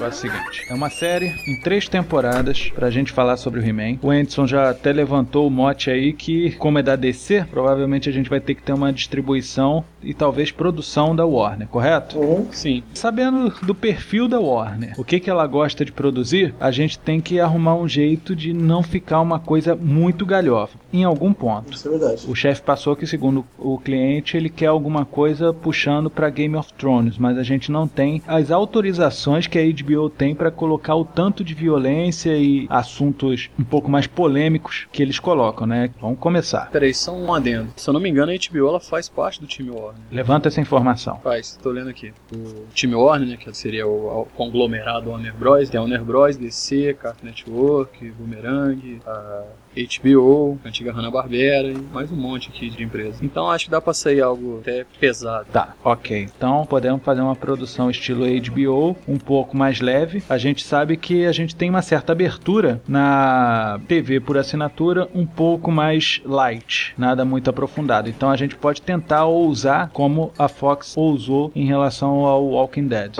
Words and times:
É 0.00 0.06
o 0.06 0.12
seguinte: 0.12 0.66
é 0.68 0.74
uma 0.74 0.90
série 0.90 1.34
em 1.46 1.60
três 1.60 1.88
temporadas 1.88 2.70
pra 2.70 2.90
gente 2.90 3.12
falar 3.12 3.36
sobre 3.36 3.60
o 3.60 3.64
He-Man. 3.66 3.98
O 4.02 4.10
Anderson 4.10 4.46
já 4.46 4.70
até 4.70 4.92
levantou 4.92 5.46
o 5.46 5.50
mote 5.50 5.90
aí 5.90 6.12
que, 6.12 6.52
como 6.52 6.78
é 6.78 6.82
da 6.82 6.96
DC, 6.96 7.46
provavelmente 7.50 8.08
a 8.08 8.12
gente 8.12 8.30
vai 8.30 8.40
ter 8.40 8.54
que 8.54 8.62
ter 8.62 8.72
uma 8.72 8.92
distribuição 8.92 9.84
e 10.02 10.14
talvez 10.14 10.50
produção 10.50 11.14
da 11.14 11.26
Warner, 11.26 11.68
correto? 11.68 12.18
Uhum. 12.18 12.46
Sim. 12.52 12.82
Sabendo 12.94 13.52
do 13.62 13.74
perfil 13.74 14.28
da 14.28 14.40
Warner, 14.40 14.94
o 14.98 15.04
que, 15.04 15.20
que 15.20 15.30
ela 15.30 15.46
gosta 15.46 15.84
de 15.84 15.92
produzir, 15.92 16.54
a 16.60 16.70
gente 16.70 16.98
tem 16.98 17.20
que 17.20 17.40
arrumar 17.40 17.74
um 17.74 17.88
jeito 17.88 18.34
de 18.34 18.52
não 18.52 18.82
ficar 18.82 19.20
uma 19.20 19.38
coisa 19.38 19.74
muito 19.74 20.24
galhofa, 20.24 20.78
em 20.92 21.04
algum 21.04 21.32
ponto. 21.32 21.72
Isso 21.72 21.88
é 21.88 21.90
verdade. 21.90 22.24
O 22.28 22.34
chefe 22.34 22.62
passou 22.62 22.96
que, 22.96 23.06
segundo 23.06 23.44
o 23.58 23.78
cliente, 23.78 24.36
ele 24.36 24.48
quer 24.48 24.66
alguma 24.66 25.04
coisa 25.04 25.52
puxando 25.52 26.10
pra 26.10 26.30
Game 26.30 26.56
of 26.56 26.72
Thrones, 26.74 27.18
mas 27.18 27.36
a 27.36 27.42
gente 27.42 27.70
não 27.70 27.86
tem 27.86 28.22
as 28.26 28.50
autorizações 28.50 29.46
que 29.46 29.58
a 29.58 29.64
HBO 29.72 30.10
tem 30.10 30.34
pra 30.34 30.50
colocar 30.50 30.94
o 30.94 31.04
tanto 31.04 31.44
de 31.44 31.54
violência 31.54 32.36
e 32.36 32.66
assuntos 32.68 33.50
um 33.58 33.64
pouco 33.64 33.90
mais 33.90 34.06
polêmicos 34.06 34.86
que 34.92 35.02
eles 35.02 35.18
colocam, 35.18 35.66
né? 35.66 35.90
Vamos 36.00 36.18
começar. 36.18 36.70
Peraí, 36.70 36.94
só 36.94 37.14
um 37.14 37.32
adendo. 37.32 37.72
Se 37.76 37.88
eu 37.88 37.94
não 37.94 38.00
me 38.00 38.08
engano, 38.08 38.32
a 38.32 38.34
HBO 38.34 38.68
ela 38.68 38.80
faz 38.80 39.08
parte 39.08 39.40
do 39.40 39.46
time 39.46 39.70
Warner. 39.70 40.02
Levanta 40.10 40.48
essa 40.48 40.60
informação. 40.60 41.18
Faz, 41.22 41.58
tô 41.62 41.70
lendo 41.70 41.90
aqui. 41.90 42.12
O 42.32 42.66
time 42.72 42.94
Warner, 42.94 43.28
né, 43.28 43.36
que 43.36 43.52
seria 43.54 43.86
o, 43.86 44.22
o 44.22 44.26
conglomerado 44.36 45.10
Warner 45.10 45.34
Bros. 45.34 45.68
Tem 45.68 45.78
a 45.78 45.82
Warner 45.82 46.04
Bros, 46.04 46.36
DC, 46.36 46.94
Cartoon 46.94 47.26
Network, 47.26 48.10
Boomerang, 48.12 49.00
a 49.06 49.44
HBO, 49.76 50.58
antiga 50.64 50.92
Hanna-Barbera 50.92 51.68
e 51.68 51.78
mais 51.92 52.10
um 52.10 52.16
monte 52.16 52.48
aqui 52.48 52.68
de 52.70 52.82
empresas. 52.82 53.22
Então 53.22 53.50
acho 53.50 53.66
que 53.66 53.70
dá 53.70 53.80
pra 53.80 53.94
sair 53.94 54.20
algo 54.20 54.58
até 54.60 54.84
pesado. 54.98 55.46
Tá, 55.52 55.74
ok. 55.84 56.28
Então 56.36 56.66
podemos 56.66 57.02
fazer 57.02 57.20
uma 57.20 57.36
produção 57.36 57.90
estilo 57.90 58.24
HBO, 58.26 58.96
um 59.06 59.18
pouco 59.18 59.56
mais 59.56 59.80
leve. 59.80 60.22
A 60.28 60.38
gente 60.38 60.64
sabe 60.64 60.96
que 60.96 61.24
a 61.26 61.32
gente 61.32 61.54
tem 61.54 61.70
uma 61.70 61.82
certa 61.82 62.12
abertura 62.12 62.80
na 62.86 63.80
TV 63.86 64.20
por 64.20 64.36
assinatura, 64.36 65.08
um 65.14 65.26
pouco 65.26 65.70
mais 65.70 66.20
light, 66.24 66.94
nada 66.98 67.24
muito 67.24 67.48
aprofundado. 67.48 68.08
Então 68.08 68.30
a 68.30 68.36
gente 68.36 68.56
pode 68.56 68.82
tentar 68.82 69.24
ousar 69.24 69.90
como 69.92 70.32
a 70.38 70.48
Fox 70.48 70.96
ousou 70.96 71.52
em 71.54 71.66
relação 71.66 72.24
ao 72.26 72.44
Walking 72.44 72.88
Dead. 72.88 73.16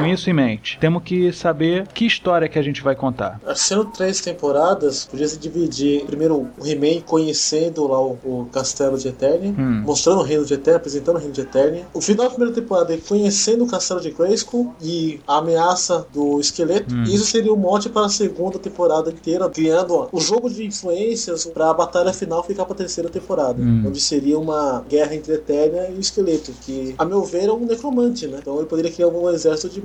Com 0.00 0.06
isso 0.06 0.30
em 0.30 0.32
mente, 0.32 0.78
temos 0.80 1.02
que 1.02 1.32
saber 1.32 1.86
que 1.88 2.06
história 2.06 2.48
que 2.48 2.58
a 2.58 2.62
gente 2.62 2.82
vai 2.82 2.94
contar. 2.94 3.40
Sendo 3.54 3.84
três 3.86 4.20
temporadas, 4.20 5.04
podia 5.04 5.26
se 5.28 5.38
dividir 5.38 6.04
primeiro 6.06 6.48
o 6.58 6.66
He-Man 6.66 7.00
conhecendo 7.06 7.86
lá 7.86 8.00
o, 8.00 8.18
o 8.24 8.48
castelo 8.52 8.98
de 8.98 9.08
Eternia, 9.08 9.50
Hum. 9.58 9.82
mostrando 9.84 10.20
o 10.20 10.22
reino 10.22 10.44
de 10.44 10.54
Eternia, 10.54 10.76
apresentando 10.76 11.16
o 11.16 11.18
reino 11.18 11.32
de 11.32 11.40
Eternia. 11.40 11.84
O 11.92 12.00
final 12.00 12.24
da 12.26 12.30
primeira 12.30 12.54
temporada 12.54 12.94
é 12.94 12.96
conhecendo 12.96 13.64
o 13.64 13.66
castelo 13.68 14.00
de 14.00 14.10
Grayskull 14.10 14.74
e 14.80 15.20
a 15.26 15.38
ameaça 15.38 16.06
do 16.12 16.40
esqueleto. 16.40 16.94
Hum. 16.94 17.02
Isso 17.04 17.24
seria 17.26 17.52
o 17.52 17.56
mote 17.56 17.88
para 17.88 18.06
a 18.06 18.08
segunda 18.08 18.58
temporada 18.58 19.10
inteira, 19.10 19.48
criando 19.48 19.94
ó, 19.94 20.08
o 20.12 20.20
jogo 20.20 20.48
de 20.48 20.64
influências 20.66 21.44
para 21.46 21.70
a 21.70 21.74
batalha 21.74 22.12
final 22.12 22.42
ficar 22.42 22.64
para 22.64 22.74
a 22.74 22.76
terceira 22.78 23.08
temporada, 23.10 23.60
Hum. 23.60 23.84
onde 23.86 24.00
seria 24.00 24.38
uma 24.38 24.84
guerra 24.88 25.14
entre 25.14 25.34
Eternia 25.34 25.88
e 25.90 25.94
o 25.94 26.00
esqueleto, 26.00 26.52
que 26.62 26.94
a 26.98 27.04
meu 27.04 27.22
ver 27.24 27.48
é 27.48 27.52
um 27.52 27.64
necromante, 27.66 28.26
né? 28.26 28.38
Então 28.40 28.56
ele 28.56 28.66
poderia 28.66 28.90
criar 28.90 29.08
um 29.08 29.28
exército 29.30 29.68
de 29.74 29.80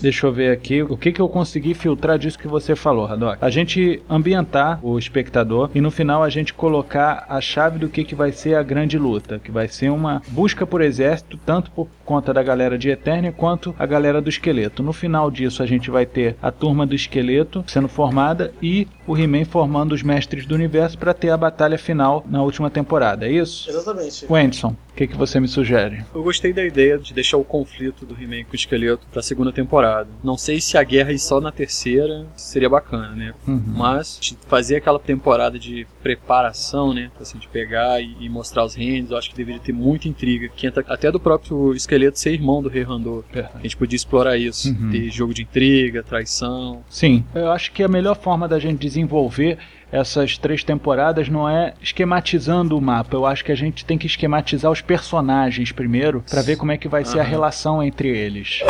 Deixa 0.00 0.26
eu 0.26 0.32
ver 0.32 0.52
aqui 0.52 0.82
o 0.82 0.96
que, 0.96 1.12
que 1.12 1.20
eu 1.20 1.28
consegui 1.28 1.74
filtrar 1.74 2.18
disso 2.18 2.38
que 2.38 2.48
você 2.48 2.74
falou, 2.74 3.06
Radok. 3.06 3.38
A 3.40 3.50
gente 3.50 4.02
ambientar 4.08 4.78
o 4.82 4.98
espectador 4.98 5.70
e 5.74 5.80
no 5.80 5.90
final 5.90 6.22
a 6.22 6.28
gente 6.28 6.54
colocar 6.54 7.26
a 7.28 7.40
chave 7.40 7.78
do 7.78 7.88
que, 7.88 8.04
que 8.04 8.14
vai 8.14 8.32
ser 8.32 8.54
a 8.54 8.62
grande 8.62 8.98
luta, 8.98 9.38
que 9.38 9.50
vai 9.50 9.68
ser 9.68 9.90
uma 9.90 10.22
busca 10.28 10.66
por 10.66 10.80
exército, 10.80 11.38
tanto 11.44 11.70
por 11.70 11.88
conta 12.04 12.32
da 12.32 12.42
galera 12.42 12.78
de 12.78 12.88
Eternia 12.88 13.32
quanto 13.32 13.74
a 13.78 13.86
galera 13.86 14.20
do 14.20 14.28
esqueleto. 14.28 14.82
No 14.82 14.92
final 14.92 15.30
disso 15.30 15.62
a 15.62 15.66
gente 15.66 15.90
vai 15.90 16.06
ter 16.06 16.36
a 16.40 16.50
turma 16.50 16.86
do 16.86 16.94
esqueleto 16.94 17.64
sendo 17.66 17.88
formada 17.88 18.52
e 18.62 18.86
o 19.06 19.16
He-Man 19.16 19.44
formando 19.44 19.92
os 19.92 20.02
mestres 20.02 20.46
do 20.46 20.54
universo 20.54 20.98
para 20.98 21.14
ter 21.14 21.30
a 21.30 21.36
batalha 21.36 21.78
final 21.78 22.24
na 22.28 22.42
última 22.42 22.70
temporada, 22.70 23.26
é 23.26 23.32
isso? 23.32 23.68
Exatamente. 23.68 24.26
Wenson, 24.30 24.74
o 24.87 24.87
que, 24.98 25.06
que 25.06 25.16
você 25.16 25.38
me 25.38 25.46
sugere? 25.46 26.04
Eu 26.12 26.24
gostei 26.24 26.52
da 26.52 26.64
ideia 26.64 26.98
de 26.98 27.14
deixar 27.14 27.36
o 27.36 27.44
conflito 27.44 28.04
do 28.04 28.20
He-Man 28.20 28.42
com 28.44 28.52
o 28.52 28.56
esqueleto 28.56 29.06
pra 29.12 29.22
segunda 29.22 29.52
temporada. 29.52 30.08
Não 30.24 30.36
sei 30.36 30.60
se 30.60 30.76
a 30.76 30.82
guerra 30.82 31.12
ir 31.12 31.20
só 31.20 31.40
na 31.40 31.52
terceira 31.52 32.26
seria 32.34 32.68
bacana, 32.68 33.10
né? 33.14 33.32
Uhum. 33.46 33.62
Mas 33.76 34.18
de 34.20 34.36
fazer 34.48 34.76
aquela 34.76 34.98
temporada 34.98 35.56
de 35.56 35.86
preparação, 36.02 36.92
né? 36.92 37.12
Assim, 37.20 37.38
de 37.38 37.46
pegar 37.46 38.00
e, 38.00 38.16
e 38.20 38.28
mostrar 38.28 38.64
os 38.64 38.74
reinos, 38.74 39.12
eu 39.12 39.16
acho 39.16 39.30
que 39.30 39.36
deveria 39.36 39.60
ter 39.60 39.72
muita 39.72 40.08
intriga. 40.08 40.48
Que 40.48 40.66
entra 40.66 40.84
até 40.88 41.12
do 41.12 41.20
próprio 41.20 41.72
esqueleto 41.74 42.18
ser 42.18 42.32
irmão 42.32 42.60
do 42.60 42.68
Rei 42.68 42.82
Randor. 42.82 43.22
A 43.54 43.62
gente 43.62 43.76
podia 43.76 43.96
explorar 43.96 44.36
isso. 44.36 44.68
Uhum. 44.68 44.90
Ter 44.90 45.08
jogo 45.10 45.32
de 45.32 45.42
intriga, 45.42 46.02
traição. 46.02 46.82
Sim, 46.88 47.24
eu 47.34 47.52
acho 47.52 47.70
que 47.70 47.84
a 47.84 47.88
melhor 47.88 48.16
forma 48.16 48.48
da 48.48 48.58
gente 48.58 48.80
desenvolver 48.80 49.58
essas 49.90 50.38
três 50.38 50.62
temporadas 50.62 51.28
não 51.28 51.48
é 51.48 51.74
esquematizando 51.80 52.76
o 52.76 52.80
mapa. 52.80 53.16
Eu 53.16 53.26
acho 53.26 53.44
que 53.44 53.52
a 53.52 53.56
gente 53.56 53.84
tem 53.84 53.98
que 53.98 54.06
esquematizar 54.06 54.70
os 54.70 54.80
personagens 54.80 55.72
primeiro 55.72 56.22
para 56.28 56.42
ver 56.42 56.56
como 56.56 56.72
é 56.72 56.76
que 56.76 56.88
vai 56.88 57.04
ser 57.04 57.20
a 57.20 57.24
relação 57.24 57.82
entre 57.82 58.08
eles. 58.08 58.60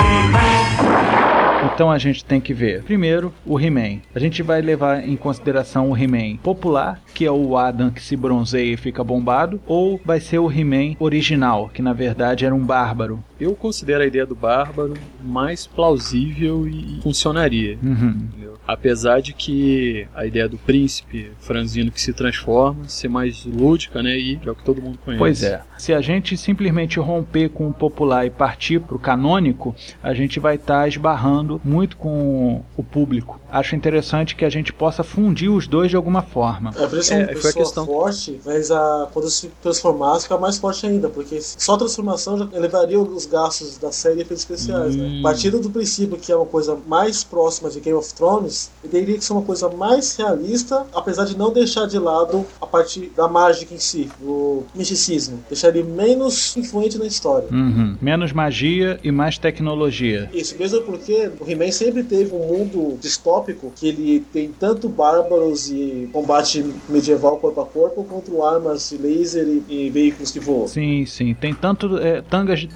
Então 1.75 1.91
a 1.91 1.99
gente 1.99 2.25
tem 2.25 2.41
que 2.41 2.55
ver, 2.55 2.85
primeiro, 2.85 3.33
o 3.45 3.59
He-Man. 3.59 3.99
A 4.15 4.19
gente 4.19 4.43
vai 4.43 4.61
levar 4.61 5.07
em 5.07 5.17
consideração 5.17 5.91
o 5.91 5.97
He-Man 5.97 6.37
popular, 6.37 7.01
que 7.13 7.25
é 7.25 7.31
o 7.31 7.57
Adam 7.57 7.91
que 7.91 8.01
se 8.01 8.17
bronzeia 8.17 8.75
e 8.75 8.77
fica 8.77 9.03
bombado, 9.03 9.61
ou 9.67 10.01
vai 10.05 10.21
ser 10.21 10.39
o 10.39 10.51
He-Man 10.51 10.95
original, 11.01 11.69
que 11.73 11.83
na 11.83 11.93
verdade 11.93 12.45
era 12.45 12.55
um 12.55 12.65
bárbaro. 12.65 13.23
Eu 13.41 13.55
considero 13.55 14.03
a 14.03 14.07
ideia 14.07 14.27
do 14.27 14.35
Bárbaro 14.35 14.95
mais 15.23 15.67
plausível 15.67 16.67
e 16.67 17.01
funcionaria. 17.03 17.79
Uhum. 17.83 18.29
Apesar 18.67 19.23
de 19.23 19.33
que 19.33 20.07
a 20.15 20.27
ideia 20.27 20.47
do 20.47 20.59
príncipe 20.59 21.31
franzino 21.41 21.91
que 21.91 22.01
se 22.01 22.13
transforma 22.13 22.87
ser 22.87 23.09
mais 23.09 23.45
lúdica, 23.47 24.03
né? 24.03 24.19
E 24.19 24.39
é 24.45 24.51
o 24.51 24.55
que 24.55 24.63
todo 24.63 24.83
mundo 24.83 24.99
conhece. 25.03 25.19
Pois 25.19 25.43
é. 25.43 25.63
Se 25.79 25.95
a 25.95 26.01
gente 26.03 26.37
simplesmente 26.37 27.01
romper 27.01 27.49
com 27.49 27.69
o 27.69 27.73
popular 27.73 28.27
e 28.27 28.31
partir 28.31 28.81
pro 28.81 28.99
canônico, 28.99 29.75
a 30.03 30.13
gente 30.13 30.39
vai 30.39 30.57
estar 30.57 30.87
esbarrando 30.87 31.59
muito 31.65 31.97
com 31.97 32.63
o 32.77 32.83
público. 32.83 33.41
Acho 33.51 33.75
interessante 33.75 34.37
que 34.37 34.45
a 34.45 34.51
gente 34.51 34.71
possa 34.71 35.03
fundir 35.03 35.51
os 35.51 35.67
dois 35.67 35.89
de 35.89 35.97
alguma 35.97 36.21
forma. 36.21 36.71
É, 36.77 36.87
por 36.87 36.99
isso 36.99 37.15
É, 37.15 37.23
é, 37.23 37.35
foi 37.37 37.51
a 37.51 37.55
questão- 37.55 37.87
forte, 37.87 38.39
mas 38.45 38.71
a, 38.71 39.09
quando 39.15 39.31
se 39.31 39.49
transformasse, 39.63 40.25
fica 40.25 40.37
mais 40.37 40.59
forte 40.59 40.87
ainda, 40.87 41.09
porque 41.09 41.41
só 41.41 41.75
a 41.75 41.79
transformação 41.79 42.37
já 42.37 42.49
elevaria 42.53 43.01
os 43.01 43.25
gastos 43.29 43.79
da 43.79 43.93
série 43.93 44.23
efeitos 44.23 44.41
especiais, 44.41 44.97
né? 44.97 45.05
Hum. 45.05 45.23
Partindo 45.23 45.61
do 45.61 45.71
princípio 45.71 46.17
que 46.17 46.33
é 46.33 46.37
uma 46.37 46.47
coisa 46.47 46.77
mais 46.87 47.23
próxima 47.23 47.71
de 47.71 47.81
Game 47.81 47.97
of 47.97 48.13
Thrones, 48.15 48.71
teria 48.91 49.17
que 49.17 49.25
ser 49.25 49.33
uma 49.33 49.43
coisa 49.43 49.69
mais 49.69 50.17
realista, 50.17 50.87
apesar 50.95 51.25
de 51.25 51.37
não 51.37 51.53
deixar 51.53 51.87
de 51.87 51.99
lado 51.99 52.45
a 52.61 52.67
parte 52.67 53.11
da 53.17 53.29
mágica 53.29 53.75
em 53.75 53.79
si, 53.79 54.09
do 54.21 54.63
misticismo. 54.75 55.43
Deixar 55.49 55.69
ele 55.69 55.83
menos 55.83 56.57
influente 56.57 56.99
na 56.99 57.07
história. 57.07 57.49
Uhum. 57.51 57.97
Menos 58.01 58.33
magia 58.33 58.99
e 59.03 59.11
mais 59.11 59.39
tecnologia. 59.39 60.31
Isso 60.33 60.57
mesmo 60.59 60.83
porque 60.83 61.31
o 61.41 61.51
He-Man 61.51 61.71
sempre 61.71 62.03
teve 62.03 62.35
um 62.35 62.47
mundo 62.47 62.99
distópico 63.01 63.73
que 63.75 63.89
ele 63.89 64.21
tem 64.33 64.49
tanto 64.49 64.89
bárbaros 64.89 65.71
e 65.71 66.09
combate 66.13 66.65
medieval 66.89 67.37
corpo 67.37 67.61
a 67.61 67.67
corpo, 67.67 68.05
quanto 68.05 68.43
armas 68.43 68.91
de 68.91 68.99
laser 68.99 69.47
e, 69.47 69.87
e 69.87 69.91
veículos 69.91 70.31
que 70.31 70.41
voam. 70.41 70.69
Sim, 70.69 71.05
sim. 71.07 71.35
Tem 71.35 71.55
tanto 71.55 71.99
é, 71.99 72.23
tangas 72.23 72.61
de 72.61 72.69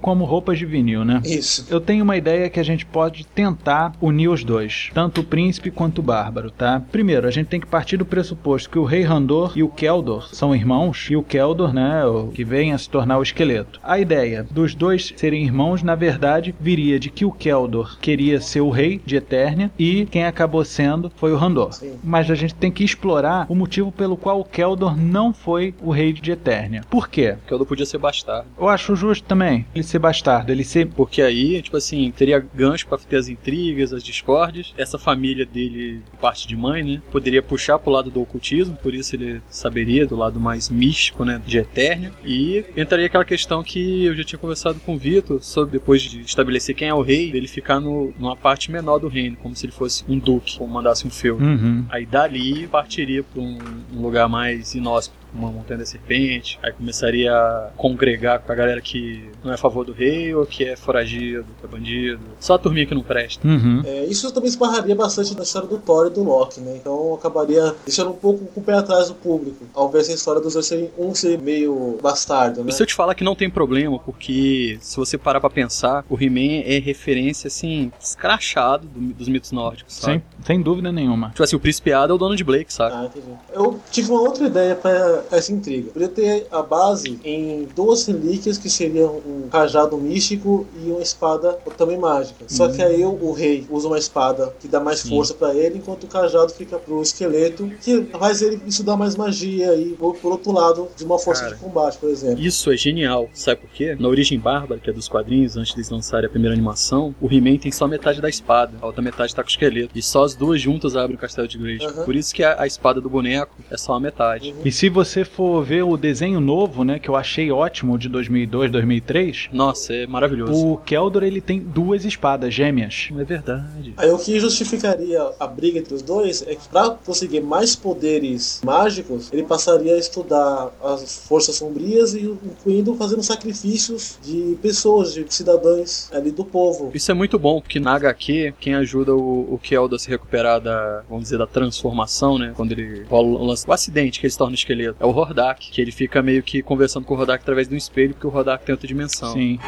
como 0.00 0.24
roupas 0.24 0.58
de 0.58 0.66
vinil, 0.66 1.04
né? 1.04 1.20
Isso. 1.24 1.66
Eu 1.70 1.80
tenho 1.80 2.04
uma 2.04 2.16
ideia 2.16 2.48
que 2.48 2.60
a 2.60 2.64
gente 2.64 2.84
pode 2.86 3.26
tentar 3.26 3.92
unir 4.00 4.28
os 4.28 4.44
dois. 4.44 4.90
Tanto 4.94 5.20
o 5.20 5.24
príncipe 5.24 5.70
quanto 5.70 5.98
o 5.98 6.02
bárbaro, 6.02 6.50
tá? 6.50 6.82
Primeiro, 6.90 7.26
a 7.26 7.30
gente 7.30 7.46
tem 7.46 7.60
que 7.60 7.66
partir 7.66 7.96
do 7.96 8.04
pressuposto 8.04 8.70
que 8.70 8.78
o 8.78 8.84
rei 8.84 9.02
Randor 9.02 9.52
e 9.56 9.62
o 9.62 9.68
Keldor 9.68 10.34
são 10.34 10.54
irmãos, 10.54 11.08
e 11.10 11.16
o 11.16 11.22
Keldor, 11.22 11.72
né, 11.72 12.04
o 12.04 12.28
que 12.28 12.44
vem 12.44 12.72
a 12.72 12.78
se 12.78 12.88
tornar 12.88 13.18
o 13.18 13.22
esqueleto. 13.22 13.80
A 13.82 13.98
ideia 13.98 14.46
dos 14.50 14.74
dois 14.74 15.12
serem 15.16 15.44
irmãos, 15.44 15.82
na 15.82 15.94
verdade, 15.94 16.54
viria 16.60 16.98
de 16.98 17.10
que 17.10 17.24
o 17.24 17.32
Keldor 17.32 17.98
queria 18.00 18.40
ser 18.40 18.60
o 18.60 18.70
rei 18.70 19.00
de 19.04 19.16
Eternia 19.16 19.70
e 19.78 20.06
quem 20.06 20.24
acabou 20.24 20.64
sendo 20.64 21.10
foi 21.16 21.32
o 21.32 21.36
Randor. 21.36 21.72
Sim. 21.72 21.98
Mas 22.02 22.30
a 22.30 22.34
gente 22.34 22.54
tem 22.54 22.70
que 22.70 22.84
explorar 22.84 23.46
o 23.48 23.54
motivo 23.54 23.92
pelo 23.92 24.16
qual 24.16 24.40
o 24.40 24.44
Keldor 24.44 24.96
não 24.96 25.32
foi 25.32 25.74
o 25.82 25.90
rei 25.90 26.12
de 26.12 26.32
Eternia. 26.32 26.82
Por 26.88 27.08
quê? 27.08 27.36
Não 27.50 27.64
podia 27.64 27.86
ser 27.86 27.98
bastardo. 27.98 28.46
Eu 28.58 28.68
acho 28.68 28.94
justo 28.96 29.26
também 29.26 29.66
ele 29.74 29.84
ser 29.84 29.98
bastardo, 29.98 30.52
ele 30.52 30.64
ser 30.64 30.86
Porque 30.88 31.22
aí, 31.22 31.60
tipo 31.62 31.76
assim, 31.76 32.10
teria 32.10 32.44
gancho 32.54 32.86
pra 32.86 32.98
ter 32.98 33.16
as 33.16 33.28
intrigas, 33.28 33.92
as 33.92 34.02
discórdias. 34.02 34.74
Essa 34.76 34.98
família 34.98 35.46
dele, 35.46 36.02
parte 36.20 36.46
de 36.46 36.56
mãe, 36.56 36.82
né? 36.82 37.02
Poderia 37.10 37.42
puxar 37.42 37.78
pro 37.78 37.90
lado 37.90 38.10
do 38.10 38.20
ocultismo, 38.20 38.76
por 38.76 38.94
isso 38.94 39.14
ele 39.16 39.40
saberia 39.48 40.06
do 40.06 40.16
lado 40.16 40.40
mais 40.40 40.68
místico, 40.68 41.24
né? 41.24 41.40
De 41.46 41.58
Eternia. 41.58 42.12
E 42.24 42.64
entraria 42.76 43.06
aquela 43.06 43.24
questão 43.24 43.62
que 43.62 44.04
eu 44.04 44.16
já 44.16 44.24
tinha 44.24 44.38
conversado 44.38 44.80
com 44.80 44.94
o 44.94 44.98
Vitor 44.98 45.42
sobre 45.42 45.72
depois 45.72 46.02
de 46.02 46.20
estabelecer 46.20 46.74
quem 46.74 46.88
é 46.88 46.94
o 46.94 47.02
rei, 47.02 47.30
ele 47.32 47.48
ficar 47.48 47.80
no, 47.80 48.12
numa 48.18 48.36
parte 48.36 48.70
menor 48.70 48.98
do 48.98 49.08
reino, 49.08 49.36
como 49.36 49.54
se 49.54 49.66
ele 49.66 49.72
fosse 49.72 50.04
um 50.08 50.18
duque, 50.18 50.56
ou 50.60 50.66
mandasse 50.66 51.06
um 51.06 51.10
feudo. 51.10 51.44
Uhum. 51.44 51.84
Aí 51.88 52.04
dali 52.04 52.66
partiria 52.66 53.22
para 53.22 53.40
um, 53.40 53.58
um 53.94 54.02
lugar 54.02 54.28
mais 54.28 54.74
inóspito, 54.74 55.17
uma 55.34 55.50
montanha 55.50 55.78
da 55.78 55.86
serpente. 55.86 56.58
Aí 56.62 56.72
começaria 56.72 57.32
a 57.32 57.70
congregar 57.76 58.40
com 58.40 58.50
a 58.52 58.54
galera 58.54 58.80
que 58.80 59.28
não 59.44 59.50
é 59.50 59.54
a 59.54 59.58
favor 59.58 59.84
do 59.84 59.92
rei 59.92 60.34
ou 60.34 60.44
que 60.46 60.64
é 60.64 60.76
foragido, 60.76 61.44
que 61.60 61.66
é 61.66 61.68
bandido. 61.68 62.20
Só 62.40 62.54
a 62.54 62.58
turminha 62.58 62.86
que 62.86 62.94
não 62.94 63.02
presta. 63.02 63.46
Uhum. 63.46 63.82
É, 63.84 64.04
isso 64.06 64.30
também 64.32 64.48
esbarraria 64.48 64.94
bastante 64.94 65.36
na 65.36 65.42
história 65.42 65.68
do 65.68 65.78
Thor 65.78 66.06
e 66.06 66.10
do 66.10 66.22
Loki, 66.22 66.60
né? 66.60 66.76
Então 66.76 67.14
acabaria 67.14 67.74
deixando 67.84 68.10
um 68.10 68.14
pouco 68.16 68.44
com 68.46 68.60
o 68.60 68.64
pé 68.64 68.74
atrás 68.74 69.08
do 69.08 69.14
público. 69.14 69.64
Ao 69.74 69.88
ver 69.88 70.00
essa 70.00 70.12
história 70.12 70.40
dos 70.40 70.54
dois 70.54 70.66
serem 70.66 70.90
um 70.98 71.14
ser 71.14 71.38
meio 71.40 71.98
bastardo, 72.02 72.62
né? 72.64 72.70
E 72.70 72.72
se 72.72 72.82
eu 72.82 72.86
te 72.86 72.94
falar 72.94 73.14
que 73.14 73.24
não 73.24 73.34
tem 73.34 73.48
problema, 73.50 73.98
porque 73.98 74.78
se 74.80 74.96
você 74.96 75.16
parar 75.18 75.40
pra 75.40 75.50
pensar, 75.50 76.04
o 76.08 76.16
He-Man 76.20 76.62
é 76.64 76.78
referência, 76.78 77.48
assim, 77.48 77.92
escrachado 78.00 78.86
do- 78.86 79.14
dos 79.14 79.28
mitos 79.28 79.52
nórdicos, 79.52 79.94
sabe? 79.96 80.22
Sem, 80.44 80.56
sem 80.56 80.62
dúvida 80.62 80.90
nenhuma. 80.92 81.30
Tipo 81.30 81.42
assim, 81.44 81.56
o 81.56 81.60
Príncipe 81.60 81.92
Ada 81.92 82.12
é 82.12 82.14
o 82.14 82.18
dono 82.18 82.36
de 82.36 82.44
Blake, 82.44 82.72
sabe? 82.72 82.94
Ah, 82.94 83.04
entendi. 83.06 83.26
Eu 83.52 83.78
tive 83.90 84.10
uma 84.10 84.20
outra 84.20 84.46
ideia 84.46 84.74
para 84.74 85.17
essa 85.30 85.52
intriga. 85.52 85.90
Poderia 85.90 86.14
ter 86.14 86.46
a 86.50 86.62
base 86.62 87.18
em 87.24 87.68
duas 87.74 88.06
relíquias 88.06 88.58
que 88.58 88.68
seriam 88.68 89.20
um 89.26 89.48
cajado 89.48 89.96
místico 89.96 90.66
e 90.84 90.90
uma 90.90 91.02
espada 91.02 91.58
também 91.76 91.98
mágica. 91.98 92.44
Só 92.48 92.68
que 92.68 92.82
aí 92.82 93.04
o, 93.04 93.18
o 93.22 93.32
rei 93.32 93.66
usa 93.70 93.88
uma 93.88 93.98
espada 93.98 94.54
que 94.60 94.68
dá 94.68 94.80
mais 94.80 95.00
Sim. 95.00 95.10
força 95.10 95.34
para 95.34 95.54
ele, 95.54 95.78
enquanto 95.78 96.04
o 96.04 96.06
cajado 96.06 96.52
fica 96.52 96.78
pro 96.78 97.00
esqueleto, 97.02 97.70
que 97.80 98.02
faz 98.18 98.42
ele 98.42 98.60
estudar 98.66 98.96
mais 98.96 99.16
magia 99.16 99.74
e 99.74 99.90
por, 99.90 100.16
por 100.16 100.32
outro 100.32 100.52
lado 100.52 100.88
de 100.96 101.04
uma 101.04 101.18
força 101.18 101.44
Cara. 101.44 101.54
de 101.54 101.60
combate, 101.60 101.98
por 101.98 102.10
exemplo. 102.10 102.40
Isso 102.40 102.70
é 102.70 102.76
genial. 102.76 103.28
Sabe 103.32 103.60
por 103.60 103.70
quê? 103.70 103.96
Na 103.98 104.08
origem 104.08 104.38
bárbara, 104.38 104.80
que 104.80 104.90
é 104.90 104.92
dos 104.92 105.08
quadrinhos, 105.08 105.56
antes 105.56 105.74
deles 105.74 105.90
lançarem 105.90 106.26
a 106.26 106.30
primeira 106.30 106.54
animação, 106.54 107.14
o 107.20 107.32
He-Man 107.32 107.58
tem 107.58 107.72
só 107.72 107.86
metade 107.86 108.20
da 108.20 108.28
espada. 108.28 108.72
A 108.80 108.86
outra 108.86 109.02
metade 109.02 109.34
tá 109.34 109.42
com 109.42 109.48
o 109.48 109.50
esqueleto. 109.50 109.90
E 109.94 110.02
só 110.02 110.24
as 110.24 110.34
duas 110.34 110.60
juntas 110.60 110.96
abrem 110.96 111.16
o 111.16 111.18
castelo 111.18 111.48
de 111.48 111.58
Grayskull. 111.58 111.90
Aham. 111.90 112.04
Por 112.04 112.14
isso 112.14 112.34
que 112.34 112.42
a, 112.42 112.62
a 112.62 112.66
espada 112.66 113.00
do 113.00 113.08
boneco 113.08 113.54
é 113.70 113.76
só 113.76 113.94
a 113.94 114.00
metade. 114.00 114.50
Uhum. 114.50 114.62
E 114.64 114.72
se 114.72 114.88
você 114.88 115.07
for 115.24 115.62
ver 115.64 115.82
o 115.82 115.96
desenho 115.96 116.40
novo, 116.40 116.84
né, 116.84 116.98
que 116.98 117.08
eu 117.08 117.16
achei 117.16 117.50
ótimo 117.50 117.98
de 117.98 118.08
2002, 118.08 118.70
2003, 118.70 119.48
Nossa, 119.52 119.92
é 119.94 120.06
maravilhoso. 120.06 120.72
o 120.72 120.76
Keldor 120.78 121.22
ele 121.22 121.40
tem 121.40 121.60
duas 121.60 122.04
espadas 122.04 122.52
gêmeas. 122.52 123.08
É 123.16 123.24
verdade. 123.24 123.94
Aí 123.96 124.10
o 124.10 124.18
que 124.18 124.38
justificaria 124.38 125.20
a 125.38 125.46
briga 125.46 125.78
entre 125.78 125.94
os 125.94 126.02
dois 126.02 126.42
é 126.46 126.54
que 126.54 126.68
para 126.68 126.90
conseguir 126.90 127.40
mais 127.40 127.74
poderes 127.74 128.60
mágicos, 128.64 129.32
ele 129.32 129.42
passaria 129.42 129.94
a 129.94 129.98
estudar 129.98 130.70
as 130.82 131.26
forças 131.26 131.56
sombrias 131.56 132.14
e 132.14 132.22
incluindo 132.22 132.94
fazendo 132.94 133.22
sacrifícios 133.22 134.18
de 134.22 134.58
pessoas, 134.62 135.14
de 135.14 135.24
cidadãos 135.32 136.10
ali 136.12 136.30
do 136.30 136.44
povo. 136.44 136.90
Isso 136.94 137.10
é 137.10 137.14
muito 137.14 137.38
bom, 137.38 137.60
porque 137.60 137.80
na 137.80 137.94
HQ, 137.94 138.54
quem 138.60 138.74
ajuda 138.74 139.14
o, 139.14 139.54
o 139.54 139.58
Kelda 139.58 139.96
a 139.96 139.98
se 139.98 140.08
recuperar 140.08 140.60
da, 140.60 141.02
vamos 141.08 141.24
dizer, 141.24 141.38
da 141.38 141.46
transformação, 141.46 142.38
né? 142.38 142.52
Quando 142.56 142.72
ele 142.72 143.04
rola 143.04 143.28
o, 143.28 143.44
lance, 143.44 143.66
o 143.66 143.72
acidente 143.72 144.20
que 144.20 144.26
ele 144.26 144.30
se 144.30 144.38
torna 144.38 144.54
esqueleto, 144.54 144.96
é 145.00 145.06
o 145.06 145.10
Hordak, 145.10 145.70
que 145.70 145.80
ele 145.80 145.92
fica 145.92 146.20
meio 146.22 146.42
que 146.42 146.62
conversando 146.62 147.04
com 147.04 147.14
o 147.14 147.18
Hordak 147.18 147.42
através 147.42 147.68
de 147.68 147.74
um 147.74 147.78
espelho, 147.78 148.14
porque 148.14 148.26
o 148.26 148.34
Hordak 148.34 148.64
tem 148.64 148.72
outra 148.72 148.88
dimensão. 148.88 149.32
Sim. 149.32 149.58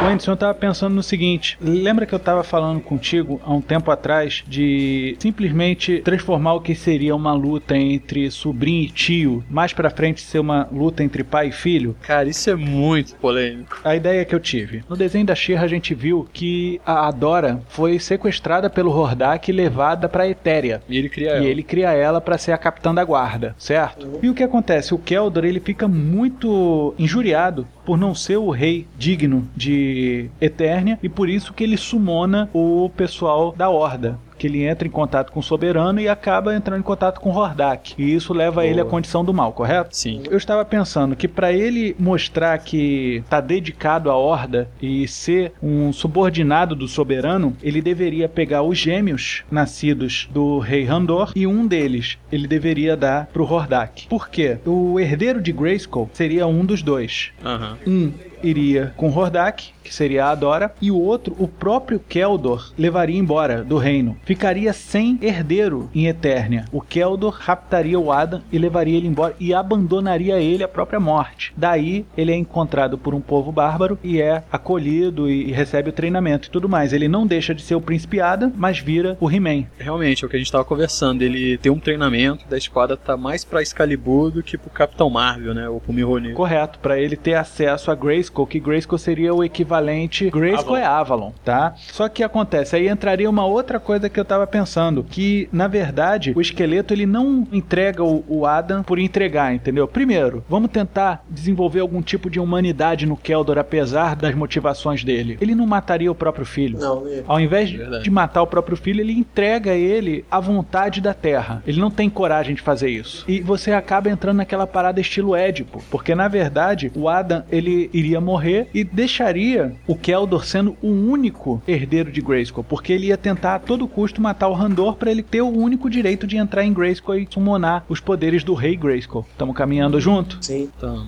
O 0.00 0.04
Anderson, 0.06 0.30
eu 0.32 0.36
tava 0.36 0.54
pensando 0.54 0.94
no 0.94 1.02
seguinte: 1.02 1.58
lembra 1.60 2.06
que 2.06 2.14
eu 2.14 2.18
tava 2.20 2.44
falando 2.44 2.80
contigo 2.80 3.40
há 3.44 3.52
um 3.52 3.60
tempo 3.60 3.90
atrás 3.90 4.44
de 4.46 5.16
simplesmente 5.18 5.98
transformar 6.02 6.54
o 6.54 6.60
que 6.60 6.72
seria 6.74 7.16
uma 7.16 7.32
luta 7.32 7.76
entre 7.76 8.30
sobrinho 8.30 8.84
e 8.84 8.90
tio, 8.90 9.44
mais 9.50 9.72
pra 9.72 9.90
frente 9.90 10.20
ser 10.20 10.38
uma 10.38 10.68
luta 10.70 11.02
entre 11.02 11.24
pai 11.24 11.48
e 11.48 11.52
filho? 11.52 11.96
Cara, 12.02 12.28
isso 12.28 12.48
é 12.48 12.54
muito 12.54 13.16
polêmico. 13.16 13.80
A 13.82 13.96
ideia 13.96 14.24
que 14.24 14.34
eu 14.34 14.38
tive. 14.40 14.84
No 14.88 14.96
desenho 14.96 15.26
da 15.26 15.34
She-Ra 15.34 15.64
a 15.64 15.68
gente 15.68 15.94
viu 15.94 16.28
que 16.32 16.80
a 16.86 17.08
Adora 17.08 17.60
foi 17.68 17.98
sequestrada 17.98 18.70
pelo 18.70 18.90
Hordak 18.96 19.50
e 19.50 19.54
levada 19.54 20.08
pra 20.08 20.28
Etéria. 20.28 20.80
E 20.88 20.96
ele 20.96 21.08
cria 21.08 21.30
E 21.32 21.36
ela. 21.38 21.44
ele 21.44 21.62
cria 21.64 21.90
ela 21.92 22.20
pra 22.20 22.38
ser 22.38 22.52
a 22.52 22.58
capitã 22.58 22.94
da 22.94 23.02
guarda, 23.04 23.54
certo? 23.58 24.06
Uhum. 24.06 24.18
E 24.22 24.30
o 24.30 24.34
que 24.34 24.44
acontece? 24.44 24.94
O 24.94 24.98
Keldor 24.98 25.44
ele 25.44 25.58
fica 25.60 25.88
muito 25.88 26.94
injuriado 26.98 27.66
por 27.88 27.96
não 27.96 28.14
ser 28.14 28.36
o 28.36 28.50
rei 28.50 28.86
digno 28.98 29.48
de 29.56 30.28
Eternia 30.38 30.98
e 31.02 31.08
por 31.08 31.26
isso 31.26 31.54
que 31.54 31.64
ele 31.64 31.78
sumona 31.78 32.50
o 32.52 32.90
pessoal 32.94 33.54
da 33.56 33.70
Horda. 33.70 34.18
Que 34.38 34.46
ele 34.46 34.64
entra 34.64 34.86
em 34.86 34.90
contato 34.90 35.32
com 35.32 35.40
o 35.40 35.42
soberano 35.42 36.00
e 36.00 36.08
acaba 36.08 36.54
entrando 36.54 36.80
em 36.80 36.82
contato 36.84 37.20
com 37.20 37.30
Hordak. 37.30 37.94
E 37.98 38.14
isso 38.14 38.32
leva 38.32 38.64
ele 38.64 38.80
à 38.80 38.84
Boa. 38.84 38.90
condição 38.90 39.24
do 39.24 39.34
mal, 39.34 39.52
correto? 39.52 39.96
Sim. 39.96 40.22
Eu 40.30 40.36
estava 40.38 40.64
pensando 40.64 41.16
que 41.16 41.26
para 41.28 41.52
ele 41.52 41.94
mostrar 41.98 42.56
que 42.58 43.22
tá 43.28 43.40
dedicado 43.40 44.10
à 44.10 44.16
horda 44.16 44.68
e 44.80 45.06
ser 45.08 45.52
um 45.62 45.92
subordinado 45.92 46.74
do 46.74 46.86
soberano, 46.88 47.56
ele 47.62 47.82
deveria 47.82 48.28
pegar 48.28 48.62
os 48.62 48.78
gêmeos 48.78 49.42
nascidos 49.50 50.28
do 50.32 50.58
rei 50.58 50.84
Randor 50.84 51.32
e 51.34 51.46
um 51.46 51.66
deles 51.66 52.18
ele 52.30 52.46
deveria 52.46 52.96
dar 52.96 53.26
pro 53.26 53.44
Hordak. 53.44 54.06
Por 54.08 54.28
quê? 54.28 54.58
O 54.64 54.98
herdeiro 55.00 55.40
de 55.40 55.52
Grayskull 55.52 56.10
seria 56.12 56.46
um 56.46 56.64
dos 56.64 56.82
dois. 56.82 57.30
Aham. 57.44 57.76
Um 57.86 58.12
iria 58.42 58.92
com 58.96 59.08
Hordak, 59.10 59.72
que 59.82 59.94
seria 59.94 60.26
a 60.26 60.30
Adora, 60.30 60.72
e 60.80 60.90
o 60.90 61.00
outro, 61.00 61.34
o 61.38 61.48
próprio 61.48 61.98
Keldor, 61.98 62.72
levaria 62.76 63.18
embora 63.18 63.64
do 63.64 63.78
reino. 63.78 64.16
Ficaria 64.24 64.72
sem 64.72 65.18
herdeiro 65.22 65.88
em 65.94 66.06
Eternia. 66.06 66.66
O 66.70 66.80
Keldor 66.80 67.36
raptaria 67.40 67.98
o 67.98 68.12
Adam 68.12 68.42
e 68.52 68.58
levaria 68.58 68.96
ele 68.96 69.08
embora 69.08 69.34
e 69.40 69.54
abandonaria 69.54 70.40
ele 70.40 70.62
à 70.62 70.68
própria 70.68 71.00
morte. 71.00 71.52
Daí 71.56 72.04
ele 72.16 72.32
é 72.32 72.36
encontrado 72.36 72.98
por 72.98 73.14
um 73.14 73.20
povo 73.20 73.50
bárbaro 73.50 73.98
e 74.04 74.20
é 74.20 74.42
acolhido 74.52 75.30
e, 75.30 75.52
recebe 75.52 75.88
o 75.88 75.92
treinamento 75.92 76.48
e 76.48 76.50
tudo 76.50 76.68
mais. 76.68 76.92
Ele 76.92 77.08
não 77.08 77.26
deixa 77.26 77.54
de 77.54 77.62
ser 77.62 77.74
o 77.74 77.80
príncipe 77.80 78.20
Adam, 78.20 78.52
mas 78.54 78.78
vira 78.78 79.16
o 79.20 79.30
He-Man. 79.30 79.64
Realmente, 79.78 80.24
é 80.24 80.26
o 80.26 80.30
que 80.30 80.36
a 80.36 80.38
gente 80.38 80.52
tava 80.52 80.64
conversando. 80.64 81.22
Ele 81.22 81.56
tem 81.56 81.72
um 81.72 81.80
treinamento 81.80 82.46
da 82.48 82.58
espada 82.58 82.96
tá 82.96 83.16
mais 83.16 83.44
pra 83.44 83.62
Excalibur 83.62 84.30
do 84.30 84.42
que 84.42 84.58
pro 84.58 84.70
Capitão 84.70 85.08
Marvel, 85.08 85.54
né? 85.54 85.68
Ou 85.68 85.80
pro 85.80 85.92
Mjolnir. 85.92 86.34
Correto, 86.34 86.78
para 86.78 86.98
ele 86.98 87.16
ter 87.16 87.34
acesso 87.34 87.90
a 87.90 87.94
Grayskull, 88.28 88.46
que 88.46 88.60
Grayskull 88.60 88.98
seria 88.98 89.34
o 89.34 89.42
equivalente. 89.42 90.30
Grayskull 90.30 90.76
Avalon. 90.76 90.78
é 90.78 90.84
Avalon, 90.86 91.32
tá? 91.44 91.74
Só 91.76 92.08
que 92.08 92.22
acontece, 92.22 92.76
aí 92.76 92.88
entraria 92.88 93.28
uma 93.28 93.44
outra 93.46 93.80
coisa 93.80 94.08
que 94.08 94.18
eu 94.20 94.24
tava 94.24 94.46
pensando, 94.46 95.02
que 95.04 95.48
na 95.52 95.66
verdade 95.66 96.32
o 96.36 96.40
esqueleto 96.40 96.92
ele 96.92 97.06
não 97.06 97.46
entrega 97.52 98.02
o, 98.04 98.24
o 98.28 98.46
Adam 98.46 98.82
por 98.82 98.98
entregar, 98.98 99.54
entendeu? 99.54 99.86
Primeiro, 99.88 100.44
vamos 100.48 100.70
tentar 100.70 101.24
desenvolver 101.28 101.80
algum 101.80 102.02
tipo 102.02 102.28
de 102.30 102.38
humanidade 102.38 103.06
no 103.06 103.16
Keldor, 103.16 103.58
apesar 103.58 104.14
das 104.14 104.34
motivações 104.34 105.02
dele. 105.04 105.38
Ele 105.40 105.54
não 105.54 105.66
mataria 105.66 106.10
o 106.10 106.14
próprio 106.14 106.44
filho. 106.44 106.78
Não, 106.78 107.04
né? 107.04 107.22
Ao 107.26 107.40
invés 107.40 107.68
de- 107.70 107.78
Verdade. 107.78 108.04
de 108.04 108.10
matar 108.10 108.42
o 108.42 108.46
próprio 108.46 108.76
filho, 108.76 109.00
ele 109.00 109.12
entrega 109.12 109.72
ele 109.74 110.24
à 110.30 110.40
vontade 110.40 111.00
da 111.00 111.14
Terra. 111.14 111.62
Ele 111.66 111.80
não 111.80 111.90
tem 111.90 112.08
coragem 112.10 112.54
de 112.54 112.60
fazer 112.62 112.90
isso. 112.90 113.24
E 113.28 113.40
você 113.40 113.72
acaba 113.72 114.10
entrando 114.10 114.36
naquela 114.38 114.66
parada 114.66 115.00
estilo 115.00 115.34
Édipo, 115.34 115.82
porque 115.90 116.14
na 116.14 116.28
verdade 116.28 116.90
o 116.94 117.08
Adam 117.08 117.42
ele 117.50 117.88
iria 117.92 118.17
morrer 118.20 118.68
e 118.74 118.84
deixaria 118.84 119.74
o 119.86 119.94
Keldor 119.94 120.44
sendo 120.44 120.76
o 120.82 120.88
único 120.88 121.62
herdeiro 121.66 122.10
de 122.10 122.20
Grayskull, 122.20 122.64
porque 122.64 122.92
ele 122.92 123.06
ia 123.06 123.16
tentar 123.16 123.56
a 123.56 123.58
todo 123.58 123.88
custo 123.88 124.20
matar 124.20 124.48
o 124.48 124.54
Randor 124.54 124.96
para 124.96 125.10
ele 125.10 125.22
ter 125.22 125.42
o 125.42 125.48
único 125.48 125.88
direito 125.88 126.26
de 126.26 126.36
entrar 126.36 126.64
em 126.64 126.72
Grayskull 126.72 127.16
e 127.16 127.28
summonar 127.30 127.84
os 127.88 128.00
poderes 128.00 128.44
do 128.44 128.54
rei 128.54 128.76
Grayskull. 128.76 129.26
Estamos 129.30 129.56
caminhando 129.56 130.00
junto? 130.00 130.38
Sim. 130.40 130.68
Então, 130.76 131.06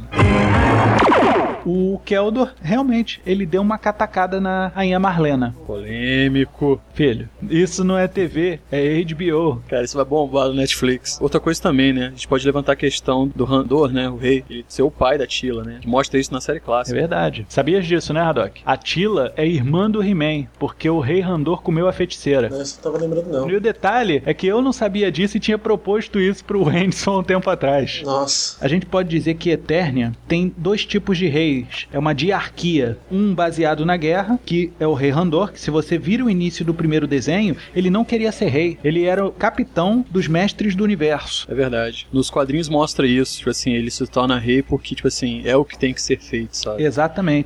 O 1.64 1.90
o 1.90 1.99
Keldor, 2.05 2.52
realmente, 2.61 3.21
ele 3.26 3.45
deu 3.45 3.62
uma 3.62 3.79
catacada 3.79 4.40
na 4.40 4.69
Rainha 4.69 4.99
Marlena. 4.99 5.55
Polêmico. 5.67 6.81
Filho, 6.95 7.29
isso 7.49 7.85
não 7.85 7.99
é 7.99 8.07
TV, 8.07 8.61
é 8.71 9.02
HBO. 9.02 9.62
Cara, 9.69 9.85
isso 9.85 9.97
vai 9.97 10.05
bombar 10.05 10.49
no 10.49 10.55
Netflix. 10.55 11.19
Outra 11.21 11.40
coisa 11.40 11.61
também, 11.61 11.93
né? 11.93 12.07
A 12.07 12.11
gente 12.11 12.29
pode 12.29 12.45
levantar 12.45 12.73
a 12.73 12.76
questão 12.76 13.29
do 13.29 13.45
Randor, 13.45 13.93
né? 13.93 14.09
O 14.09 14.17
rei, 14.17 14.45
ele 14.49 14.64
ser 14.69 14.83
o 14.83 14.90
pai 14.90 15.19
da 15.19 15.26
Tila, 15.26 15.62
né? 15.64 15.81
Mostra 15.85 16.19
isso 16.19 16.33
na 16.33 16.40
série 16.40 16.59
É 16.59 16.61
clássica. 16.61 17.00
Verdade. 17.00 17.47
Sabias 17.49 17.87
disso, 17.87 18.12
né, 18.12 18.21
Haddock? 18.21 18.61
A 18.64 18.76
Tila 18.76 19.33
é 19.37 19.47
irmã 19.47 19.90
do 19.90 20.02
He-Man, 20.02 20.47
porque 20.59 20.88
o 20.88 21.00
rei 21.00 21.21
Randor 21.21 21.62
comeu 21.62 21.88
a 21.88 21.92
feiticeira. 21.92 22.49
Essa 22.49 22.78
eu 22.78 22.83
tava 22.83 22.99
lembrando, 22.99 23.30
não. 23.30 23.50
E 23.50 23.57
o 23.57 23.61
detalhe 23.61 24.23
é 24.26 24.35
que 24.35 24.47
eu 24.47 24.61
não 24.61 24.73
sabia 24.73 25.11
disso 25.11 25.37
e 25.37 25.40
tinha 25.40 25.59
proposto 25.59 26.21
isso 26.21 26.45
pro 26.45 26.64
Wenson 26.69 27.21
um 27.21 27.23
tempo 27.23 27.49
atrás. 27.49 28.02
Nossa. 28.04 28.57
A 28.64 28.69
gente 28.69 28.87
pode 28.87 29.09
dizer 29.09 29.35
que 29.35 29.50
Eternia 29.50 30.12
tem 30.28 30.52
dois 30.57 30.85
tipos 30.85 31.16
de 31.16 31.26
reis. 31.26 31.87
É 31.92 31.99
uma 31.99 32.14
diarquia. 32.14 32.99
Um 33.11 33.35
baseado 33.35 33.85
na 33.87 33.97
guerra, 33.97 34.38
que 34.45 34.73
é 34.78 34.87
o 34.87 34.95
rei 34.95 35.11
Randor, 35.11 35.52
que 35.52 35.61
se 35.61 35.71
você 35.71 35.99
vira 35.99 36.25
o 36.25 36.30
início 36.30 36.64
do 36.64 36.75
primeiro 36.75 37.07
desenho, 37.07 37.57
ele 37.75 37.90
não 37.90 38.04
queria 38.04 38.33
ser 38.33 38.49
rei. 38.49 38.78
Ele 38.85 39.04
era 39.04 39.25
o 39.25 39.33
capitão 39.33 40.04
dos 40.11 40.28
mestres 40.28 40.75
do 40.75 40.85
universo. 40.85 41.47
É 41.50 41.54
verdade. 41.54 42.07
Nos 42.12 42.30
quadrinhos 42.30 42.69
mostra 42.69 43.07
isso, 43.07 43.38
tipo 43.38 43.50
assim, 43.50 43.73
ele 43.73 43.90
se 43.90 44.07
torna 44.07 44.38
rei 44.38 44.62
porque, 44.62 44.95
tipo 44.95 45.09
assim, 45.09 45.42
é 45.45 45.57
o 45.57 45.64
que 45.64 45.78
tem 45.78 45.95
que 45.95 46.02
ser 46.02 46.19
feito, 46.19 46.57
sabe? 46.57 46.83
Exatamente. 46.83 46.89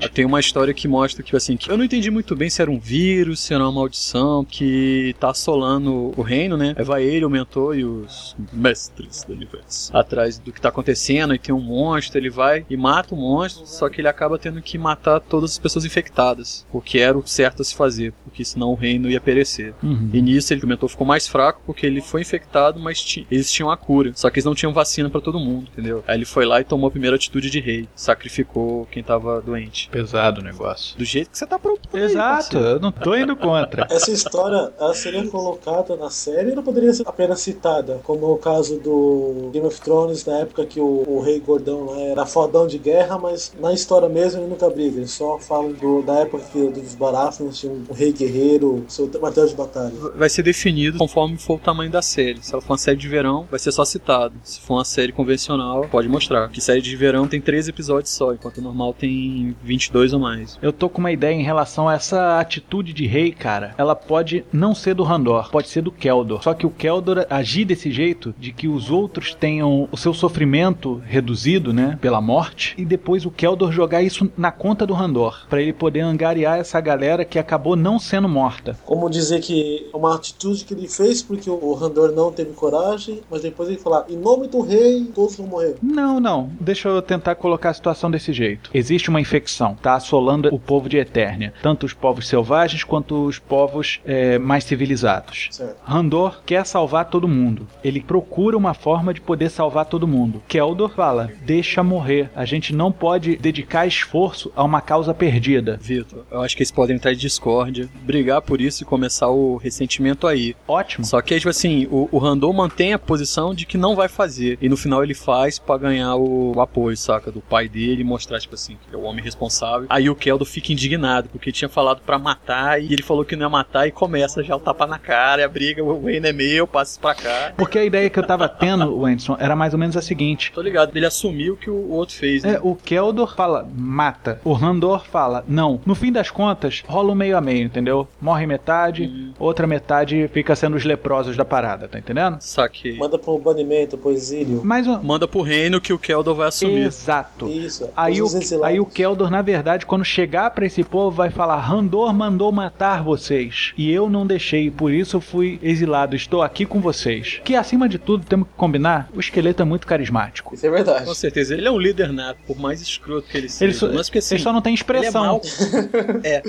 Tem 0.08 0.24
uma 0.24 0.40
história 0.40 0.72
que 0.74 0.88
mostra 0.88 1.22
que, 1.22 1.34
assim, 1.36 1.56
que 1.56 1.70
eu 1.70 1.76
não 1.76 1.84
entendi 1.84 2.10
muito 2.10 2.34
bem 2.36 2.50
se 2.50 2.62
era 2.62 2.70
um 2.70 2.78
vírus, 2.78 3.40
se 3.40 3.54
era 3.54 3.62
uma 3.62 3.72
maldição 3.72 4.44
que 4.44 5.14
tá 5.18 5.30
assolando 5.30 6.12
o 6.16 6.22
reino, 6.22 6.56
né? 6.56 6.74
Aí 6.76 6.84
vai 6.84 7.02
ele, 7.02 7.24
o 7.24 7.30
mentor 7.30 7.76
e 7.76 7.84
os 7.84 8.36
mestres 8.52 9.24
do 9.24 9.32
universo 9.32 9.94
atrás 9.96 10.38
do 10.38 10.52
que 10.52 10.60
tá 10.60 10.68
acontecendo 10.68 11.34
e 11.34 11.38
tem 11.38 11.54
um 11.54 11.60
monstro, 11.60 12.18
ele 12.18 12.30
vai 12.30 12.64
e 12.68 12.76
mata 12.76 13.14
o 13.14 13.18
monstro, 13.18 13.66
só 13.66 13.88
que 13.88 14.00
ele 14.00 14.08
acaba 14.08 14.38
tendo 14.38 14.60
que 14.62 14.78
matar 14.78 15.20
todas 15.20 15.52
as 15.52 15.58
pessoas 15.58 15.84
infectadas, 15.84 16.66
porque 16.70 16.98
era 16.98 17.16
o 17.16 17.26
certo 17.26 17.62
a 17.62 17.64
se 17.64 17.74
fazer, 17.74 18.12
porque 18.24 18.44
senão 18.44 18.70
o 18.70 18.74
reino 18.74 19.10
ia 19.10 19.20
perecer. 19.20 19.74
Uhum. 19.82 20.10
E 20.12 20.20
nisso 20.20 20.52
ele, 20.52 20.64
o 20.64 20.66
mentor 20.66 20.88
ficou 20.88 21.06
mais 21.06 21.26
fraco 21.26 21.60
porque 21.66 21.86
ele 21.86 22.00
foi 22.00 22.20
infectado, 22.20 22.80
mas 22.80 23.04
eles 23.30 23.50
tinham 23.50 23.70
a 23.70 23.76
cura. 23.76 24.12
Só 24.14 24.30
que 24.30 24.38
eles 24.38 24.44
não 24.44 24.54
tinham 24.54 24.72
vacina 24.72 25.10
pra 25.10 25.20
todo 25.20 25.40
mundo, 25.40 25.68
entendeu? 25.72 26.04
Aí 26.06 26.16
ele 26.16 26.24
foi 26.24 26.44
lá 26.44 26.60
e 26.60 26.64
tomou 26.64 26.88
a 26.88 26.90
primeira 26.90 27.16
atitude 27.16 27.50
de 27.50 27.60
rei, 27.60 27.88
sacrificou 27.94 28.86
quem 28.90 29.02
tava 29.02 29.33
doente. 29.40 29.88
Pesado 29.90 30.40
o 30.40 30.44
negócio. 30.44 30.96
Do 30.96 31.04
jeito 31.04 31.30
que 31.30 31.38
você 31.38 31.46
tá 31.46 31.58
propondo. 31.58 31.94
aí, 31.94 32.02
Exato, 32.02 32.52
parceiro. 32.52 32.66
eu 32.66 32.80
não 32.80 32.92
tô 32.92 33.14
indo 33.14 33.36
contra. 33.36 33.86
Essa 33.90 34.10
história, 34.10 34.72
ela 34.78 34.94
seria 34.94 35.26
colocada 35.28 35.96
na 35.96 36.10
série 36.10 36.50
ou 36.50 36.56
não 36.56 36.62
poderia 36.62 36.92
ser 36.92 37.06
apenas 37.06 37.40
citada? 37.40 38.00
Como 38.04 38.32
o 38.32 38.38
caso 38.38 38.78
do 38.78 39.50
Game 39.52 39.66
of 39.66 39.80
Thrones, 39.80 40.24
na 40.24 40.38
época 40.38 40.64
que 40.66 40.80
o, 40.80 41.04
o 41.06 41.20
rei 41.20 41.40
gordão 41.40 41.86
lá 41.86 41.98
era 42.00 42.26
fodão 42.26 42.66
de 42.66 42.78
guerra, 42.78 43.18
mas 43.18 43.52
na 43.60 43.72
história 43.72 44.08
mesmo 44.08 44.40
ele 44.40 44.48
nunca 44.48 44.68
briga. 44.70 44.98
Eles 44.98 45.12
só 45.12 45.38
falam 45.38 45.72
do, 45.72 46.02
da 46.02 46.20
época 46.20 46.44
que 46.52 46.68
dos 46.68 46.94
Baratheons 46.94 47.58
tinha 47.58 47.72
um 47.72 47.92
rei 47.92 48.12
guerreiro, 48.12 48.84
seu 48.88 49.10
martelo 49.20 49.48
de 49.48 49.54
batalha. 49.54 49.92
Vai 50.16 50.28
ser 50.28 50.42
definido 50.42 50.98
conforme 50.98 51.36
for 51.36 51.56
o 51.56 51.58
tamanho 51.60 51.90
da 51.90 52.02
série. 52.02 52.42
Se 52.42 52.52
ela 52.52 52.62
for 52.62 52.72
uma 52.72 52.78
série 52.78 52.96
de 52.96 53.08
verão, 53.08 53.46
vai 53.50 53.58
ser 53.58 53.72
só 53.72 53.84
citado. 53.84 54.34
Se 54.42 54.60
for 54.60 54.74
uma 54.74 54.84
série 54.84 55.12
convencional, 55.12 55.86
pode 55.88 56.08
mostrar. 56.08 56.48
Que 56.48 56.60
série 56.60 56.80
de 56.80 56.96
verão 56.96 57.26
tem 57.26 57.40
13 57.40 57.70
episódios 57.70 58.10
só, 58.12 58.32
enquanto 58.32 58.58
o 58.58 58.62
normal 58.62 58.92
tem 58.94 59.23
22 59.62 60.12
ou 60.12 60.20
mais. 60.20 60.58
Eu 60.62 60.72
tô 60.72 60.88
com 60.88 60.98
uma 60.98 61.12
ideia 61.12 61.34
em 61.34 61.42
relação 61.42 61.88
a 61.88 61.94
essa 61.94 62.38
atitude 62.38 62.92
de 62.92 63.06
rei, 63.06 63.32
cara. 63.32 63.74
Ela 63.78 63.94
pode 63.94 64.44
não 64.52 64.74
ser 64.74 64.94
do 64.94 65.02
Randor, 65.02 65.50
pode 65.50 65.68
ser 65.68 65.82
do 65.82 65.92
Keldor. 65.92 66.42
Só 66.42 66.54
que 66.54 66.66
o 66.66 66.70
Keldor 66.70 67.26
agir 67.30 67.64
desse 67.64 67.90
jeito, 67.90 68.34
de 68.38 68.52
que 68.52 68.68
os 68.68 68.90
outros 68.90 69.34
tenham 69.34 69.88
o 69.90 69.96
seu 69.96 70.14
sofrimento 70.14 71.02
reduzido, 71.06 71.72
né, 71.72 71.98
pela 72.00 72.20
morte, 72.20 72.74
e 72.78 72.84
depois 72.84 73.24
o 73.24 73.30
Keldor 73.30 73.72
jogar 73.72 74.02
isso 74.02 74.30
na 74.36 74.50
conta 74.50 74.86
do 74.86 74.94
Randor, 74.94 75.46
Pra 75.48 75.60
ele 75.60 75.72
poder 75.72 76.00
angariar 76.00 76.58
essa 76.58 76.80
galera 76.80 77.24
que 77.24 77.38
acabou 77.38 77.76
não 77.76 77.98
sendo 77.98 78.28
morta. 78.28 78.76
Como 78.84 79.08
dizer 79.08 79.40
que 79.40 79.88
é 79.92 79.96
uma 79.96 80.14
atitude 80.14 80.64
que 80.64 80.74
ele 80.74 80.88
fez 80.88 81.22
porque 81.22 81.48
o 81.48 81.74
Randor 81.74 82.12
não 82.12 82.32
teve 82.32 82.52
coragem, 82.52 83.20
mas 83.30 83.42
depois 83.42 83.68
ele 83.68 83.78
falar, 83.78 84.04
em 84.08 84.16
nome 84.16 84.48
do 84.48 84.60
rei, 84.60 85.04
todos 85.14 85.36
vão 85.36 85.46
morrer. 85.46 85.76
Não, 85.82 86.20
não. 86.20 86.50
Deixa 86.60 86.88
eu 86.88 87.02
tentar 87.02 87.34
colocar 87.34 87.70
a 87.70 87.74
situação 87.74 88.10
desse 88.10 88.32
jeito. 88.32 88.70
Existe 88.72 89.08
uma 89.10 89.13
infecção, 89.20 89.74
tá 89.74 89.94
assolando 89.94 90.48
o 90.52 90.58
povo 90.58 90.88
de 90.88 90.96
Eternia, 90.96 91.52
tanto 91.62 91.86
os 91.86 91.92
povos 91.92 92.28
selvagens 92.28 92.84
quanto 92.84 93.26
os 93.26 93.38
povos 93.38 94.00
é, 94.04 94.38
mais 94.38 94.64
civilizados. 94.64 95.48
Certo. 95.50 95.76
Randor 95.84 96.42
quer 96.44 96.64
salvar 96.66 97.06
todo 97.06 97.28
mundo. 97.28 97.66
Ele 97.82 98.00
procura 98.00 98.56
uma 98.56 98.74
forma 98.74 99.12
de 99.12 99.20
poder 99.20 99.50
salvar 99.50 99.86
todo 99.86 100.08
mundo. 100.08 100.42
Keldor 100.48 100.90
fala: 100.90 101.30
deixa 101.42 101.82
morrer. 101.82 102.30
A 102.34 102.44
gente 102.44 102.74
não 102.74 102.90
pode 102.90 103.36
dedicar 103.36 103.86
esforço 103.86 104.52
a 104.54 104.62
uma 104.62 104.80
causa 104.80 105.14
perdida. 105.14 105.78
Vitor, 105.80 106.24
eu 106.30 106.42
acho 106.42 106.56
que 106.56 106.62
eles 106.62 106.70
podem 106.70 106.96
entrar 106.96 107.12
em 107.12 107.16
discórdia, 107.16 107.88
brigar 108.02 108.42
por 108.42 108.60
isso 108.60 108.82
e 108.82 108.86
começar 108.86 109.28
o 109.28 109.56
ressentimento 109.56 110.26
aí. 110.26 110.54
Ótimo. 110.66 111.04
Só 111.04 111.20
que, 111.20 111.36
tipo 111.36 111.48
assim, 111.48 111.86
o, 111.90 112.08
o 112.10 112.18
Randor 112.18 112.52
mantém 112.52 112.92
a 112.92 112.98
posição 112.98 113.54
de 113.54 113.66
que 113.66 113.78
não 113.78 113.94
vai 113.94 114.08
fazer. 114.08 114.58
E 114.60 114.68
no 114.68 114.76
final 114.76 115.02
ele 115.02 115.14
faz 115.14 115.58
pra 115.58 115.76
ganhar 115.78 116.16
o, 116.16 116.52
o 116.56 116.60
apoio, 116.60 116.96
saca? 116.96 117.30
Do 117.30 117.40
pai 117.40 117.68
dele 117.68 118.02
e 118.02 118.04
mostrar, 118.04 118.38
tipo 118.38 118.54
assim, 118.54 118.76
que 118.76 118.93
é 118.94 118.98
o 118.98 119.02
homem 119.02 119.24
responsável. 119.24 119.86
Aí 119.88 120.08
o 120.08 120.14
Keldo 120.14 120.44
fica 120.44 120.72
indignado, 120.72 121.28
porque 121.28 121.52
tinha 121.52 121.68
falado 121.68 122.00
pra 122.04 122.18
matar 122.18 122.80
e 122.80 122.92
ele 122.92 123.02
falou 123.02 123.24
que 123.24 123.36
não 123.36 123.46
ia 123.46 123.50
matar 123.50 123.86
e 123.86 123.90
começa 123.90 124.42
já 124.42 124.56
o 124.56 124.60
tapa 124.60 124.86
na 124.86 124.98
cara, 124.98 125.42
e 125.42 125.44
a 125.44 125.48
briga, 125.48 125.82
o 125.82 126.04
reino 126.04 126.26
é 126.26 126.32
meu, 126.32 126.66
passa 126.66 126.92
isso 126.92 127.00
pra 127.00 127.14
cá. 127.14 127.52
Porque 127.56 127.78
a 127.78 127.84
ideia 127.84 128.08
que 128.10 128.18
eu 128.18 128.26
tava 128.26 128.48
tendo, 128.48 128.98
Wenson, 128.98 129.36
era 129.38 129.54
mais 129.56 129.72
ou 129.72 129.78
menos 129.78 129.96
a 129.96 130.02
seguinte. 130.02 130.52
Tô 130.54 130.60
ligado, 130.60 130.96
ele 130.96 131.06
assumiu 131.06 131.56
que 131.56 131.70
o 131.70 131.90
outro 131.90 132.14
fez, 132.14 132.42
né? 132.42 132.54
É, 132.54 132.60
o 132.62 132.74
Keldor 132.74 133.34
fala, 133.34 133.68
mata. 133.74 134.40
O 134.44 134.52
Randor 134.52 135.04
fala, 135.04 135.44
não. 135.46 135.80
No 135.84 135.94
fim 135.94 136.12
das 136.12 136.30
contas, 136.30 136.82
rola 136.86 137.12
um 137.12 137.14
meio 137.14 137.36
a 137.36 137.40
meio, 137.40 137.64
entendeu? 137.64 138.08
Morre 138.20 138.46
metade, 138.46 139.32
outra 139.38 139.66
metade 139.66 140.28
fica 140.32 140.54
sendo 140.54 140.76
os 140.76 140.84
leprosos 140.84 141.36
da 141.36 141.44
parada, 141.44 141.88
tá 141.88 141.98
entendendo? 141.98 142.38
Saquei. 142.40 142.96
Manda 142.96 143.18
pro 143.18 143.38
banimento, 143.38 143.96
pro 143.98 144.10
exílio. 144.10 144.64
Mais 144.64 144.86
um. 144.86 145.02
Manda 145.02 145.26
pro 145.26 145.42
reino 145.42 145.80
que 145.80 145.92
o 145.92 145.98
Keldo 145.98 146.34
vai 146.34 146.48
assumir. 146.48 146.86
Exato. 146.86 147.48
Isso. 147.48 147.88
Aí 147.96 148.20
o, 148.20 148.26
aí 148.62 148.80
o 148.80 148.83
Keldor, 148.86 149.30
na 149.30 149.42
verdade, 149.42 149.86
quando 149.86 150.04
chegar 150.04 150.50
pra 150.50 150.66
esse 150.66 150.82
povo, 150.84 151.16
vai 151.16 151.30
falar: 151.30 151.56
Randor 151.58 152.12
mandou 152.12 152.50
matar 152.52 153.02
vocês. 153.02 153.72
E 153.76 153.90
eu 153.90 154.08
não 154.08 154.26
deixei, 154.26 154.70
por 154.70 154.92
isso 154.92 155.16
eu 155.16 155.20
fui 155.20 155.58
exilado. 155.62 156.16
Estou 156.16 156.42
aqui 156.42 156.64
com 156.66 156.80
vocês. 156.80 157.40
Que 157.44 157.54
acima 157.54 157.88
de 157.88 157.98
tudo, 157.98 158.24
temos 158.26 158.48
que 158.48 158.54
combinar: 158.54 159.08
o 159.14 159.20
esqueleto 159.20 159.62
é 159.62 159.64
muito 159.64 159.86
carismático. 159.86 160.54
Isso 160.54 160.66
é 160.66 160.70
verdade. 160.70 161.04
Com 161.06 161.14
certeza, 161.14 161.54
ele 161.54 161.66
é 161.66 161.70
um 161.70 161.78
líder 161.78 162.12
nato, 162.12 162.38
por 162.46 162.58
mais 162.58 162.80
escroto 162.80 163.28
que 163.28 163.36
ele 163.36 163.48
seja. 163.48 163.64
Ele 163.64 163.74
só, 163.74 163.92
Mas 163.92 164.08
porque 164.08 164.18
assim, 164.18 164.34
ele 164.36 164.42
só 164.42 164.52
não 164.52 164.60
tem 164.62 164.72
ele 164.72 164.78
é 164.78 164.80
expressão. 164.80 165.24
mal. 165.24 165.40
é. 166.24 166.42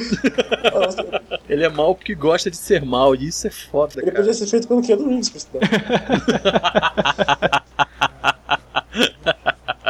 Ele 1.49 1.63
é 1.63 1.69
mal 1.69 1.95
porque 1.95 2.15
gosta 2.15 2.49
de 2.49 2.57
ser 2.57 2.83
mal, 2.83 3.15
e 3.15 3.27
isso 3.27 3.47
é 3.47 3.49
foda, 3.49 3.93
Ele 3.97 4.05
cara. 4.11 4.17
podia 4.17 4.33
ser 4.33 4.47
feito 4.47 4.67
pelo 4.67 4.81
Keanu 4.81 5.09
Reeves, 5.09 5.45
por. 5.45 5.61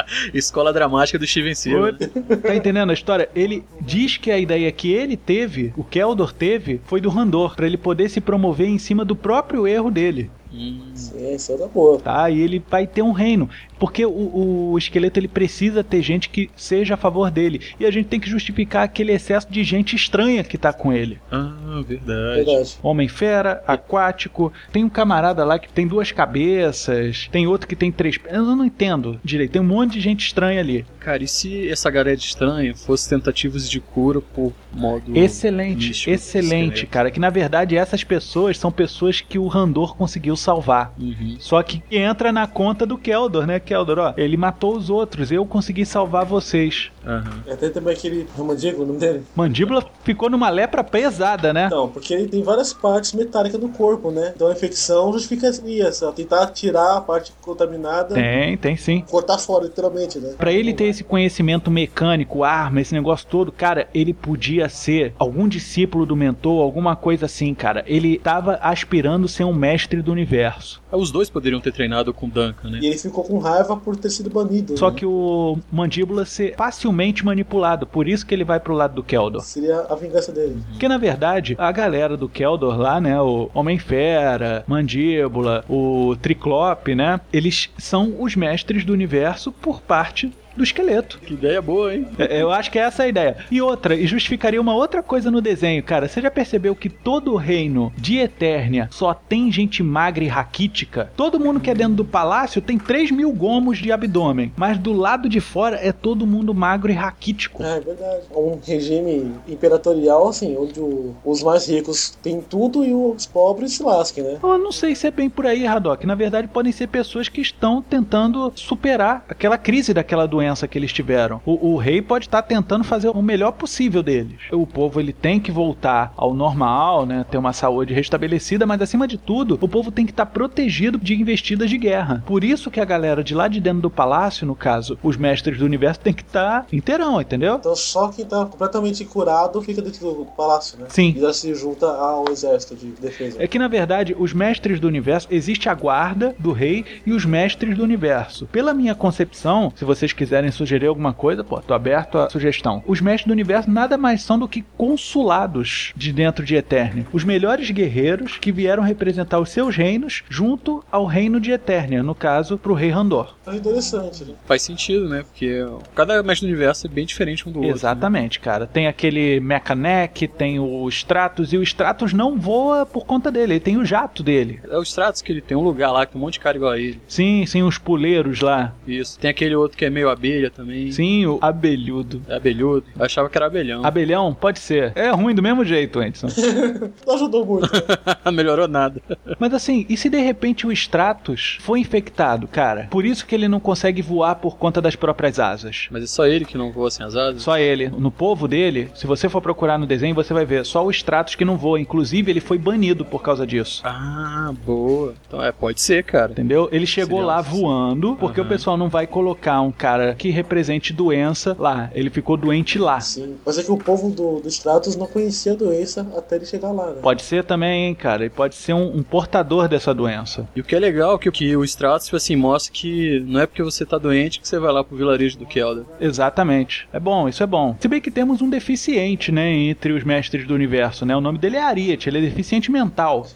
Escola 0.34 0.72
dramática 0.72 1.18
do 1.18 1.26
Steven 1.26 1.56
Seagal. 1.56 1.94
né? 1.94 2.38
Tá 2.42 2.56
entendendo 2.56 2.90
a 2.90 2.94
história? 2.94 3.30
Ele 3.36 3.64
diz 3.82 4.18
que 4.18 4.32
a 4.32 4.38
ideia 4.38 4.72
que 4.72 4.92
ele 4.92 5.18
teve, 5.18 5.74
o 5.76 5.84
Keldor 5.84 6.34
teve, 6.34 6.82
foi 6.86 7.02
do 7.02 7.10
Randor, 7.10 7.56
pra 7.56 7.66
ele 7.66 7.78
poder 7.78 8.10
se 8.10 8.22
promover 8.22 8.68
em 8.68 8.78
cima 8.78 9.04
do 9.06 9.16
próprio 9.16 9.68
erro 9.68 9.92
dele. 9.92 10.30
Hum, 10.54 10.85
Sim, 10.96 11.36
isso 11.36 11.52
é 11.52 11.58
da 11.58 11.68
boa. 11.68 12.00
Tá? 12.00 12.30
E 12.30 12.40
ele 12.40 12.64
vai 12.70 12.88
ter 12.88 13.02
um 13.02 13.12
reino. 13.12 13.50
Porque 13.78 14.06
o, 14.06 14.72
o 14.72 14.78
esqueleto 14.78 15.20
ele 15.20 15.28
precisa 15.28 15.84
ter 15.84 16.02
gente 16.02 16.30
que 16.30 16.50
seja 16.56 16.94
a 16.94 16.98
favor 16.98 17.30
dele. 17.30 17.62
E 17.80 17.86
a 17.86 17.92
gente 17.92 18.08
tem 18.08 18.20
que 18.20 18.30
justificar 18.30 18.84
aquele 18.84 19.12
excesso 19.12 19.48
de 19.50 19.64
gente 19.64 19.96
estranha 19.96 20.44
que 20.44 20.58
tá 20.58 20.72
com 20.72 20.94
ele. 20.94 21.20
Ah, 21.32 21.84
verdade. 21.86 22.46
Verdade. 22.46 22.78
Homem-fera, 22.82 23.64
aquático. 23.68 24.52
Tem 24.72 24.84
um 24.84 24.90
camarada 24.90 25.44
lá 25.44 25.60
que 25.60 25.68
tem 25.68 25.86
duas 25.86 26.12
cabeças. 26.12 27.28
Tem 27.32 27.48
outro 27.48 27.68
que 27.68 27.76
tem 27.76 27.92
três. 27.92 28.18
Eu 28.30 28.44
não 28.56 28.66
entendo 28.66 29.20
direito. 29.24 29.52
Tem 29.52 29.62
um 29.62 29.66
monte 29.66 29.94
de 29.94 30.00
gente 30.00 30.26
estranha 30.26 30.62
ali. 30.62 30.86
Cara, 31.00 31.24
e 31.24 31.28
se 31.28 31.70
essa 31.70 31.90
galera 31.92 32.18
estranha 32.18 32.74
fosse 32.76 33.10
tentativas 33.10 33.70
de 33.70 33.80
cura 33.80 34.22
por 34.22 34.54
modo. 34.74 35.16
Excelente, 35.16 36.10
excelente, 36.10 36.86
cara. 36.88 37.12
Que 37.12 37.20
na 37.20 37.30
verdade 37.30 37.78
essas 37.78 38.04
pessoas 38.04 38.58
são 38.58 38.72
pessoas 38.72 39.22
que 39.22 39.38
o 39.38 39.48
Randor 39.48 39.96
conseguiu 39.96 40.36
salvar. 40.36 40.85
Uhum. 41.00 41.38
Só 41.40 41.62
que 41.64 41.82
entra 41.92 42.32
na 42.32 42.48
conta 42.48 42.86
do 42.86 42.98
Keldor, 42.98 43.46
né, 43.46 43.60
Keldor? 43.60 44.00
Ó, 44.00 44.14
ele 44.18 44.38
matou 44.38 44.76
os 44.76 44.90
outros, 44.90 45.32
eu 45.32 45.46
consegui 45.46 45.86
salvar 45.86 46.26
vocês. 46.26 46.92
Aham. 47.06 47.44
Até 47.50 47.70
também 47.70 47.94
aquele 47.94 48.28
Ramandigo, 48.36 48.84
o 48.84 48.86
nome 48.86 49.00
dele? 49.00 49.24
Mandíbula 49.36 49.86
ficou 50.04 50.30
numa 50.30 50.50
lepra 50.50 50.84
pesada, 50.84 51.54
né? 51.54 51.70
Não, 51.70 51.88
porque 51.88 52.14
ele 52.14 52.28
tem 52.28 52.42
várias 52.42 52.74
partes 52.74 53.14
metálicas 53.14 53.60
do 53.60 53.70
corpo, 53.70 54.12
né? 54.12 54.34
Então 54.36 54.48
a 54.48 54.52
infecção 54.52 55.14
justificaria 55.14 55.88
essa. 55.88 56.12
Tentar 56.12 56.48
tirar 56.48 56.98
a 56.98 57.02
parte 57.02 57.32
contaminada, 57.42 58.16
Tem, 58.16 58.58
tem 58.58 58.76
sim. 58.76 59.04
cortar 59.10 59.38
fora, 59.38 59.66
literalmente, 59.66 60.20
né? 60.20 60.34
Pra 60.38 60.52
ele 60.52 60.74
ter 60.74 60.86
esse 60.86 61.04
conhecimento 61.04 61.70
mecânico, 61.70 62.44
arma, 62.44 62.82
esse 62.82 62.94
negócio 62.94 63.28
todo, 63.28 63.52
cara, 63.52 63.88
ele 63.94 64.14
podia 64.14 64.68
ser 64.70 65.14
algum 65.20 65.48
discípulo 65.48 66.06
do 66.06 66.16
mentor, 66.16 66.62
alguma 66.62 66.96
coisa 66.96 67.26
assim, 67.26 67.54
cara. 67.54 67.84
Ele 67.88 68.18
tava 68.18 68.60
aspirando 68.62 69.28
ser 69.28 69.44
um 69.44 69.54
mestre 69.54 70.02
do 70.02 70.12
universo. 70.12 70.75
Universo. 70.76 70.82
Os 70.92 71.12
dois 71.12 71.30
poderiam 71.30 71.60
ter 71.60 71.72
treinado 71.72 72.14
com 72.14 72.28
o 72.28 72.30
Duncan, 72.30 72.70
né? 72.70 72.80
E 72.82 72.88
ele 72.88 72.98
ficou 72.98 73.24
com 73.24 73.38
raiva 73.38 73.76
por 73.78 73.96
ter 73.96 74.10
sido 74.10 74.30
banido. 74.30 74.78
Só 74.78 74.90
né? 74.90 74.98
que 74.98 75.06
o 75.06 75.58
Mandíbula 75.72 76.26
ser 76.26 76.56
facilmente 76.56 77.26
manipulado, 77.26 77.86
por 77.86 78.08
isso 78.08 78.26
que 78.26 78.34
ele 78.34 78.44
vai 78.44 78.60
pro 78.60 78.74
lado 78.74 78.96
do 78.96 79.04
Keldor. 79.04 79.42
Seria 79.42 79.82
a 79.82 79.96
vingança 79.96 80.32
dele. 80.32 80.62
Porque 80.70 80.88
na 80.88 80.98
verdade, 80.98 81.56
a 81.58 81.72
galera 81.72 82.18
do 82.18 82.30
Keldor 82.30 82.78
lá, 82.78 83.00
né, 83.00 83.20
o 83.22 83.50
Homem-Fera, 83.54 84.64
Mandíbula, 84.68 85.64
o 85.70 86.16
Triclope, 86.22 86.96
né, 86.96 87.20
eles 87.32 87.70
são 87.78 88.16
os 88.20 88.36
mestres 88.36 88.86
do 88.86 88.94
universo 88.94 89.52
por 89.52 89.82
parte 89.82 90.32
do 90.56 90.64
esqueleto. 90.64 91.20
Que 91.20 91.34
ideia 91.34 91.62
boa, 91.62 91.94
hein? 91.94 92.08
É, 92.18 92.42
Eu 92.42 92.52
acho 92.52 92.72
que 92.72 92.80
essa 92.80 93.04
é 93.04 93.06
a 93.06 93.10
ideia. 93.10 93.38
E 93.52 93.62
outra, 93.62 93.96
e 93.96 94.06
justificaria 94.08 94.60
uma 94.62 94.74
outra 94.76 95.02
coisa 95.04 95.30
no 95.32 95.42
desenho, 95.42 95.82
cara. 95.84 96.08
Você 96.08 96.22
já 96.22 96.32
percebeu 96.32 96.76
que 96.76 96.90
todo 96.90 97.34
o 97.34 97.36
reino 97.38 97.92
de 97.98 98.18
Eternia 98.18 98.88
só 98.92 99.14
tem 99.14 99.52
gente 99.52 99.82
magra 99.84 100.24
e 100.24 100.28
raquítica? 100.28 101.12
Todo 101.16 101.40
mundo 101.40 101.60
que 101.60 101.70
é 101.70 101.74
dentro 101.74 101.96
do 101.96 102.06
palácio 102.06 102.62
tem 102.62 102.78
3 102.78 103.12
mil 103.12 103.32
gomos 103.32 103.78
de 103.78 103.92
abdômen, 103.92 104.52
mas 104.56 104.78
do 104.78 104.94
lado 104.94 105.28
de 105.28 105.40
fora 105.40 105.78
é 105.82 105.92
todo 105.92 106.26
mundo 106.28 106.54
magro 106.54 106.92
e 106.92 106.96
raquítico. 106.96 107.64
É, 107.64 107.78
é 107.78 107.80
verdade. 107.80 108.22
É 108.34 108.38
um 108.38 108.60
regime 108.66 109.32
imperatorial, 109.48 110.28
assim, 110.30 110.56
onde 110.58 110.80
o- 110.80 111.16
os 111.26 111.44
mais 111.44 111.68
ricos 111.68 112.12
têm 112.22 112.42
tudo 112.42 112.86
e 112.86 112.94
os 112.94 113.26
pobres 113.26 113.74
se 113.74 113.84
lasquem, 113.84 114.24
né? 114.24 114.38
Eu 114.42 114.58
não 114.58 114.72
sei 114.72 114.96
se 114.96 115.08
é 115.08 115.12
bem 115.12 115.30
por 115.30 115.46
aí, 115.46 115.66
Haddock. 115.68 116.06
Na 116.06 116.16
verdade, 116.16 116.48
podem 116.48 116.72
ser 116.72 116.88
pessoas 116.88 117.28
que 117.28 117.42
estão 117.42 117.82
tentando 117.82 118.52
superar 118.56 119.26
aquela 119.28 119.58
crise 119.58 119.94
daquela 119.94 120.26
doença 120.28 120.45
que 120.68 120.78
eles 120.78 120.94
tiveram. 120.94 121.42
O, 121.46 121.74
o 121.74 121.78
rei 121.78 122.02
pode 122.02 122.26
estar 122.26 122.42
tentando 122.42 122.84
fazer 122.84 123.10
o 123.10 123.22
melhor 123.22 123.52
possível 123.52 124.04
deles. 124.04 124.40
O 124.52 124.68
povo 124.68 125.00
ele 125.00 125.14
tem 125.14 125.40
que 125.40 125.52
voltar 125.52 126.14
ao 126.16 126.34
normal, 126.34 127.06
né? 127.06 127.26
Ter 127.30 127.38
uma 127.38 127.54
saúde 127.54 127.94
restabelecida, 127.94 128.66
mas 128.66 128.82
acima 128.82 129.08
de 129.08 129.18
tudo, 129.18 129.58
o 129.62 129.68
povo 129.68 129.92
tem 129.92 130.06
que 130.06 130.12
estar 130.12 130.26
protegido 130.26 130.98
de 130.98 131.16
investidas 131.16 131.70
de 131.70 131.78
guerra. 131.78 132.24
Por 132.26 132.44
isso 132.44 132.70
que 132.70 132.80
a 132.80 132.86
galera 132.86 133.24
de 133.24 133.34
lá 133.34 133.48
de 133.48 133.60
dentro 133.60 133.82
do 133.82 133.90
palácio, 133.90 134.46
no 134.46 134.56
caso, 134.56 134.98
os 135.02 135.18
mestres 135.18 135.58
do 135.58 135.66
universo, 135.66 136.00
tem 136.00 136.14
que 136.14 136.24
estar 136.24 136.68
inteirão, 136.72 137.20
entendeu? 137.20 137.56
Então 137.56 137.76
só 137.76 138.10
quem 138.10 138.26
tá 138.26 138.46
completamente 138.46 139.04
curado 139.06 139.62
fica 139.62 139.82
dentro 139.82 140.14
do 140.14 140.26
palácio, 140.26 140.78
né? 140.80 140.86
Sim. 140.90 141.14
E 141.16 141.20
já 141.20 141.34
se 141.34 141.54
junta 141.56 141.88
ao 141.88 142.26
exército 142.30 142.76
de 142.76 142.88
defesa. 142.92 143.38
É 143.40 143.48
que 143.48 143.60
na 143.60 143.68
verdade, 143.68 144.16
os 144.18 144.34
mestres 144.34 144.80
do 144.80 144.88
universo, 144.88 145.28
existe 145.32 145.70
a 145.70 145.74
guarda 145.74 146.36
do 146.38 146.52
rei 146.52 146.86
e 147.06 147.12
os 147.12 147.26
mestres 147.26 147.78
do 147.78 147.84
universo. 147.84 148.46
Pela 148.48 148.74
minha 148.74 148.96
concepção, 148.96 149.72
se 149.76 149.86
vocês 149.86 150.14
quiserem 150.14 150.35
sugerir 150.52 150.88
alguma 150.88 151.14
coisa, 151.14 151.44
pô, 151.44 151.60
tô 151.60 151.74
aberto 151.74 152.18
à 152.18 152.30
sugestão. 152.30 152.84
Os 152.88 153.02
mestres 153.02 153.28
do 153.28 153.32
universo 153.34 153.70
nada 153.70 153.98
mais 153.98 154.22
são 154.22 154.38
do 154.38 154.48
que 154.48 154.64
consulados 154.78 155.94
de 155.96 156.12
dentro 156.12 156.44
de 156.46 156.56
Eternia. 156.56 157.06
Os 157.14 157.24
melhores 157.24 157.70
guerreiros 157.72 158.38
que 158.38 158.52
vieram 158.52 158.84
representar 158.84 159.40
os 159.40 159.50
seus 159.50 159.76
reinos 159.76 160.24
junto 160.30 160.84
ao 160.92 161.06
reino 161.06 161.40
de 161.40 161.52
Eternia, 161.52 162.02
no 162.04 162.16
caso, 162.16 162.58
pro 162.58 162.74
rei 162.74 162.90
Randor. 162.90 163.36
É 163.48 163.56
interessante, 163.56 164.24
né? 164.26 164.34
Faz 164.46 164.62
sentido, 164.62 165.08
né? 165.08 165.24
Porque 165.24 165.66
cada 165.94 166.22
mestre 166.24 166.48
do 166.48 166.52
universo 166.52 166.88
é 166.88 166.90
bem 166.90 167.06
diferente 167.06 167.48
um 167.48 167.52
do 167.52 167.60
outro. 167.60 167.70
né? 167.72 167.76
Exatamente, 167.76 168.40
cara. 168.40 168.66
Tem 168.68 168.88
aquele 168.88 169.40
Mechanic, 169.40 170.28
tem 170.28 170.60
o 170.60 170.88
Stratos, 170.90 171.54
e 171.54 171.58
o 171.58 171.64
Stratos 171.64 172.14
não 172.14 172.38
voa 172.38 172.86
por 172.86 173.06
conta 173.06 173.32
dele, 173.32 173.54
ele 173.54 173.60
tem 173.60 173.78
o 173.78 173.86
jato 173.86 174.24
dele. 174.24 174.60
É 174.70 174.78
o 174.78 174.82
Stratos 174.84 175.22
que 175.22 175.32
ele 175.32 175.42
tem 175.42 175.56
um 175.56 175.62
lugar 175.64 175.92
lá 175.92 176.06
que 176.06 176.14
tem 176.14 176.22
um 176.22 176.26
monte 176.26 176.34
de 176.34 176.40
cara 176.40 176.58
igual 176.58 176.72
a 176.72 176.80
ele. 176.80 177.00
Sim, 177.08 177.46
sim, 177.46 177.64
os 177.64 177.78
puleiros 177.78 178.42
lá. 178.42 178.74
Isso. 178.88 179.20
Tem 179.20 179.30
aquele 179.30 179.56
outro 179.56 179.78
que 179.78 179.86
é 179.86 179.90
meio 179.90 180.10
abelha 180.26 180.50
também. 180.50 180.92
Sim, 180.92 181.26
o 181.26 181.38
abelhudo. 181.42 182.22
É 182.28 182.36
abelhudo. 182.36 182.86
Eu 182.98 183.06
achava 183.06 183.30
que 183.30 183.38
era 183.38 183.46
abelhão. 183.46 183.86
Abelhão? 183.86 184.34
Pode 184.34 184.60
ser. 184.60 184.92
É 184.96 185.10
ruim 185.10 185.36
do 185.36 185.42
mesmo 185.44 185.64
jeito, 185.64 186.00
Anderson. 186.00 186.28
Não 187.06 187.16
ajudou 187.16 187.46
muito. 187.46 187.70
Melhorou 188.34 188.68
nada. 188.68 189.02
Mas 189.40 189.54
assim, 189.54 189.86
e 189.88 189.96
se 189.96 190.10
de 190.10 190.20
repente 190.20 190.66
o 190.68 190.72
Stratos 190.72 191.58
foi 191.62 191.80
infectado, 191.80 192.48
cara? 192.48 192.88
Por 192.90 193.06
isso 193.06 193.26
que 193.26 193.36
ele 193.36 193.48
não 193.48 193.60
consegue 193.60 194.02
voar 194.02 194.36
por 194.36 194.58
conta 194.58 194.82
das 194.82 194.96
próprias 194.96 195.40
asas. 195.40 195.88
Mas 195.90 196.04
é 196.04 196.08
só 196.08 196.26
ele 196.26 196.44
que 196.46 196.58
não 196.58 196.72
voa 196.72 196.92
sem 196.92 197.06
as 197.06 197.16
asas? 197.16 197.44
Só 197.44 197.58
ele. 197.58 197.88
No 197.90 198.12
povo 198.12 198.48
dele, 198.48 198.90
se 198.96 199.08
você 199.08 199.30
for 199.30 199.42
procurar 199.42 199.78
no 199.78 199.86
desenho, 199.86 200.16
você 200.16 200.34
vai 200.34 200.46
ver 200.46 200.66
só 200.66 200.86
o 200.86 200.92
Stratos 200.92 201.36
que 201.36 201.46
não 201.46 201.58
voa. 201.58 201.80
Inclusive, 201.80 202.32
ele 202.32 202.42
foi 202.42 202.58
banido 202.58 203.06
por 203.06 203.22
causa 203.22 203.46
disso. 203.46 203.82
Ah, 203.86 204.52
boa. 204.66 205.14
Então 205.28 205.44
é, 205.44 205.52
pode 205.52 205.82
ser, 205.82 206.04
cara. 206.04 206.32
Entendeu? 206.32 206.68
Ele 206.72 206.86
chegou 206.86 207.20
Seria 207.20 207.26
lá 207.26 207.42
voando, 207.42 208.16
porque 208.20 208.40
Aham. 208.40 208.48
o 208.48 208.52
pessoal 208.52 208.78
não 208.78 208.90
vai 208.90 209.08
colocar 209.08 209.62
um 209.62 209.72
cara 209.72 210.15
que 210.18 210.30
represente 210.30 210.94
doença 210.94 211.56
lá. 211.58 211.90
Ele 211.94 212.10
ficou 212.10 212.38
doente 212.38 212.80
lá. 212.80 213.00
Sim. 213.00 213.36
Mas 213.46 213.58
é 213.58 213.64
que 213.64 213.72
o 213.72 213.78
povo 213.78 214.10
do, 214.10 214.40
do 214.40 214.48
Stratos 214.48 214.96
não 214.96 215.08
conhecia 215.08 215.54
a 215.54 215.56
doença 215.56 216.08
até 216.16 216.36
ele 216.38 216.46
chegar 216.46 216.72
lá, 216.72 216.88
né? 216.88 217.00
Pode 217.02 217.22
ser 217.22 217.44
também, 217.44 217.88
hein, 217.88 217.96
cara. 217.96 218.24
Ele 218.24 218.30
pode 218.30 218.56
ser 218.56 218.74
um, 218.74 218.98
um 218.98 219.04
portador 219.04 219.68
dessa 219.68 219.94
doença. 219.94 220.48
E 220.56 220.62
o 220.62 220.64
que 220.64 220.76
é 220.76 220.80
legal 220.80 221.16
é 221.16 221.18
que, 221.18 221.32
que 221.32 221.56
o 221.56 221.64
Stratos, 221.64 222.06
tipo 222.06 222.18
assim, 222.18 222.36
mostra 222.36 222.72
que 222.74 223.20
não 223.28 223.40
é 223.40 223.46
porque 223.48 223.64
você 223.64 223.86
tá 223.86 223.98
doente 223.98 224.40
que 224.40 224.48
você 224.48 224.60
vai 224.60 224.72
lá 224.72 224.84
pro 224.84 224.98
vilarejo 224.98 225.38
do 225.38 225.46
Kelda. 225.46 225.86
Exatamente. 226.00 226.88
É 226.92 227.00
bom, 227.00 227.28
isso 227.28 227.44
é 227.44 227.48
bom. 227.48 227.76
Se 227.80 227.88
bem 227.88 228.02
que 228.02 228.12
temos 228.12 228.42
um 228.42 228.50
deficiente, 228.50 229.32
né, 229.32 229.52
entre 229.52 229.92
os 229.94 230.04
mestres 230.04 230.48
do 230.48 230.54
universo, 230.54 231.06
né? 231.06 231.16
O 231.16 231.22
nome 231.22 231.38
dele 231.38 231.58
é 231.58 231.64
Ariete, 231.64 232.10
ele 232.10 232.20
é 232.20 232.22
deficiente 232.22 232.72
mental. 232.72 233.28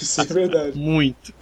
Isso 0.00 0.20
é 0.20 0.24
verdade. 0.24 0.78
Muito. 0.78 1.34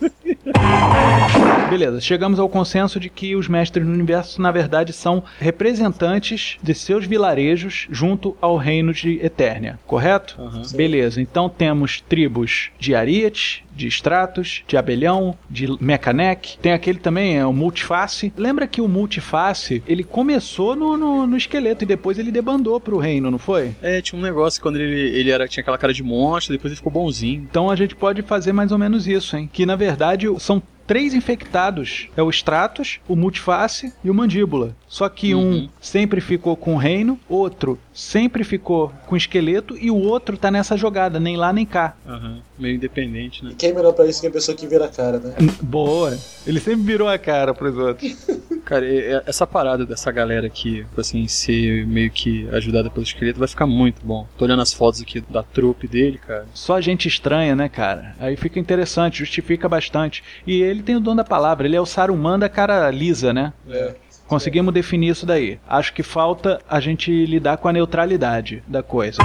Beleza, 1.71 2.01
chegamos 2.01 2.39
ao 2.39 2.49
consenso 2.49 2.99
de 2.99 3.09
que 3.09 3.28
os 3.37 3.49
mestres 3.49 3.85
do 3.87 3.93
universo, 3.93 4.41
na 4.41 4.51
verdade, 4.51 4.93
são 4.93 5.23
representantes 5.39 6.57
de 6.63 6.75
seus 6.75 7.07
vilarejos 7.07 7.87
junto 7.91 8.37
ao 8.41 8.57
reino 8.57 8.93
de 8.93 9.19
Eternia, 9.25 9.79
correto? 9.87 10.41
Aham. 10.41 10.63
Beleza, 10.75 11.21
então 11.21 11.49
temos 11.49 12.01
tribos 12.01 12.71
de 12.79 12.95
Ariete, 12.95 13.65
de 13.75 13.87
Stratos, 13.87 14.65
de 14.67 14.77
Abelhão, 14.77 15.39
de 15.49 15.69
Mechanec. 15.81 16.59
Tem 16.59 16.73
aquele 16.73 16.99
também, 16.99 17.39
é 17.39 17.47
o 17.47 17.53
Multiface. 17.53 18.33
Lembra 18.37 18.67
que 18.67 18.81
o 18.81 18.89
Multiface, 18.89 19.83
ele 19.87 20.03
começou 20.03 20.75
no, 20.75 20.97
no, 20.97 21.27
no 21.27 21.37
esqueleto 21.37 21.85
e 21.85 21.87
depois 21.87 22.19
ele 22.19 22.33
debandou 22.33 22.81
pro 22.81 22.99
reino, 22.99 23.31
não 23.31 23.39
foi? 23.39 23.77
É, 23.81 24.03
tinha 24.03 24.19
um 24.19 24.23
negócio 24.23 24.61
quando 24.61 24.77
ele, 24.77 25.17
ele 25.17 25.31
era, 25.31 25.47
tinha 25.47 25.63
aquela 25.63 25.79
cara 25.79 25.93
de 25.93 26.03
monstro, 26.03 26.53
depois 26.53 26.73
ele 26.73 26.77
ficou 26.77 26.93
bonzinho. 26.93 27.47
Então 27.49 27.71
a 27.71 27.77
gente 27.77 27.95
pode 27.95 28.23
fazer 28.23 28.53
mais 28.53 28.73
ou 28.73 28.79
menos 28.79 29.07
isso, 29.07 29.37
hein? 29.37 29.49
Que 29.53 29.65
na 29.65 29.77
verdade 29.77 30.27
são 30.41 30.61
três 30.89 31.15
infectados: 31.15 32.09
é 32.17 32.23
o 32.23 32.31
Stratos, 32.31 32.99
o 33.07 33.15
Multiface 33.15 33.93
e 34.03 34.11
o 34.11 34.15
Mandíbula. 34.15 34.75
Só 34.89 35.09
que 35.09 35.35
um 35.35 35.39
Uhum. 35.51 35.69
sempre 35.81 36.21
ficou 36.21 36.57
com 36.57 36.75
o 36.75 36.79
reino, 36.79 37.21
outro 37.29 37.79
sempre 37.93 38.43
ficou 38.43 38.93
com 39.07 39.15
o 39.15 39.19
esqueleto 39.19 39.77
e 39.81 39.91
o 39.91 39.97
outro 39.97 40.37
tá 40.37 40.51
nessa 40.51 40.77
jogada, 40.77 41.21
nem 41.21 41.37
lá 41.37 41.53
nem 41.53 41.65
cá. 41.67 41.95
Aham. 42.07 42.41
Meio 42.59 42.75
independente, 42.75 43.45
né? 43.45 43.53
Quem 43.57 43.71
é 43.71 43.73
melhor 43.73 43.93
pra 43.93 44.07
isso 44.07 44.21
que 44.21 44.27
a 44.27 44.31
pessoa 44.31 44.57
que 44.57 44.67
vira 44.67 44.87
a 44.87 44.89
cara, 44.89 45.19
né? 45.21 45.35
Boa! 45.63 46.17
Ele 46.47 46.59
sempre 46.59 46.83
virou 46.83 47.09
a 47.09 47.19
cara 47.19 47.55
pros 47.55 47.77
outros. 47.77 48.17
Cara, 48.65 48.85
e- 48.85 48.99
e- 48.99 49.23
essa 49.25 49.47
parada 49.47 49.87
dessa 49.87 50.11
galera 50.13 50.47
aqui, 50.47 50.85
tipo 50.85 51.01
assim, 51.01 51.27
ser 51.27 51.87
meio 51.87 52.11
que 52.11 52.47
ajudada 52.53 52.91
pelo 52.91 53.03
esqueleto 53.03 53.39
vai 53.39 53.49
ficar 53.49 53.67
muito 53.67 54.05
bom. 54.05 54.27
Tô 54.37 54.45
olhando 54.45 54.61
as 54.61 54.75
fotos 54.75 55.01
aqui 55.01 55.23
da 55.23 55.43
trupe 55.43 55.89
dele, 55.89 56.19
cara. 56.19 56.45
Só 56.53 56.79
gente 56.79 57.09
estranha, 57.09 57.57
né, 57.57 57.67
cara? 57.71 58.15
Aí 58.21 58.37
fica 58.37 58.59
interessante, 58.61 59.21
justifica 59.21 59.69
bastante. 59.71 60.23
E 60.47 60.61
ele 60.61 60.83
tem 60.83 60.97
o 60.97 61.01
dom 61.01 61.17
da 61.17 61.25
palavra, 61.25 61.67
ele 61.67 61.77
é 61.77 61.81
o 61.81 61.87
Saruman 61.87 62.39
da 62.39 62.49
cara 62.51 62.91
lisa, 62.91 63.33
né? 63.33 63.55
É. 63.71 63.95
Conseguimos 64.29 64.73
definir 64.73 65.09
isso 65.09 65.27
daí. 65.27 65.59
Acho 65.69 65.93
que 65.93 66.03
falta 66.03 66.61
a 66.69 66.79
gente 66.79 67.11
lidar 67.27 67.57
com 67.57 67.67
a 67.67 67.73
neutralidade 67.73 68.63
da 68.69 68.83
coisa. 68.83 69.19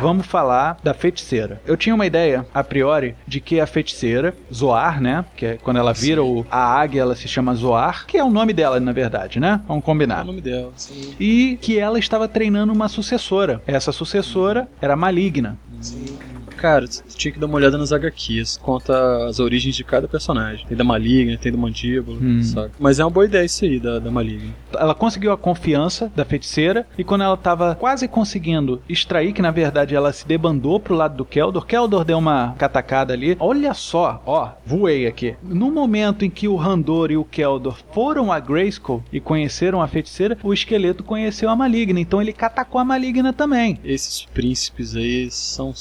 Vamos 0.00 0.26
falar 0.26 0.78
da 0.82 0.94
feiticeira. 0.94 1.60
Eu 1.66 1.76
tinha 1.76 1.94
uma 1.94 2.06
ideia, 2.06 2.46
a 2.54 2.62
priori, 2.64 3.14
de 3.26 3.38
que 3.40 3.60
a 3.60 3.66
feiticeira, 3.66 4.34
Zoar, 4.52 5.00
né? 5.00 5.24
Que 5.36 5.46
é 5.46 5.58
quando 5.62 5.76
ela 5.78 5.92
vira 5.92 6.22
o, 6.24 6.46
a 6.50 6.58
águia, 6.80 7.02
ela 7.02 7.14
se 7.14 7.28
chama 7.28 7.54
Zoar, 7.54 8.06
que 8.06 8.16
é 8.16 8.24
o 8.24 8.30
nome 8.30 8.52
dela, 8.54 8.80
na 8.80 8.92
verdade, 8.92 9.38
né? 9.40 9.60
Vamos 9.66 9.82
É 9.82 9.84
combinar. 9.86 10.22
o 10.22 10.26
nome 10.26 10.40
dela. 10.40 10.72
Sim, 10.76 11.14
E 11.20 11.58
que 11.60 11.78
ela 11.78 11.98
estava 11.98 12.26
treinando 12.28 12.72
uma 12.72 12.88
sucessora. 12.88 13.60
Essa 13.66 13.92
sucessora 13.92 14.68
era 14.80 14.96
maligna. 14.96 15.58
sim. 15.80 16.18
Cara, 16.60 16.86
tu 16.86 17.02
tinha 17.16 17.32
que 17.32 17.38
dar 17.38 17.46
uma 17.46 17.56
olhada 17.56 17.78
nas 17.78 17.90
HQs. 17.92 18.58
Conta 18.58 19.26
as 19.26 19.40
origens 19.40 19.74
de 19.74 19.82
cada 19.82 20.06
personagem. 20.06 20.66
Tem 20.66 20.76
da 20.76 20.84
Maligna, 20.84 21.38
tem 21.38 21.50
do 21.50 21.56
Mandíbula, 21.58 22.18
Hum. 22.20 22.42
saca? 22.42 22.72
Mas 22.78 22.98
é 23.00 23.04
uma 23.04 23.10
boa 23.10 23.24
ideia 23.24 23.44
isso 23.44 23.64
aí, 23.64 23.80
da, 23.80 23.98
da 23.98 24.10
Maligna. 24.10 24.52
Ela 24.74 24.94
conseguiu 24.94 25.32
a 25.32 25.38
confiança 25.38 26.12
da 26.14 26.24
feiticeira 26.24 26.86
e 26.98 27.02
quando 27.04 27.22
ela 27.24 27.34
estava 27.34 27.74
quase 27.76 28.06
conseguindo 28.06 28.82
extrair, 28.88 29.32
que 29.32 29.40
na 29.40 29.50
verdade 29.50 29.94
ela 29.94 30.12
se 30.12 30.26
debandou 30.26 30.78
pro 30.78 30.94
lado 30.94 31.16
do 31.16 31.24
Keldor, 31.24 31.64
Keldor 31.64 32.04
deu 32.04 32.18
uma 32.18 32.54
catacada 32.58 33.14
ali. 33.14 33.36
Olha 33.40 33.72
só, 33.72 34.22
ó, 34.26 34.50
voei 34.66 35.06
aqui. 35.06 35.34
No 35.42 35.70
momento 35.70 36.24
em 36.24 36.30
que 36.30 36.46
o 36.46 36.56
Randor 36.56 37.10
e 37.10 37.16
o 37.16 37.24
Keldor 37.24 37.78
foram 37.94 38.30
a 38.30 38.38
Grayskull 38.38 39.02
e 39.12 39.18
conheceram 39.20 39.80
a 39.80 39.88
feiticeira, 39.88 40.36
o 40.42 40.52
esqueleto 40.52 41.02
conheceu 41.02 41.48
a 41.48 41.56
maligna, 41.56 41.98
então 42.00 42.20
ele 42.20 42.32
catacou 42.32 42.80
a 42.80 42.84
maligna 42.84 43.32
também. 43.32 43.78
Esses 43.82 44.26
príncipes 44.34 44.94
aí 44.94 45.30
são. 45.30 45.72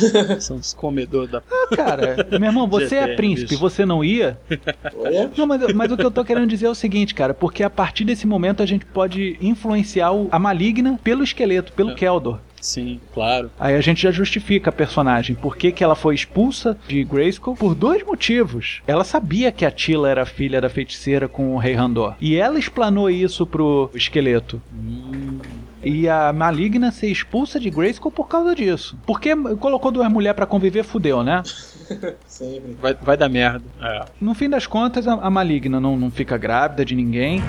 são 0.40 0.56
os 0.56 0.72
comedores 0.74 1.30
da. 1.30 1.42
Ah, 1.50 1.76
Cara, 1.76 2.26
meu 2.38 2.48
irmão, 2.48 2.66
você 2.66 2.96
é 2.96 3.14
príncipe, 3.16 3.50
bicho. 3.50 3.60
você 3.60 3.84
não 3.86 4.04
ia? 4.04 4.38
Olha, 4.96 5.30
Não, 5.36 5.46
mas, 5.46 5.72
mas 5.74 5.92
o 5.92 5.96
que 5.96 6.04
eu 6.04 6.10
tô 6.10 6.24
querendo 6.24 6.46
dizer 6.48 6.66
é 6.66 6.70
o 6.70 6.74
seguinte, 6.74 7.14
cara, 7.14 7.32
porque 7.34 7.62
a 7.62 7.70
partir 7.70 8.04
desse 8.04 8.26
momento 8.26 8.62
a 8.62 8.66
gente 8.66 8.84
pode 8.86 9.36
influenciar 9.40 10.12
o- 10.12 10.28
a 10.30 10.38
maligna 10.38 10.98
pelo 11.02 11.22
esqueleto, 11.24 11.72
pelo 11.72 11.90
É. 11.90 11.94
Keldor. 11.94 12.38
Sim, 12.60 12.98
claro. 13.14 13.48
Aí 13.60 13.76
a 13.76 13.80
gente 13.80 14.02
já 14.02 14.10
justifica 14.10 14.70
a 14.70 14.72
personagem. 14.72 15.36
Por 15.36 15.56
que, 15.56 15.70
que 15.70 15.84
ela 15.84 15.94
foi 15.94 16.16
expulsa 16.16 16.76
de 16.88 17.04
Grayskull? 17.04 17.54
Por 17.54 17.76
dois 17.76 18.02
motivos. 18.02 18.80
Ela 18.88 19.04
sabia 19.04 19.52
que 19.52 19.64
a 19.64 19.70
Tila 19.70 20.08
era 20.10 20.26
filha 20.26 20.60
da 20.60 20.68
feiticeira 20.68 21.28
com 21.28 21.54
o 21.54 21.58
Rei 21.58 21.74
Randor. 21.74 22.14
E 22.20 22.34
ela 22.34 22.58
explanou 22.58 23.08
isso 23.08 23.46
pro 23.46 23.88
esqueleto. 23.94 24.60
Hum, 24.74 25.38
E 25.88 26.08
a 26.08 26.32
Maligna 26.32 26.90
ser 26.90 27.06
expulsa 27.06 27.60
de 27.60 27.70
Grayskull 27.70 28.10
por 28.10 28.26
causa 28.26 28.56
disso. 28.56 28.98
Porque 29.06 29.36
colocou 29.60 29.92
duas 29.92 30.10
mulheres 30.10 30.34
pra 30.34 30.44
conviver, 30.44 30.82
fudeu, 30.82 31.22
né? 31.22 31.44
Sempre. 32.26 32.76
vai, 32.82 32.92
vai 32.94 33.16
dar 33.16 33.28
merda. 33.28 33.62
É. 33.80 34.04
No 34.20 34.34
fim 34.34 34.50
das 34.50 34.66
contas, 34.66 35.06
a, 35.06 35.12
a 35.12 35.30
Maligna 35.30 35.78
não, 35.78 35.96
não 35.96 36.10
fica 36.10 36.36
grávida 36.36 36.84
de 36.84 36.96
ninguém. 36.96 37.40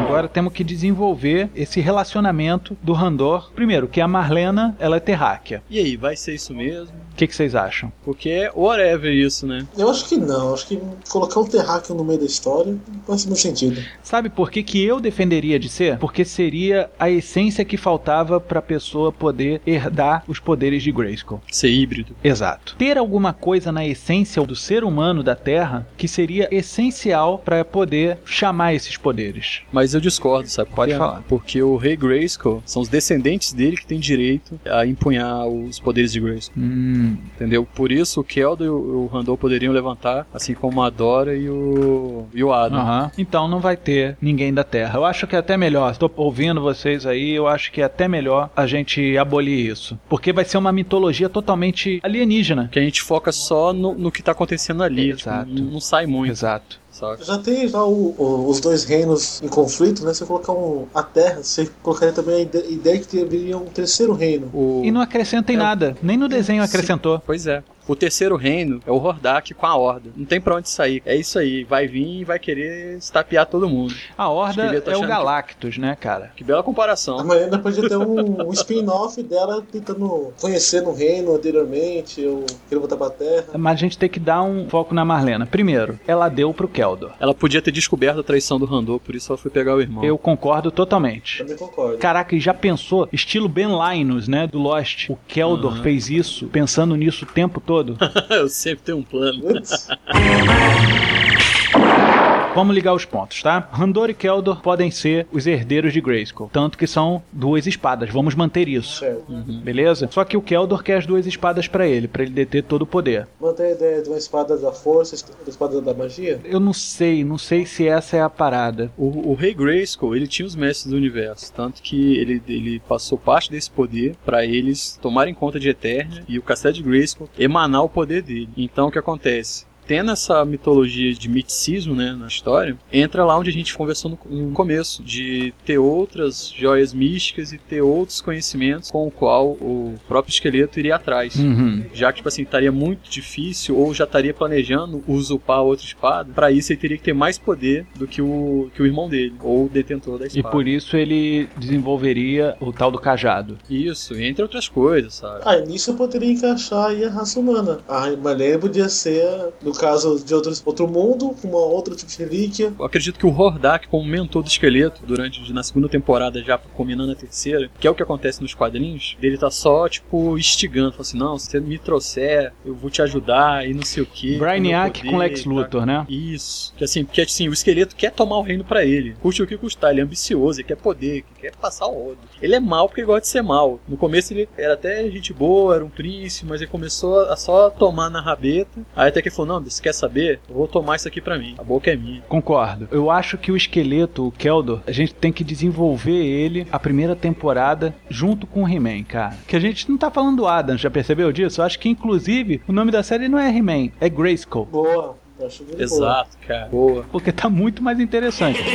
Agora 0.00 0.28
temos 0.28 0.52
que 0.52 0.64
desenvolver 0.64 1.48
esse 1.54 1.80
relacionamento 1.80 2.76
do 2.82 2.92
Randor. 2.92 3.50
Primeiro, 3.54 3.86
que 3.86 4.00
a 4.00 4.08
Marlena, 4.08 4.76
ela 4.78 4.96
é 4.96 5.00
terráquea. 5.00 5.62
E 5.70 5.78
aí, 5.78 5.96
vai 5.96 6.16
ser 6.16 6.34
isso 6.34 6.54
mesmo? 6.54 6.94
O 7.12 7.16
que, 7.16 7.26
que 7.26 7.34
vocês 7.34 7.54
acham? 7.54 7.92
Porque 8.02 8.30
é 8.30 8.52
whatever 8.54 9.12
isso, 9.12 9.46
né? 9.46 9.66
Eu 9.76 9.90
acho 9.90 10.08
que 10.08 10.16
não. 10.16 10.54
Acho 10.54 10.66
que 10.66 10.80
colocar 11.08 11.40
um 11.40 11.44
terráqueo 11.46 11.94
no 11.94 12.04
meio 12.04 12.18
da 12.18 12.24
história 12.24 12.72
não 12.72 13.02
faz 13.06 13.26
muito 13.26 13.40
sentido. 13.40 13.82
Sabe 14.02 14.30
por 14.30 14.50
que, 14.50 14.62
que 14.62 14.82
eu 14.82 15.00
defenderia 15.00 15.58
de 15.58 15.68
ser? 15.68 15.98
Porque 15.98 16.24
seria 16.24 16.90
a 16.98 17.10
essência 17.10 17.64
que 17.64 17.76
faltava 17.76 18.40
pra 18.40 18.62
pessoa 18.62 19.12
poder 19.12 19.60
herdar 19.66 20.24
os 20.26 20.38
poderes 20.38 20.82
de 20.82 20.90
Grayskull. 20.90 21.40
Ser 21.50 21.70
híbrido. 21.70 22.16
Exato. 22.24 22.74
Ter 22.78 22.96
alguma 22.96 23.32
coisa 23.32 23.70
na 23.70 23.86
essência 23.86 24.42
do 24.42 24.56
ser 24.56 24.82
humano 24.82 25.22
da 25.22 25.34
Terra 25.34 25.86
que 25.96 26.08
seria 26.08 26.48
essencial 26.50 27.38
pra 27.38 27.64
poder 27.64 28.18
chamar 28.24 28.74
esses 28.74 28.96
poderes. 28.96 29.60
Mas 29.70 29.89
eu 29.94 30.00
discordo, 30.00 30.48
sabe? 30.48 30.70
Pode 30.74 30.94
falar. 30.94 31.22
Porque 31.28 31.62
o 31.62 31.76
Rei 31.76 31.96
Grayskull 31.96 32.62
são 32.66 32.82
os 32.82 32.88
descendentes 32.88 33.52
dele 33.52 33.76
que 33.76 33.86
têm 33.86 33.98
direito 34.00 34.58
a 34.66 34.86
empunhar 34.86 35.46
os 35.46 35.78
poderes 35.78 36.12
de 36.12 36.20
Grayskull. 36.20 36.62
Hum, 36.62 37.16
Entendeu? 37.36 37.66
Por 37.74 37.90
isso 37.92 38.20
o 38.20 38.24
Keldor 38.24 38.66
e 38.66 38.70
o 38.70 39.06
Randall 39.12 39.36
poderiam 39.36 39.72
levantar, 39.72 40.26
assim 40.32 40.54
como 40.54 40.82
a 40.82 40.90
Dora 40.90 41.36
e 41.36 41.48
o, 41.48 42.26
e 42.34 42.42
o 42.42 42.52
Adam. 42.52 42.78
aham. 42.78 43.10
Então 43.18 43.48
não 43.48 43.60
vai 43.60 43.76
ter 43.76 44.16
ninguém 44.20 44.52
da 44.52 44.64
Terra. 44.64 44.98
Eu 44.98 45.04
acho 45.04 45.26
que 45.26 45.36
é 45.36 45.38
até 45.38 45.56
melhor. 45.56 45.90
Estou 45.92 46.12
ouvindo 46.16 46.60
vocês 46.60 47.06
aí. 47.06 47.30
Eu 47.32 47.46
acho 47.46 47.70
que 47.72 47.80
é 47.80 47.84
até 47.84 48.08
melhor 48.08 48.50
a 48.56 48.66
gente 48.66 49.16
abolir 49.18 49.70
isso, 49.70 49.98
porque 50.08 50.32
vai 50.32 50.44
ser 50.44 50.58
uma 50.58 50.72
mitologia 50.72 51.28
totalmente 51.28 52.00
alienígena. 52.02 52.68
Que 52.72 52.78
a 52.78 52.82
gente 52.82 53.02
foca 53.02 53.30
só 53.32 53.72
no, 53.72 53.94
no 53.94 54.10
que 54.10 54.22
tá 54.22 54.32
acontecendo 54.32 54.82
ali. 54.82 55.10
Exato. 55.10 55.48
Tipo, 55.50 55.60
não, 55.60 55.72
não 55.72 55.80
sai 55.80 56.06
muito, 56.06 56.30
Exato. 56.32 56.79
Saca? 56.92 57.24
Já 57.24 57.38
tem 57.38 57.68
já 57.68 57.82
o- 57.84 58.14
o- 58.18 58.48
os 58.48 58.60
dois 58.60 58.84
reinos 58.84 59.40
em 59.42 59.48
conflito, 59.48 60.04
né? 60.04 60.12
Se 60.12 60.20
você 60.20 60.26
colocar 60.26 60.52
um, 60.52 60.86
a 60.94 61.02
Terra, 61.02 61.42
você 61.42 61.68
colocaria 61.82 62.12
também 62.14 62.34
a 62.36 62.40
ide- 62.40 62.72
ideia 62.72 62.98
que 62.98 63.06
teria 63.06 63.56
um 63.56 63.64
terceiro 63.66 64.12
reino. 64.12 64.50
O... 64.52 64.82
E 64.84 64.90
não 64.90 65.00
acrescenta 65.00 65.52
em 65.52 65.56
É. 65.56 65.58
nada. 65.58 65.96
Nem 66.02 66.16
no 66.16 66.28
desenho 66.28 66.62
acrescentou. 66.62 67.20
Pois 67.24 67.46
é. 67.46 67.62
O 67.90 67.96
terceiro 67.96 68.36
reino 68.36 68.80
é 68.86 68.90
o 68.92 68.94
Hordak 68.94 69.52
com 69.52 69.66
a 69.66 69.74
Horda. 69.74 70.10
Não 70.16 70.24
tem 70.24 70.40
pra 70.40 70.54
onde 70.54 70.68
sair. 70.68 71.02
É 71.04 71.16
isso 71.16 71.38
aí. 71.40 71.64
Vai 71.64 71.88
vir 71.88 72.20
e 72.20 72.24
vai 72.24 72.38
querer 72.38 72.96
estapear 72.98 73.44
todo 73.46 73.68
mundo. 73.68 73.92
A 74.16 74.28
Horda 74.28 74.62
é 74.62 74.66
o 74.78 74.78
achando 74.78 75.00
que- 75.00 75.06
Galactus, 75.08 75.76
né, 75.76 75.96
cara? 76.00 76.30
Que 76.36 76.44
bela 76.44 76.60
A 76.60 76.62
comparação. 76.62 77.24
Mariana 77.24 77.58
podia 77.58 77.88
ter 77.88 77.96
um, 77.96 78.46
um 78.48 78.52
spin-off 78.52 79.20
dela 79.24 79.60
tentando 79.72 80.32
conhecer 80.40 80.82
no 80.82 80.92
reino 80.94 81.34
anteriormente, 81.34 82.24
ou 82.24 82.44
querer 82.68 82.78
voltar 82.78 82.96
pra 82.96 83.10
Terra. 83.10 83.46
Mas 83.58 83.72
a 83.72 83.76
gente 83.80 83.98
tem 83.98 84.08
que 84.08 84.20
dar 84.20 84.42
um 84.42 84.68
foco 84.68 84.94
na 84.94 85.04
Marlena. 85.04 85.44
Primeiro, 85.46 85.98
ela 86.06 86.28
deu 86.28 86.54
pro 86.54 86.68
Keldor. 86.68 87.10
Ela 87.18 87.34
podia 87.34 87.60
ter 87.60 87.72
descoberto 87.72 88.20
a 88.20 88.22
traição 88.22 88.56
do 88.58 88.66
Randall, 88.66 89.00
por 89.00 89.16
isso 89.16 89.32
ela 89.32 89.36
foi 89.38 89.50
pegar 89.50 89.74
o 89.74 89.80
irmão. 89.80 90.04
Eu 90.04 90.16
concordo 90.16 90.70
totalmente. 90.70 91.38
Também 91.38 91.56
concordo. 91.56 91.98
Caraca, 91.98 92.36
e 92.36 92.40
já 92.40 92.54
pensou? 92.54 93.08
Estilo 93.12 93.48
Ben 93.48 93.66
Linus, 93.68 94.28
né? 94.28 94.46
Do 94.46 94.60
Lost. 94.60 95.08
O 95.10 95.18
Keldor 95.26 95.72
Uhum. 95.76 95.82
fez 95.82 96.08
isso, 96.08 96.46
pensando 96.46 96.94
nisso 96.94 97.24
o 97.24 97.28
tempo 97.28 97.60
todo. 97.60 97.79
Eu 98.30 98.48
sempre 98.48 98.84
tenho 98.84 98.98
um 98.98 99.02
plano. 99.02 99.42
Vamos 102.52 102.74
ligar 102.74 102.92
os 102.94 103.04
pontos, 103.04 103.42
tá? 103.42 103.68
Randor 103.70 104.10
e 104.10 104.14
Keldor 104.14 104.60
podem 104.60 104.90
ser 104.90 105.26
os 105.32 105.46
herdeiros 105.46 105.92
de 105.92 106.00
Grayskull. 106.00 106.50
Tanto 106.52 106.76
que 106.76 106.86
são 106.86 107.22
duas 107.32 107.64
espadas. 107.66 108.10
Vamos 108.10 108.34
manter 108.34 108.68
isso. 108.68 108.98
certo. 108.98 109.32
Beleza? 109.62 110.08
Só 110.10 110.24
que 110.24 110.36
o 110.36 110.42
Keldor 110.42 110.82
quer 110.82 110.98
as 110.98 111.06
duas 111.06 111.26
espadas 111.26 111.68
pra 111.68 111.86
ele, 111.86 112.08
pra 112.08 112.22
ele 112.24 112.32
deter 112.32 112.64
todo 112.64 112.82
o 112.82 112.86
poder. 112.86 113.28
Mantém 113.40 113.66
a 113.66 113.70
ideia 113.70 114.02
de 114.02 114.08
uma 114.08 114.18
espada 114.18 114.58
da 114.58 114.72
força, 114.72 115.16
da 115.44 115.48
espada 115.50 115.80
da 115.80 115.94
magia? 115.94 116.40
Eu 116.44 116.58
não 116.58 116.72
sei, 116.72 117.22
não 117.22 117.38
sei 117.38 117.64
se 117.64 117.86
essa 117.86 118.16
é 118.16 118.22
a 118.22 118.28
parada. 118.28 118.90
O, 118.98 119.30
o 119.30 119.34
Rei 119.34 119.54
Grayskull, 119.54 120.16
ele 120.16 120.26
tinha 120.26 120.44
os 120.44 120.56
mestres 120.56 120.90
do 120.90 120.96
universo, 120.96 121.52
tanto 121.52 121.80
que 121.80 122.16
ele, 122.18 122.42
ele 122.48 122.80
passou 122.80 123.16
parte 123.16 123.50
desse 123.50 123.70
poder 123.70 124.16
pra 124.24 124.44
eles 124.44 124.98
tomarem 125.00 125.32
conta 125.34 125.60
de 125.60 125.68
Eternia 125.68 126.24
e 126.28 126.38
o 126.38 126.42
Castelo 126.42 126.74
de 126.74 126.82
Grayskull 126.82 127.28
emanar 127.38 127.84
o 127.84 127.88
poder 127.88 128.22
dele. 128.22 128.48
Então 128.56 128.88
o 128.88 128.90
que 128.90 128.98
acontece? 128.98 129.69
Tendo 129.90 130.12
essa 130.12 130.44
mitologia 130.44 131.12
de 131.12 131.28
miticismo 131.28 131.96
né, 131.96 132.12
na 132.16 132.28
história, 132.28 132.76
entra 132.92 133.24
lá 133.24 133.36
onde 133.36 133.50
a 133.50 133.52
gente 133.52 133.76
conversou 133.76 134.12
no, 134.12 134.36
no 134.36 134.52
começo, 134.52 135.02
de 135.02 135.52
ter 135.64 135.78
outras 135.78 136.54
joias 136.56 136.94
místicas 136.94 137.52
e 137.52 137.58
ter 137.58 137.82
outros 137.82 138.20
conhecimentos 138.20 138.88
com 138.88 139.08
o 139.08 139.10
qual 139.10 139.48
o 139.48 139.96
próprio 140.06 140.30
esqueleto 140.30 140.78
iria 140.78 140.94
atrás. 140.94 141.34
Uhum. 141.34 141.86
Já 141.92 142.12
que, 142.12 142.18
tipo 142.18 142.28
assim, 142.28 142.42
estaria 142.42 142.70
muito 142.70 143.10
difícil 143.10 143.76
ou 143.76 143.92
já 143.92 144.04
estaria 144.04 144.32
planejando 144.32 145.02
usurpar 145.08 145.60
outra 145.62 145.84
espada, 145.84 146.32
pra 146.32 146.52
isso 146.52 146.72
ele 146.72 146.78
teria 146.78 146.96
que 146.96 147.02
ter 147.02 147.12
mais 147.12 147.36
poder 147.36 147.84
do 147.96 148.06
que 148.06 148.22
o, 148.22 148.70
que 148.72 148.80
o 148.80 148.86
irmão 148.86 149.08
dele, 149.08 149.34
ou 149.42 149.64
o 149.66 149.68
detentor 149.68 150.18
da 150.18 150.26
E 150.26 150.28
espada. 150.28 150.50
por 150.50 150.68
isso 150.68 150.96
ele 150.96 151.48
desenvolveria 151.56 152.54
o 152.60 152.72
tal 152.72 152.92
do 152.92 152.98
cajado. 153.00 153.58
Isso, 153.68 154.14
entre 154.14 154.40
outras 154.40 154.68
coisas, 154.68 155.14
sabe? 155.14 155.40
Ah, 155.44 155.56
e 155.56 155.66
nisso 155.66 155.90
eu 155.90 155.94
poderia 155.96 156.30
encaixar 156.30 156.90
aí 156.90 157.04
a 157.04 157.10
raça 157.10 157.40
humana. 157.40 157.80
A 157.88 158.08
Marlene 158.16 158.56
podia 158.56 158.88
ser, 158.88 159.26
no 159.60 159.79
caso 159.80 160.22
de 160.22 160.34
outros, 160.34 160.62
outro 160.64 160.86
mundo, 160.86 161.34
com 161.40 161.48
uma 161.48 161.58
outra 161.58 161.94
tipo 161.94 162.10
de 162.10 162.18
relíquia. 162.18 162.72
Eu 162.78 162.84
acredito 162.84 163.18
que 163.18 163.26
o 163.26 163.36
Hordak, 163.36 163.88
como 163.88 164.04
mentor 164.04 164.42
do 164.42 164.48
esqueleto, 164.48 165.02
durante 165.04 165.52
na 165.52 165.62
segunda 165.62 165.88
temporada, 165.88 166.42
já 166.42 166.58
combinando 166.58 167.12
a 167.12 167.14
terceira, 167.14 167.70
que 167.78 167.86
é 167.86 167.90
o 167.90 167.94
que 167.94 168.02
acontece 168.02 168.42
nos 168.42 168.54
quadrinhos, 168.54 169.16
dele 169.20 169.38
tá 169.38 169.50
só, 169.50 169.88
tipo, 169.88 170.36
instigando, 170.36 170.92
falando 170.92 171.00
assim, 171.00 171.18
não, 171.18 171.38
se 171.38 171.50
você 171.50 171.60
me 171.60 171.78
trouxer, 171.78 172.52
eu 172.64 172.74
vou 172.74 172.90
te 172.90 173.00
ajudar 173.00 173.66
e 173.66 173.72
não 173.72 173.82
sei 173.82 174.02
o 174.02 174.06
que. 174.06 174.38
Brainiac 174.38 175.02
com 175.08 175.16
Lex 175.16 175.44
Luthor, 175.44 175.86
né? 175.86 176.04
Isso. 176.08 176.74
Que 176.76 176.84
assim, 176.84 177.04
porque 177.04 177.22
assim, 177.22 177.48
o 177.48 177.52
esqueleto 177.52 177.96
quer 177.96 178.12
tomar 178.12 178.38
o 178.38 178.42
reino 178.42 178.64
pra 178.64 178.84
ele. 178.84 179.14
Custe 179.20 179.42
o 179.42 179.46
que 179.46 179.56
custar, 179.56 179.90
ele 179.90 180.00
é 180.00 180.04
ambicioso, 180.04 180.60
ele 180.60 180.68
quer 180.68 180.76
poder, 180.76 181.06
ele 181.06 181.24
quer 181.40 181.54
passar 181.56 181.86
o 181.86 181.92
rodo. 181.92 182.18
Ele 182.40 182.54
é 182.54 182.60
mal 182.60 182.88
porque 182.88 183.00
ele 183.00 183.06
gosta 183.06 183.22
de 183.22 183.28
ser 183.28 183.42
mal. 183.42 183.80
No 183.88 183.96
começo 183.96 184.32
ele 184.32 184.48
era 184.56 184.74
até 184.74 185.08
gente 185.10 185.32
boa, 185.32 185.74
era 185.74 185.84
um 185.84 185.90
príncipe, 185.90 186.46
mas 186.48 186.60
ele 186.60 186.70
começou 186.70 187.20
a 187.20 187.36
só 187.36 187.70
tomar 187.70 188.10
na 188.10 188.20
rabeta. 188.20 188.80
Aí 188.94 189.08
até 189.08 189.22
que 189.22 189.28
ele 189.28 189.34
falou: 189.34 189.54
Não, 189.54 189.60
você 189.70 189.82
quer 189.82 189.94
saber? 189.94 190.40
Eu 190.48 190.54
vou 190.54 190.68
tomar 190.68 190.96
isso 190.96 191.08
aqui 191.08 191.20
pra 191.20 191.38
mim. 191.38 191.54
A 191.58 191.62
boca 191.62 191.90
é 191.90 191.96
minha. 191.96 192.22
Concordo. 192.22 192.88
Eu 192.90 193.10
acho 193.10 193.38
que 193.38 193.52
o 193.52 193.56
esqueleto, 193.56 194.26
o 194.26 194.32
Keldor, 194.32 194.80
a 194.86 194.92
gente 194.92 195.14
tem 195.14 195.32
que 195.32 195.44
desenvolver 195.44 196.10
ele 196.12 196.66
a 196.70 196.78
primeira 196.78 197.14
temporada 197.16 197.94
junto 198.08 198.46
com 198.46 198.64
o 198.64 198.68
He-Man, 198.68 199.04
cara. 199.04 199.36
Que 199.46 199.56
a 199.56 199.60
gente 199.60 199.88
não 199.88 199.96
tá 199.96 200.10
falando 200.10 200.38
do 200.38 200.46
Adam, 200.46 200.76
já 200.76 200.90
percebeu 200.90 201.32
disso? 201.32 201.60
Eu 201.60 201.64
acho 201.64 201.78
que 201.78 201.88
inclusive 201.88 202.60
o 202.66 202.72
nome 202.72 202.90
da 202.90 203.02
série 203.02 203.28
não 203.28 203.38
é 203.38 203.48
He-Man, 203.54 203.90
é 204.00 204.08
Grayskull. 204.08 204.66
Boa. 204.66 205.16
Eu 205.38 205.46
Acho 205.46 205.64
muito 205.64 205.76
boa. 205.76 205.84
Exato, 205.84 206.36
cara. 206.46 206.66
Boa. 206.66 207.04
Porque 207.10 207.32
tá 207.32 207.48
muito 207.48 207.82
mais 207.82 207.98
interessante. 207.98 208.60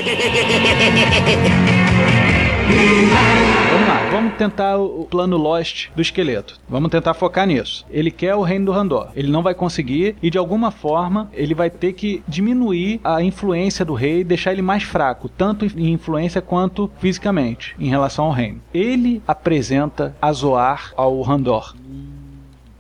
Vamos 2.68 3.88
lá, 3.88 4.10
vamos 4.12 4.34
tentar 4.36 4.78
o 4.78 5.06
plano 5.06 5.38
Lost 5.38 5.90
do 5.96 6.02
esqueleto. 6.02 6.60
Vamos 6.68 6.90
tentar 6.90 7.14
focar 7.14 7.46
nisso. 7.46 7.86
Ele 7.90 8.10
quer 8.10 8.34
o 8.36 8.42
reino 8.42 8.66
do 8.66 8.72
Randor. 8.72 9.10
Ele 9.16 9.32
não 9.32 9.44
vai 9.44 9.54
conseguir 9.54 10.16
e 10.22 10.30
de 10.30 10.38
alguma 10.38 10.72
forma 10.72 11.30
ele 11.34 11.54
vai 11.54 11.70
ter 11.70 11.94
que 11.94 12.24
diminuir 12.28 13.00
a 13.04 13.22
influência 13.22 13.86
do 13.86 13.94
rei 13.94 14.24
deixar 14.24 14.52
ele 14.52 14.62
mais 14.62 14.84
fraco, 14.84 15.30
tanto 15.30 15.66
em 15.66 15.92
influência 15.92 16.42
quanto 16.42 16.90
fisicamente, 17.00 17.76
em 17.80 17.90
relação 17.90 18.26
ao 18.26 18.32
reino. 18.32 18.62
Ele 18.74 19.22
apresenta 19.28 20.16
Azoar 20.22 20.92
ao 20.96 21.22
Randor. 21.22 21.76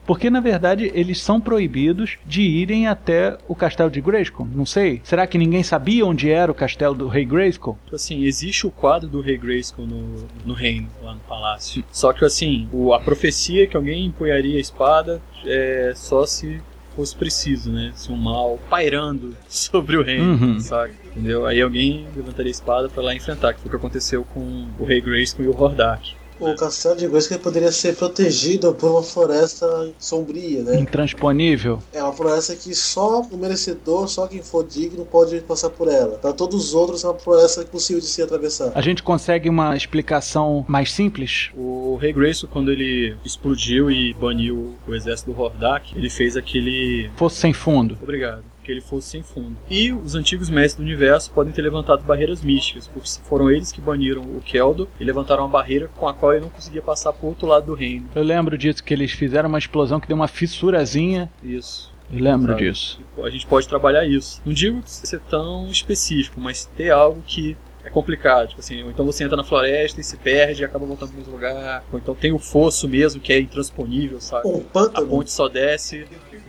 Porque 0.06 0.30
na 0.30 0.40
verdade 0.40 0.92
eles 0.94 1.20
são 1.22 1.40
proibidos 1.42 2.18
de 2.26 2.42
irem 2.42 2.88
até 2.88 3.38
o 3.48 3.56
castelo 3.56 3.90
de 3.90 4.00
Grayskull. 4.02 4.48
Não 4.54 4.66
sei. 4.66 5.02
Será 5.04 5.26
que 5.26 5.38
ninguém 5.38 5.64
sabia 5.64 6.06
onde 6.06 6.30
era 6.30 6.52
o 6.52 6.56
castelo 6.56 6.94
do 6.96 7.08
rei 7.08 7.26
Grayskull? 7.26 7.78
Tipo 7.86 7.96
assim, 7.96 8.24
existe 8.24 8.68
o 8.68 8.72
quadro 8.72 9.08
do 9.10 9.22
Rei 9.22 9.38
Grayskull 9.38 9.88
no, 9.88 10.26
no 10.46 10.54
reino, 10.54 10.88
lá 11.02 11.14
no 11.14 11.20
palácio. 11.22 11.84
Só 11.92 12.14
que 12.14 12.24
assim, 12.24 12.68
o, 12.72 12.94
a 12.94 13.00
profecia 13.00 13.66
que 13.68 13.76
alguém 13.76 14.06
empunharia 14.06 14.58
a 14.58 14.62
espada 14.62 15.22
é 15.46 15.94
só 15.96 16.26
se 16.26 16.62
fosse 16.96 17.14
preciso, 17.16 17.72
né? 17.72 17.92
Se 17.96 18.12
um 18.12 18.16
mal 18.16 18.58
pairando 18.70 19.36
sobre 19.50 19.98
o 19.98 20.04
reino, 20.04 20.34
Uhum. 20.34 20.60
sabe? 20.60 20.94
Entendeu? 21.06 21.46
Aí 21.46 21.62
alguém 21.62 22.06
levantaria 22.16 22.50
a 22.50 22.52
espada 22.52 22.88
pra 22.90 23.04
lá 23.04 23.14
enfrentar, 23.16 23.54
que 23.54 23.60
foi 23.60 23.68
o 23.68 23.72
que 23.72 23.76
aconteceu 23.76 24.24
com 24.24 24.68
o 24.80 24.86
Rei 24.86 25.02
Grayskull 25.02 25.46
e 25.46 25.48
o 25.50 25.60
Hordak. 25.62 26.16
O 26.40 26.54
castelo 26.56 26.96
de 26.96 27.08
Grayskull 27.08 27.40
poderia 27.40 27.72
ser 27.72 27.96
protegido 27.96 28.74
por 28.74 28.92
uma 28.92 29.04
floresta 29.04 29.94
sombria, 29.98 30.64
né? 30.64 30.80
Intransponível. 30.80 31.82
É 31.94 32.04
uma 32.04 32.12
floresta 32.12 32.56
que 32.56 32.76
só 32.76 33.22
o 33.22 33.38
merecedor, 33.38 34.08
só 34.08 34.28
quem 34.28 34.42
for 34.42 34.66
digno 34.66 35.06
pode 35.06 35.40
passar 35.42 35.70
por 35.70 35.88
ela. 35.88 36.18
Para 36.18 36.34
todos 36.34 36.68
os 36.68 36.74
outros 36.74 37.04
é 37.04 37.08
uma 37.08 37.18
floresta 37.18 37.62
impossível 37.62 38.02
de 38.02 38.08
se 38.08 38.22
atravessar. 38.22 38.72
A 38.76 38.82
gente 38.82 39.02
consegue 39.02 39.50
uma 39.50 39.76
explicação 39.76 40.66
mais 40.68 40.92
simples? 40.92 41.52
O 41.56 41.98
Rei 42.02 42.12
Grayson, 42.12 42.48
quando 42.48 42.72
ele 42.72 43.16
explodiu 43.24 43.90
e 43.90 44.14
baniu 44.14 44.76
o 44.88 44.94
exército 44.94 45.32
do 45.32 45.40
Hordak, 45.40 45.98
ele 45.98 46.10
fez 46.10 46.36
aquele... 46.36 47.10
Fosse 47.16 47.38
sem 47.38 47.54
fundo. 47.54 47.98
Obrigado 48.02 48.55
que 48.66 48.72
ele 48.72 48.82
fosse 48.82 49.10
sem 49.10 49.24
fundo. 49.24 49.56
E 49.70 49.92
os 49.94 50.16
antigos 50.16 50.50
mestres 50.50 50.76
do 50.76 50.82
universo 50.84 51.32
podem 51.32 51.54
ter 51.54 51.62
levantado 51.62 52.04
barreiras 52.04 52.42
místicas, 52.42 52.88
porque 52.88 53.08
foram 53.24 53.50
eles 53.50 53.72
que 53.72 53.80
baniram 53.80 54.22
o 54.24 54.42
Keldor 54.44 54.88
e 55.00 55.04
levantaram 55.04 55.44
uma 55.44 55.50
barreira 55.50 55.88
com 55.96 56.08
a 56.08 56.14
qual 56.14 56.34
ele 56.34 56.42
não 56.42 56.50
conseguia 56.50 56.82
passar 56.82 57.14
para 57.14 57.26
o 57.26 57.30
outro 57.30 57.48
lado 57.48 57.68
do 57.68 57.74
reino. 57.74 58.08
Eu 58.16 58.24
lembro 58.24 58.58
disso, 58.58 58.84
que 58.84 58.94
eles 58.94 59.12
fizeram 59.12 59.48
uma 59.50 59.60
explosão 59.60 60.00
que 60.00 60.08
deu 60.08 60.16
uma 60.18 60.28
fissurazinha. 60.28 61.32
Isso. 61.44 61.94
Eu 62.12 62.20
lembro 62.24 62.54
Sabe? 62.54 62.70
disso. 62.70 63.00
A 63.24 63.30
gente 63.30 63.48
pode 63.48 63.68
trabalhar 63.68 64.06
isso. 64.06 64.42
Não 64.46 64.54
digo 64.54 64.82
ser 64.86 65.20
tão 65.22 65.68
específico, 65.70 66.40
mas 66.40 66.66
ter 66.78 66.92
algo 66.92 67.22
que 67.26 67.58
é 67.84 67.90
complicado. 67.90 68.50
Tipo 68.50 68.60
assim, 68.62 68.84
ou 68.84 68.90
então 68.92 69.06
você 69.06 69.24
entra 69.24 69.36
na 69.38 69.44
floresta 69.44 70.00
e 70.02 70.04
se 70.04 70.16
perde 70.18 70.62
e 70.62 70.66
acaba 70.66 70.86
voltando 70.86 71.10
para 71.10 71.16
o 71.16 71.20
mesmo 71.20 71.34
lugar. 71.34 71.84
Ou 71.92 71.98
então 72.00 72.14
tem 72.16 72.32
o 72.32 72.40
fosso 72.40 72.88
mesmo, 72.88 73.20
que 73.22 73.34
é 73.34 73.40
intransponível, 73.40 74.20
sabe? 74.22 74.48
Um 74.48 74.58
A 74.58 74.62
pântano. 74.62 75.08
ponte 75.08 75.32
só 75.32 75.48
desce, 75.48 76.06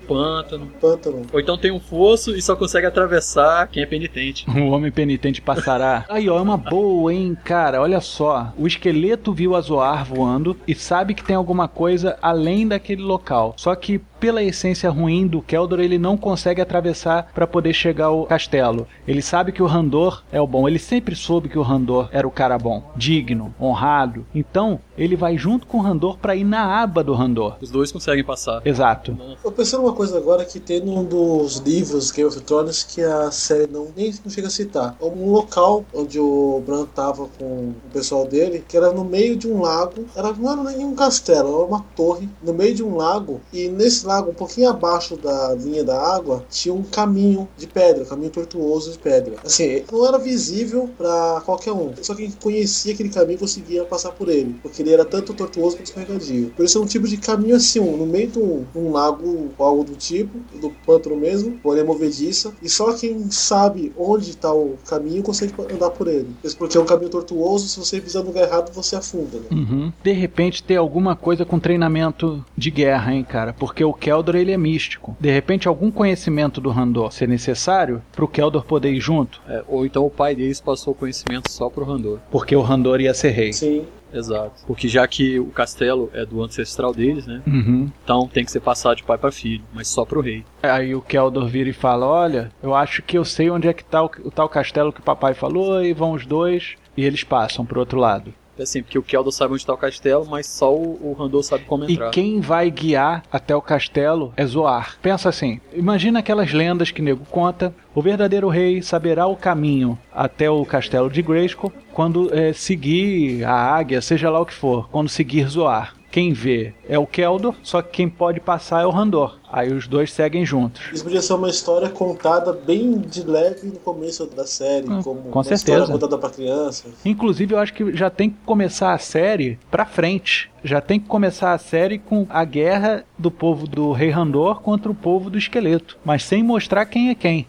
pântano. 0.07 0.67
Pântano. 0.81 1.23
Ou 1.33 1.41
então 1.41 1.59
tem 1.59 1.71
um 1.71 1.81
fosso 1.81 2.35
e 2.35 2.43
só 2.43 2.57
consegue 2.57 2.87
atravessar 2.87 3.67
quem 3.69 3.83
é 3.83 3.87
penitente. 3.87 4.47
O 4.67 4.71
homem 4.71 4.91
penitente 4.91 5.41
passará. 5.41 6.05
Aí, 6.09 6.29
ó, 6.29 6.39
é 6.39 6.41
uma 6.41 6.57
boa, 6.57 7.15
hein, 7.15 7.37
cara. 7.45 7.81
Olha 7.81 8.01
só. 8.01 8.53
O 8.59 8.67
esqueleto 8.67 9.33
viu 9.33 9.55
a 9.55 9.61
Zoar 9.61 10.05
voando 10.05 10.57
e 10.67 10.75
sabe 10.75 11.15
que 11.15 11.23
tem 11.23 11.37
alguma 11.37 11.69
coisa 11.69 12.19
além 12.21 12.67
daquele 12.67 13.03
local. 13.03 13.55
Só 13.57 13.75
que 13.77 14.01
pela 14.19 14.43
essência 14.43 14.91
ruim 14.91 15.27
do 15.27 15.43
Keldor, 15.43 15.81
ele 15.81 15.99
não 15.99 16.17
consegue 16.17 16.61
atravessar 16.61 17.31
para 17.35 17.47
poder 17.47 17.73
chegar 17.73 18.07
ao 18.07 18.27
castelo. 18.27 18.87
Ele 19.07 19.23
sabe 19.23 19.53
que 19.53 19.63
o 19.63 19.67
Randor 19.67 20.23
é 20.33 20.41
o 20.41 20.47
bom. 20.47 20.67
Ele 20.67 20.79
sempre 20.79 21.15
soube 21.15 21.49
que 21.49 21.59
o 21.59 21.63
Randor 21.63 22.09
era 22.13 22.27
o 22.27 22.31
cara 22.31 22.59
bom, 22.59 22.91
digno, 22.97 23.55
honrado. 23.61 24.27
Então, 24.35 24.81
ele 24.97 25.17
vai 25.17 25.37
junto 25.37 25.67
com 25.67 25.79
o 25.79 25.81
Randor 25.83 26.19
para 26.19 26.35
ir 26.35 26.45
na 26.45 26.83
aba 26.83 27.03
do 27.03 27.15
Randor. 27.15 27.57
Os 27.61 27.71
dois 27.71 27.93
conseguem 27.93 28.25
passar. 28.25 28.67
Exato. 28.67 29.17
Eu 29.45 29.53
pensei 29.53 29.79
numa 29.79 29.93
coisa 29.93 30.17
agora 30.17 30.45
que 30.45 30.59
tem 30.59 30.81
num 30.81 31.05
dos 31.05 31.57
livros 31.57 32.11
Game 32.11 32.29
of 32.29 32.41
Thrones 32.41 32.83
que 32.83 33.03
a 33.03 33.31
série 33.31 33.67
não 33.71 33.89
nem 33.97 34.15
não 34.25 34.31
chega 34.31 34.47
a 34.47 34.51
citar. 34.51 34.97
É 35.01 35.05
um 35.05 35.31
local 35.31 35.85
onde 35.93 36.19
o 36.19 36.63
Bran 36.65 36.87
tava 36.87 37.29
com 37.39 37.45
o 37.45 37.75
pessoal 37.93 38.27
dele, 38.27 38.65
que 38.67 38.77
era 38.77 38.93
no 38.93 39.05
meio 39.05 39.37
de 39.37 39.49
um 39.49 39.61
lago. 39.61 40.07
Era, 40.15 40.33
não 40.33 40.53
era 40.53 40.77
nem 40.77 40.87
um 40.87 40.95
castelo, 40.95 41.49
era 41.49 41.67
uma 41.67 41.85
torre 41.95 42.29
no 42.43 42.53
meio 42.53 42.75
de 42.75 42.83
um 42.83 42.97
lago. 42.97 43.41
E 43.53 43.69
nesse 43.69 44.07
lago, 44.07 44.31
um 44.31 44.35
pouquinho 44.35 44.71
abaixo 44.71 45.17
da 45.17 45.55
linha 45.55 45.85
da 45.85 46.01
água, 46.01 46.45
tinha 46.51 46.75
um 46.75 46.83
caminho 46.83 47.49
de 47.57 47.67
pedra, 47.67 48.05
um 48.05 48.07
caminho 48.07 48.31
tortuoso 48.31 48.93
de 48.93 48.99
pedra. 48.99 49.37
Assim, 49.45 49.83
não 49.91 50.07
era 50.07 50.19
visível 50.19 50.89
para 50.97 51.43
qualquer 51.45 51.73
um. 51.73 51.93
Só 52.03 52.15
quem 52.15 52.31
conhecia 52.31 52.95
aquele 52.95 53.09
caminho 53.09 53.39
conseguia 53.39 53.85
passar 53.85 54.13
por 54.13 54.29
ele, 54.29 54.57
porque 54.63 54.83
ele 54.87 54.95
era 54.95 55.05
tanto 55.05 55.35
tortuoso 55.35 55.77
quanto 55.77 55.87
escorregadio. 55.87 56.53
Por 56.57 56.65
isso 56.65 56.79
é 56.79 56.81
um 56.81 56.87
tipo 56.87 57.07
de 57.09 57.17
caminho 57.17 57.57
assim, 57.57 57.81
um, 57.81 57.97
no 57.97 58.07
meio 58.07 58.29
de 58.29 58.39
um, 58.39 58.65
um 58.75 58.93
lago 58.93 59.51
ou 59.59 59.67
algo 59.67 59.85
do 59.85 59.95
tipo, 59.95 60.39
do 60.61 60.71
pântano 60.87 61.17
mesmo, 61.17 61.59
porém 61.63 61.85
movediça. 61.85 62.53
E 62.63 62.69
só 62.69 62.93
quem 62.93 63.31
sabe 63.31 63.93
onde 63.97 64.31
está 64.31 64.53
o 64.53 64.77
caminho 64.89 65.23
consegue 65.23 65.53
andar 65.73 65.91
por 65.91 66.07
ele. 66.09 66.29
Isso 66.45 66.57
porque 66.57 66.77
é 66.77 66.81
um 66.81 66.85
caminho 66.87 67.11
tortuoso, 67.11 67.69
se 67.69 67.79
você 67.79 68.01
pisar 68.01 68.21
no 68.21 68.27
lugar 68.29 68.45
errado, 68.47 68.73
você 68.73 68.97
afunda. 68.97 69.39
Né? 69.39 69.47
Uhum. 69.51 69.93
De 70.03 70.13
repente 70.13 70.63
ter 70.63 70.77
alguma 70.77 71.17
coisa 71.17 71.45
com 71.45 71.59
treinamento 71.59 72.45
de 72.57 72.71
guerra, 72.71 73.15
hein, 73.15 73.25
cara? 73.25 73.53
Porque 73.53 73.85
o 73.85 73.93
Keldor 73.93 74.37
ele 74.37 74.53
é 74.53 74.57
místico. 74.57 75.17
De 75.19 75.31
repente 75.31 75.67
algum 75.69 75.91
conhecimento 75.91 76.61
do 76.61 76.71
Randor 76.71 77.13
ser 77.13 77.29
necessário 77.29 78.03
pro 78.13 78.29
Keldor 78.29 78.65
poder 78.65 78.93
ir 78.93 79.01
junto, 79.01 79.41
É, 79.49 79.63
ou 79.69 79.85
então 79.87 80.05
o 80.07 80.11
pai 80.11 80.35
deles 80.35 80.61
passou 80.61 80.93
o 80.93 80.97
conhecimento 80.97 81.51
só 81.51 81.69
pro 81.69 81.85
Randor. 81.85 82.19
porque 82.31 82.55
o 82.55 82.61
Randor 82.63 83.01
ia 83.01 83.15
ser 83.15 83.31
rei. 83.31 83.53
Sim. 83.53 83.85
Exato. 84.13 84.65
Porque 84.67 84.89
já 84.89 85.07
que 85.07 85.39
o 85.39 85.47
castelo 85.47 86.11
é 86.13 86.25
do 86.25 86.43
ancestral 86.43 86.93
deles, 86.93 87.27
né? 87.27 87.43
Uhum. 87.47 87.91
Então 88.05 88.29
tem 88.29 88.45
que 88.45 88.51
ser 88.51 88.61
passado 88.61 88.97
de 88.97 89.03
pai 89.03 89.19
para 89.19 89.33
filho, 89.33 89.65
mas 89.73 89.89
só 89.89 90.05
pro 90.05 90.21
rei. 90.21 90.45
Aí 90.63 90.95
o 90.95 91.03
Keldor 91.03 91.47
vira 91.47 91.69
e 91.69 91.73
fala: 91.73 92.07
Olha, 92.07 92.51
eu 92.63 92.75
acho 92.75 93.03
que 93.03 93.19
eu 93.19 93.25
sei 93.25 93.51
onde 93.51 93.69
é 93.69 93.73
que 93.73 93.85
tá 93.85 94.03
o, 94.03 94.11
o 94.25 94.31
tal 94.31 94.49
castelo 94.49 94.93
que 94.93 95.01
o 95.01 95.05
papai 95.05 95.35
falou, 95.35 95.83
e 95.85 95.93
vão 95.93 96.13
os 96.13 96.25
dois, 96.27 96.77
e 96.97 97.05
eles 97.05 97.25
passam 97.25 97.65
pro 97.65 97.81
outro 97.81 97.99
lado. 97.99 98.33
É 98.59 98.63
assim, 98.63 98.83
porque 98.83 98.99
o 98.99 99.03
Keldor 99.03 99.33
sabe 99.33 99.53
onde 99.53 99.63
está 99.63 99.75
o 99.75 99.77
castelo, 99.77 100.27
mas 100.29 100.47
só 100.47 100.75
o, 100.75 100.99
o 101.03 101.13
Randor 101.13 101.43
sabe 101.43 101.65
como 101.65 101.85
E 101.89 101.93
entrar. 101.93 102.11
quem 102.11 102.41
vai 102.41 102.71
guiar 102.71 103.23
até 103.31 103.55
o 103.55 103.61
castelo 103.61 104.33
é 104.37 104.47
Zoar. 104.47 104.97
Pensa 105.03 105.29
assim: 105.29 105.61
imagina 105.75 106.21
aquelas 106.21 106.53
lendas 106.53 106.91
que 106.91 107.03
nego 107.03 107.25
conta. 107.27 107.75
O 107.95 108.01
verdadeiro 108.03 108.49
rei 108.49 108.83
saberá 108.83 109.27
o 109.27 109.37
caminho 109.37 109.99
até 110.13 110.51
o 110.51 110.65
castelo 110.65 111.09
de 111.11 111.23
Grayskull 111.23 111.73
quando 111.93 112.31
eh, 112.35 112.53
seguir 112.53 113.43
a 113.45 113.53
águia, 113.55 114.01
seja 114.03 114.29
lá 114.31 114.41
o 114.41 114.47
que 114.47 114.53
for, 114.53 114.89
quando 114.91 115.09
seguir 115.09 115.49
Zoar. 115.49 115.95
Quem 116.11 116.33
vê 116.33 116.73
é 116.89 116.99
o 116.99 117.07
Keldor, 117.07 117.55
só 117.63 117.83
que 117.83 117.91
quem 117.91 118.09
pode 118.09 118.41
passar 118.41 118.83
é 118.83 118.87
o 118.87 118.91
Randor. 118.91 119.37
Aí 119.53 119.73
os 119.73 119.87
dois 119.87 120.11
seguem 120.13 120.47
juntos. 120.47 120.83
Isso 120.93 121.05
podia 121.05 121.21
ser 121.21 121.35
uma 121.35 121.49
história 121.51 121.91
contada 121.91 122.53
bem 122.53 122.99
de 123.01 123.23
leve 123.23 123.67
no 123.67 123.79
começo 123.81 124.25
da 124.27 124.47
série, 124.47 124.89
Hum, 124.89 125.03
como 125.03 125.21
com 125.23 125.39
uma 125.39 125.45
certeza. 125.45 125.73
história 125.81 125.93
contada 125.93 126.17
para 126.19 126.31
crianças. 126.31 126.93
Inclusive, 127.05 127.55
eu 127.55 127.59
acho 127.59 127.75
que 127.75 127.95
já 127.95 128.09
tem 128.09 128.31
que 128.31 128.37
começar 128.47 128.95
a 128.95 128.99
série 128.99 129.59
pra 129.71 129.85
frente. 129.85 130.51
Já 130.65 130.81
tem 130.81 130.99
que 130.99 131.07
começar 131.07 131.53
a 131.53 131.59
série 131.59 131.99
com 131.99 132.27
a 132.31 132.45
guerra 132.45 133.05
do 133.19 133.31
povo 133.31 133.67
do 133.67 133.93
Rei 133.93 134.09
Randor 134.11 134.61
contra 134.63 134.91
o 134.91 134.95
povo 134.95 135.29
do 135.29 135.37
esqueleto, 135.37 135.99
mas 136.05 136.25
sem 136.25 136.43
mostrar 136.43 136.87
quem 136.87 137.11
é 137.11 137.15
quem. 137.15 137.47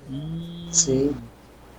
Sim. 0.72 1.16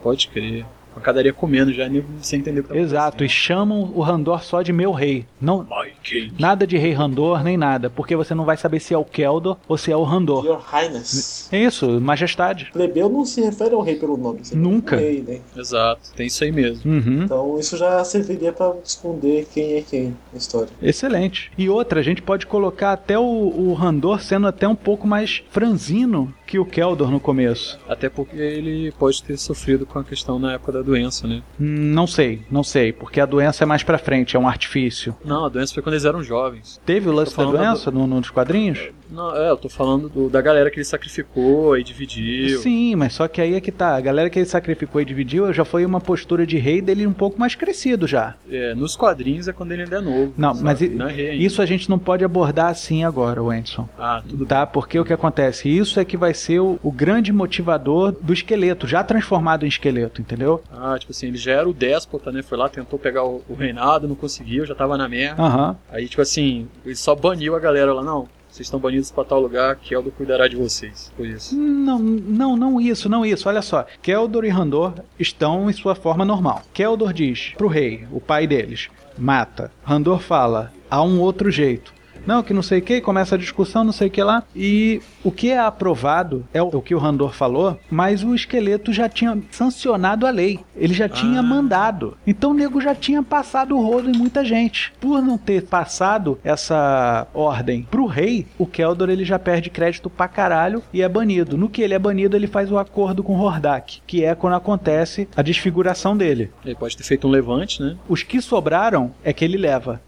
Pode 0.03 0.29
crer. 0.29 0.65
Pancadaria 0.99 1.33
comendo 1.33 1.73
já, 1.73 1.89
nem 1.89 2.05
sem 2.21 2.41
entender 2.41 2.61
o 2.61 2.63
que 2.65 2.71
tá 2.71 2.77
Exato, 2.77 3.25
e 3.25 3.29
chamam 3.29 3.93
o 3.95 4.01
Randor 4.01 4.43
só 4.43 4.63
de 4.63 4.73
meu 4.73 4.93
rei. 4.93 5.27
Não, 5.41 5.61
acontecendo. 5.61 5.85
My 5.85 5.93
king. 6.03 6.35
nada 6.39 6.67
de 6.67 6.77
rei 6.77 6.93
Randor 6.93 7.43
nem 7.43 7.57
nada, 7.57 7.91
porque 7.91 8.17
você 8.17 8.35
não 8.35 8.45
vai 8.45 8.57
saber 8.57 8.81
se 8.81 8.95
é 8.95 8.99
o 8.99 9.05
Keldor 9.05 9.57
ou 9.69 9.77
se 9.77 9.93
é 9.93 9.97
o 9.97 10.03
Randor. 10.03 10.45
Your 10.45 10.61
Highness. 10.61 11.49
É 11.53 11.63
isso, 11.63 12.01
majestade. 12.01 12.71
Plebeu 12.73 13.09
não 13.09 13.25
se 13.25 13.41
refere 13.41 13.75
ao 13.75 13.81
rei 13.81 13.97
pelo 13.97 14.17
nome. 14.17 14.41
Nunca. 14.53 14.97
Rei, 14.97 15.25
né? 15.27 15.41
Exato, 15.57 16.13
tem 16.15 16.27
isso 16.27 16.43
aí 16.45 16.53
mesmo. 16.53 16.91
Uhum. 16.91 17.23
Então 17.25 17.59
isso 17.59 17.77
já 17.77 18.03
serviria 18.05 18.53
para 18.53 18.75
esconder 18.85 19.47
quem 19.53 19.75
é 19.75 19.83
quem 19.83 20.17
na 20.33 20.39
história. 20.39 20.69
Excelente. 20.83 21.51
E 21.57 21.69
outra, 21.69 22.01
a 22.01 22.03
gente 22.03 22.23
pode 22.23 22.47
colocar 22.47 22.93
até 22.93 23.19
o, 23.19 23.23
o 23.23 23.75
Randor 23.75 24.21
sendo 24.21 24.47
até 24.47 24.67
um 24.67 24.77
pouco 24.77 25.07
mais 25.07 25.43
franzino 25.51 26.33
que 26.49 26.59
o 26.59 26.65
Keldor 26.65 27.11
no 27.11 27.21
começo. 27.21 27.79
Até 27.87 28.09
porque 28.09 28.35
ele 28.37 28.91
pode 28.99 29.23
ter 29.23 29.37
sofrido 29.37 29.85
com 29.85 29.99
a 29.99 30.05
questão 30.05 30.39
na 30.39 30.55
época 30.55 30.73
da 30.73 30.81
doença, 30.81 31.29
né? 31.29 31.43
Hum, 31.61 31.93
Não 31.93 32.07
sei, 32.07 32.41
não 32.51 32.65
sei, 32.65 32.91
porque 32.91 33.21
a 33.21 33.27
doença 33.27 33.65
é 33.65 33.67
mais 33.67 33.83
pra 33.83 33.99
frente, 33.99 34.35
é 34.35 34.39
um 34.41 34.49
artifício. 34.49 35.15
Não, 35.23 35.45
a 35.45 35.49
doença 35.51 35.75
foi 35.75 35.83
quando 35.83 35.93
eles 35.95 36.07
eram 36.07 36.23
jovens. 36.23 36.81
Teve 36.87 37.07
o 37.09 37.13
lance 37.13 37.37
da 37.37 37.45
doença 37.45 37.91
no, 37.91 38.07
nos 38.07 38.31
quadrinhos? 38.31 38.89
Não, 39.11 39.35
é, 39.37 39.51
eu 39.51 39.57
tô 39.57 39.69
falando 39.69 40.09
do- 40.09 40.29
da 40.29 40.41
galera 40.41 40.71
que 40.71 40.77
ele 40.77 40.85
sacrificou 40.85 41.77
e 41.79 41.83
dividiu. 41.83 42.61
Sim, 42.61 42.95
mas 42.97 43.15
só 43.15 43.27
que 43.29 43.41
aí 43.41 43.55
é 43.55 43.61
que 43.61 43.73
tá. 43.73 43.97
A 43.97 44.01
galera 44.01 44.29
que 44.29 44.39
ele 44.39 44.47
sacrificou 44.47 45.01
e 45.01 45.05
dividiu 45.05 45.53
já 45.53 45.65
foi 45.65 45.85
uma 45.85 46.01
postura 46.01 46.47
de 46.47 46.59
rei 46.59 46.81
dele 46.83 47.07
um 47.07 47.13
pouco 47.13 47.39
mais 47.41 47.55
crescido 47.55 48.07
já. 48.07 48.35
É, 48.51 48.75
nos 48.75 48.97
quadrinhos 48.97 49.49
é 49.49 49.53
quando 49.53 49.73
ele 49.73 49.83
ainda 49.83 49.97
é 49.97 50.01
novo. 50.01 50.33
Não, 50.37 50.55
sabe? 50.55 50.65
mas 50.65 50.81
Não 50.81 51.09
é 51.09 51.35
isso 51.35 51.63
a 51.63 51.67
gente 51.67 51.89
não 51.89 51.99
pode 51.99 52.25
abordar 52.25 52.67
assim 52.71 53.05
agora, 53.05 53.43
Wenson. 53.43 53.89
Ah, 53.99 54.23
tudo 54.27 54.45
Tá? 54.47 54.67
Porque 54.67 54.99
o 54.99 55.05
que 55.05 55.13
acontece? 55.13 55.69
Isso 55.69 55.99
é 56.01 56.05
que 56.05 56.17
vai 56.17 56.35
ser 56.35 56.61
o, 56.61 56.79
o 56.83 56.91
grande 56.93 57.33
motivador 57.33 58.13
do 58.13 58.33
esqueleto, 58.33 58.87
já 58.87 59.03
transformado 59.05 59.65
em 59.65 59.69
esqueleto, 59.69 60.21
entendeu? 60.21 60.63
Ah, 60.73 60.97
tipo 60.99 61.13
assim, 61.13 61.29
ele 61.29 61.37
já 61.39 61.53
era 61.53 61.69
o 61.69 61.73
déspota, 61.73 62.31
né? 62.33 62.43
Foi 62.43 62.57
lá, 62.59 62.69
tentou 62.69 62.99
pegar 62.99 63.25
o, 63.25 63.43
o 63.49 63.55
reinado, 63.55 64.07
não 64.09 64.15
conseguiu, 64.15 64.65
já 64.67 64.75
tava 64.75 64.97
na 64.97 65.09
merda. 65.09 65.43
Aham. 65.43 65.77
Aí, 65.91 66.09
tipo 66.09 66.23
assim, 66.23 66.69
ele 66.85 66.95
só 66.97 67.15
baniu 67.15 67.55
a 67.57 67.59
galera 67.61 67.93
lá, 67.93 68.03
não. 68.03 68.29
Vocês 68.59 68.67
estão 68.67 68.81
banidos 68.81 69.13
pra 69.13 69.23
tal 69.23 69.41
lugar, 69.41 69.79
Eldo 69.89 70.11
cuidará 70.11 70.49
de 70.49 70.57
vocês. 70.57 71.13
Isso. 71.17 71.57
Não, 71.57 72.01
não, 72.01 72.57
não 72.57 72.81
isso, 72.81 73.09
não 73.09 73.25
isso. 73.25 73.49
Olha 73.49 73.63
só. 73.63 73.87
Keldor 74.03 74.45
e 74.45 74.49
Randor 74.49 74.95
estão 75.17 75.71
em 75.71 75.73
sua 75.73 75.95
forma 75.95 76.25
normal. 76.25 76.63
Keldor 76.75 77.13
diz 77.13 77.53
pro 77.57 77.69
rei, 77.69 78.05
o 78.11 78.21
pai 78.21 78.49
deles, 78.49 78.89
mata. 79.17 79.71
Randor 79.85 80.19
fala, 80.19 80.73
há 80.91 81.01
um 81.01 81.21
outro 81.21 81.53
jeito. 81.53 81.95
Não, 82.29 82.43
que 82.43 82.53
não 82.53 82.63
sei 82.63 82.81
o 82.81 82.83
que, 82.83 83.01
começa 83.01 83.35
a 83.35 83.39
discussão, 83.39 83.83
não 83.83 83.93
sei 83.93 84.09
o 84.09 84.11
que 84.11 84.23
lá. 84.23 84.43
E 84.55 85.01
o 85.25 85.33
que 85.33 85.51
é 85.51 85.59
aprovado 85.59 86.45
é 86.53 86.63
o 86.63 86.83
que 86.83 86.95
o 86.95 86.99
Randor 86.99 87.33
falou, 87.33 87.81
mas 87.91 88.23
o 88.23 88.35
esqueleto 88.35 88.93
já 88.93 89.09
tinha 89.09 89.39
sancionado 89.51 90.27
a 90.27 90.31
lei. 90.31 90.61
Ele 90.77 90.93
já 90.93 91.09
tinha 91.09 91.41
Ah. 91.41 91.43
mandado. 91.43 92.17
Então 92.27 92.51
o 92.51 92.55
nego 92.55 92.81
já 92.81 92.95
tinha 92.95 93.23
passado 93.23 93.75
o 93.77 93.81
rodo 93.83 94.11
em 94.11 94.17
muita 94.17 94.45
gente. 94.45 94.93
Por 95.01 95.23
não 95.23 95.39
ter 95.39 95.63
passado 95.65 96.39
essa 96.45 97.27
ordem 97.33 97.83
pro 97.91 98.05
rei, 98.07 98.47
o 98.59 98.67
Keldor 98.67 99.09
ele 99.09 99.25
já 99.25 99.39
perde 99.39 99.71
crédito 99.71 100.11
pra 100.11 100.29
caralho 100.29 100.83
e 100.93 101.01
é 101.01 101.09
banido. 101.09 101.57
No 101.57 101.69
que 101.69 101.81
ele 101.81 101.95
é 101.95 101.99
banido, 101.99 102.37
ele 102.37 102.47
faz 102.47 102.71
o 102.71 102.77
acordo 102.79 103.23
com 103.23 103.39
Hordak, 103.39 104.03
que 104.07 104.23
é 104.23 104.35
quando 104.35 104.55
acontece 104.55 105.27
a 105.35 105.41
desfiguração 105.41 106.15
dele. 106.17 106.51
Ele 106.65 106.75
pode 106.75 106.95
ter 106.97 107.05
feito 107.05 107.27
um 107.27 107.31
levante, 107.31 107.83
né? 107.83 107.97
Os 108.09 108.23
que 108.23 108.41
sobraram 108.43 109.13
é 109.25 109.33
que 109.33 109.45
ele 109.45 109.57
leva. 109.57 110.01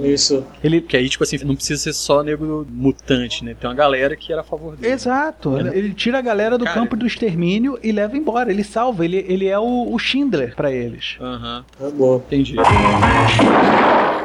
Isso. 0.00 0.44
Ele 0.62 0.80
Que 0.80 0.96
aí, 0.96 1.08
tipo 1.08 1.22
assim, 1.24 1.38
não 1.44 1.54
precisa 1.54 1.80
ser 1.82 1.92
só 1.92 2.22
nego 2.22 2.66
mutante, 2.70 3.44
né? 3.44 3.54
Tem 3.58 3.68
uma 3.68 3.76
galera 3.76 4.16
que 4.16 4.32
era 4.32 4.40
a 4.40 4.44
favor 4.44 4.76
dele. 4.76 4.92
Exato. 4.92 5.56
Ele 5.58 5.92
tira 5.94 6.18
a 6.18 6.22
galera 6.22 6.56
do 6.58 6.64
Cara. 6.64 6.80
campo 6.80 6.96
do 6.96 7.06
extermínio 7.06 7.78
e 7.82 7.92
leva 7.92 8.16
embora. 8.16 8.50
Ele 8.50 8.64
salva. 8.64 9.04
Ele, 9.04 9.24
ele 9.28 9.46
é 9.46 9.58
o, 9.58 9.92
o 9.92 9.98
Schindler 9.98 10.54
pra 10.56 10.70
eles. 10.72 11.16
Aham, 11.20 11.64
É 11.80 11.90
boa. 11.90 12.16
entendi. 12.26 12.56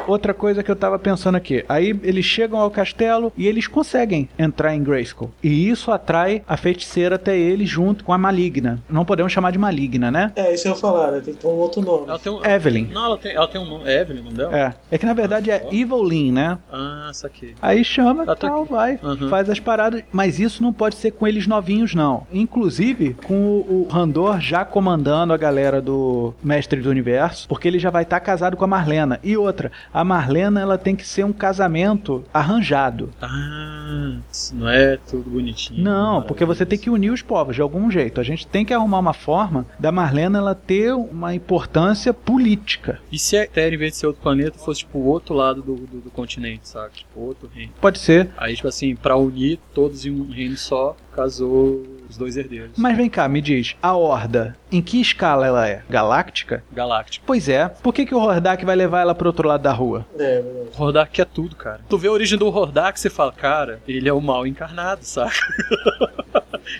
Outra 0.08 0.32
coisa 0.32 0.62
que 0.62 0.70
eu 0.70 0.76
tava 0.76 0.98
pensando 0.98 1.36
aqui. 1.36 1.64
Aí 1.68 1.98
eles 2.02 2.24
chegam 2.24 2.58
ao 2.58 2.70
castelo 2.70 3.32
e 3.36 3.46
eles 3.46 3.66
conseguem 3.66 4.28
entrar 4.38 4.74
em 4.74 4.82
Grayskull. 4.82 5.30
E 5.42 5.68
isso 5.68 5.90
atrai 5.92 6.42
a 6.48 6.56
feiticeira 6.56 7.16
até 7.16 7.36
eles 7.38 7.68
junto 7.68 8.02
com 8.04 8.12
a 8.12 8.18
maligna. 8.18 8.82
Não 8.88 9.04
podemos 9.04 9.32
chamar 9.32 9.50
de 9.52 9.58
maligna, 9.58 10.10
né? 10.10 10.32
É, 10.34 10.54
isso 10.54 10.66
eu 10.66 10.72
ia 10.72 10.78
falar, 10.78 11.12
né? 11.12 11.20
Tem 11.20 11.34
que 11.34 11.40
ter 11.40 11.46
um 11.46 11.50
outro 11.50 11.82
nome. 11.82 12.06
Ela 12.08 12.18
tem 12.18 12.32
um... 12.32 12.44
Evelyn. 12.44 12.86
Não, 12.90 13.04
ela 13.04 13.18
tem, 13.18 13.34
ela 13.34 13.46
tem 13.46 13.60
um 13.60 13.66
nome. 13.68 13.84
É 13.88 14.00
Evelyn 14.00 14.20
o 14.20 14.24
nome 14.24 14.36
dela? 14.36 14.58
É. 14.58 14.74
É 14.90 14.98
que 14.98 15.04
na 15.06 15.12
verdade 15.12 15.50
é 15.50 15.68
Evelyn, 15.70 16.32
né? 16.32 16.58
Ah, 16.72 17.10
saquei. 17.12 17.54
Aí 17.60 17.84
chama, 17.84 18.22
Ela 18.24 18.34
tá 18.34 18.48
tal, 18.48 18.62
aqui. 18.62 18.72
vai, 18.72 18.98
Uhum. 19.02 19.28
faz 19.28 19.50
as 19.50 19.60
paradas. 19.60 20.02
Mas 20.10 20.38
isso 20.40 20.62
não 20.62 20.72
pode 20.72 20.94
ser 20.96 21.10
com 21.10 21.26
eles 21.26 21.46
novinhos, 21.46 21.94
não. 21.94 22.26
Inclusive 22.32 23.14
com 23.26 23.34
o, 23.34 23.86
Randor 23.90 24.40
já 24.40 24.64
comandando 24.64 25.32
a 25.32 25.36
galera 25.36 25.80
do 25.82 26.34
Mestre 26.42 26.80
do 26.80 26.88
Universo, 26.90 27.46
porque 27.48 27.68
ele 27.68 27.78
já 27.78 27.90
vai 27.90 28.02
estar 28.04 28.20
casado 28.20 28.56
com 28.56 28.64
a 28.64 28.68
Marlena. 28.68 29.18
E 29.22 29.36
outra, 29.36 29.70
a 29.92 29.97
Marlena 30.04 30.60
ela 30.60 30.78
tem 30.78 30.94
que 30.94 31.06
ser 31.06 31.24
um 31.24 31.32
casamento 31.32 32.24
arranjado. 32.32 33.10
Ah, 33.20 34.16
isso 34.30 34.54
não 34.54 34.68
é 34.68 34.96
tudo 34.96 35.30
bonitinho. 35.30 35.82
Não, 35.82 36.22
porque 36.22 36.44
você 36.44 36.64
tem 36.64 36.78
que 36.78 36.90
unir 36.90 37.10
os 37.10 37.22
povos 37.22 37.56
de 37.56 37.62
algum 37.62 37.90
jeito. 37.90 38.20
A 38.20 38.24
gente 38.24 38.46
tem 38.46 38.64
que 38.64 38.74
arrumar 38.74 38.98
uma 38.98 39.12
forma 39.12 39.66
da 39.78 39.90
Marlena 39.90 40.38
ela 40.38 40.54
ter 40.54 40.92
uma 40.92 41.34
importância 41.34 42.12
política. 42.12 43.00
E 43.10 43.18
se 43.18 43.36
a 43.36 43.46
Terra, 43.46 43.74
em 43.74 43.78
vez 43.78 43.92
de 43.92 43.98
ser 43.98 44.06
outro 44.06 44.22
planeta, 44.22 44.58
fosse 44.58 44.80
tipo 44.80 44.98
o 44.98 45.06
outro 45.06 45.34
lado 45.34 45.62
do, 45.62 45.74
do, 45.74 46.00
do 46.00 46.10
continente, 46.10 46.68
sabe? 46.68 46.94
Tipo, 46.94 47.20
outro 47.20 47.50
reino. 47.52 47.72
Pode 47.80 47.98
ser. 47.98 48.30
Aí, 48.36 48.54
tipo 48.54 48.68
assim, 48.68 48.94
pra 48.94 49.16
unir 49.16 49.58
todos 49.74 50.04
em 50.04 50.10
um 50.10 50.30
reino 50.30 50.56
só, 50.56 50.96
casou 51.14 51.97
os 52.08 52.16
dois 52.16 52.36
herdeiros. 52.36 52.70
Mas 52.76 52.96
vem 52.96 53.08
cá, 53.08 53.28
me 53.28 53.40
diz, 53.40 53.76
a 53.82 53.96
Horda, 53.96 54.56
em 54.70 54.80
que 54.82 55.00
escala 55.00 55.46
ela 55.46 55.68
é? 55.68 55.82
Galáctica? 55.88 56.62
Galáctico. 56.72 57.24
Pois 57.26 57.48
é. 57.48 57.68
Por 57.68 57.92
que, 57.92 58.06
que 58.06 58.14
o 58.14 58.18
Hordak 58.18 58.64
vai 58.64 58.76
levar 58.76 59.00
ela 59.02 59.14
pro 59.14 59.28
outro 59.28 59.46
lado 59.48 59.62
da 59.62 59.72
rua? 59.72 60.06
É, 60.18 60.40
verdade. 60.42 60.68
O 60.78 60.82
Hordak 60.82 61.20
é 61.20 61.24
tudo, 61.24 61.56
cara. 61.56 61.80
Tu 61.88 61.98
vê 61.98 62.08
a 62.08 62.12
origem 62.12 62.38
do 62.38 62.46
Hordak, 62.48 62.98
você 62.98 63.10
fala, 63.10 63.32
cara, 63.32 63.80
ele 63.86 64.08
é 64.08 64.12
o 64.12 64.20
mal 64.20 64.46
encarnado, 64.46 65.04
saca? 65.04 65.34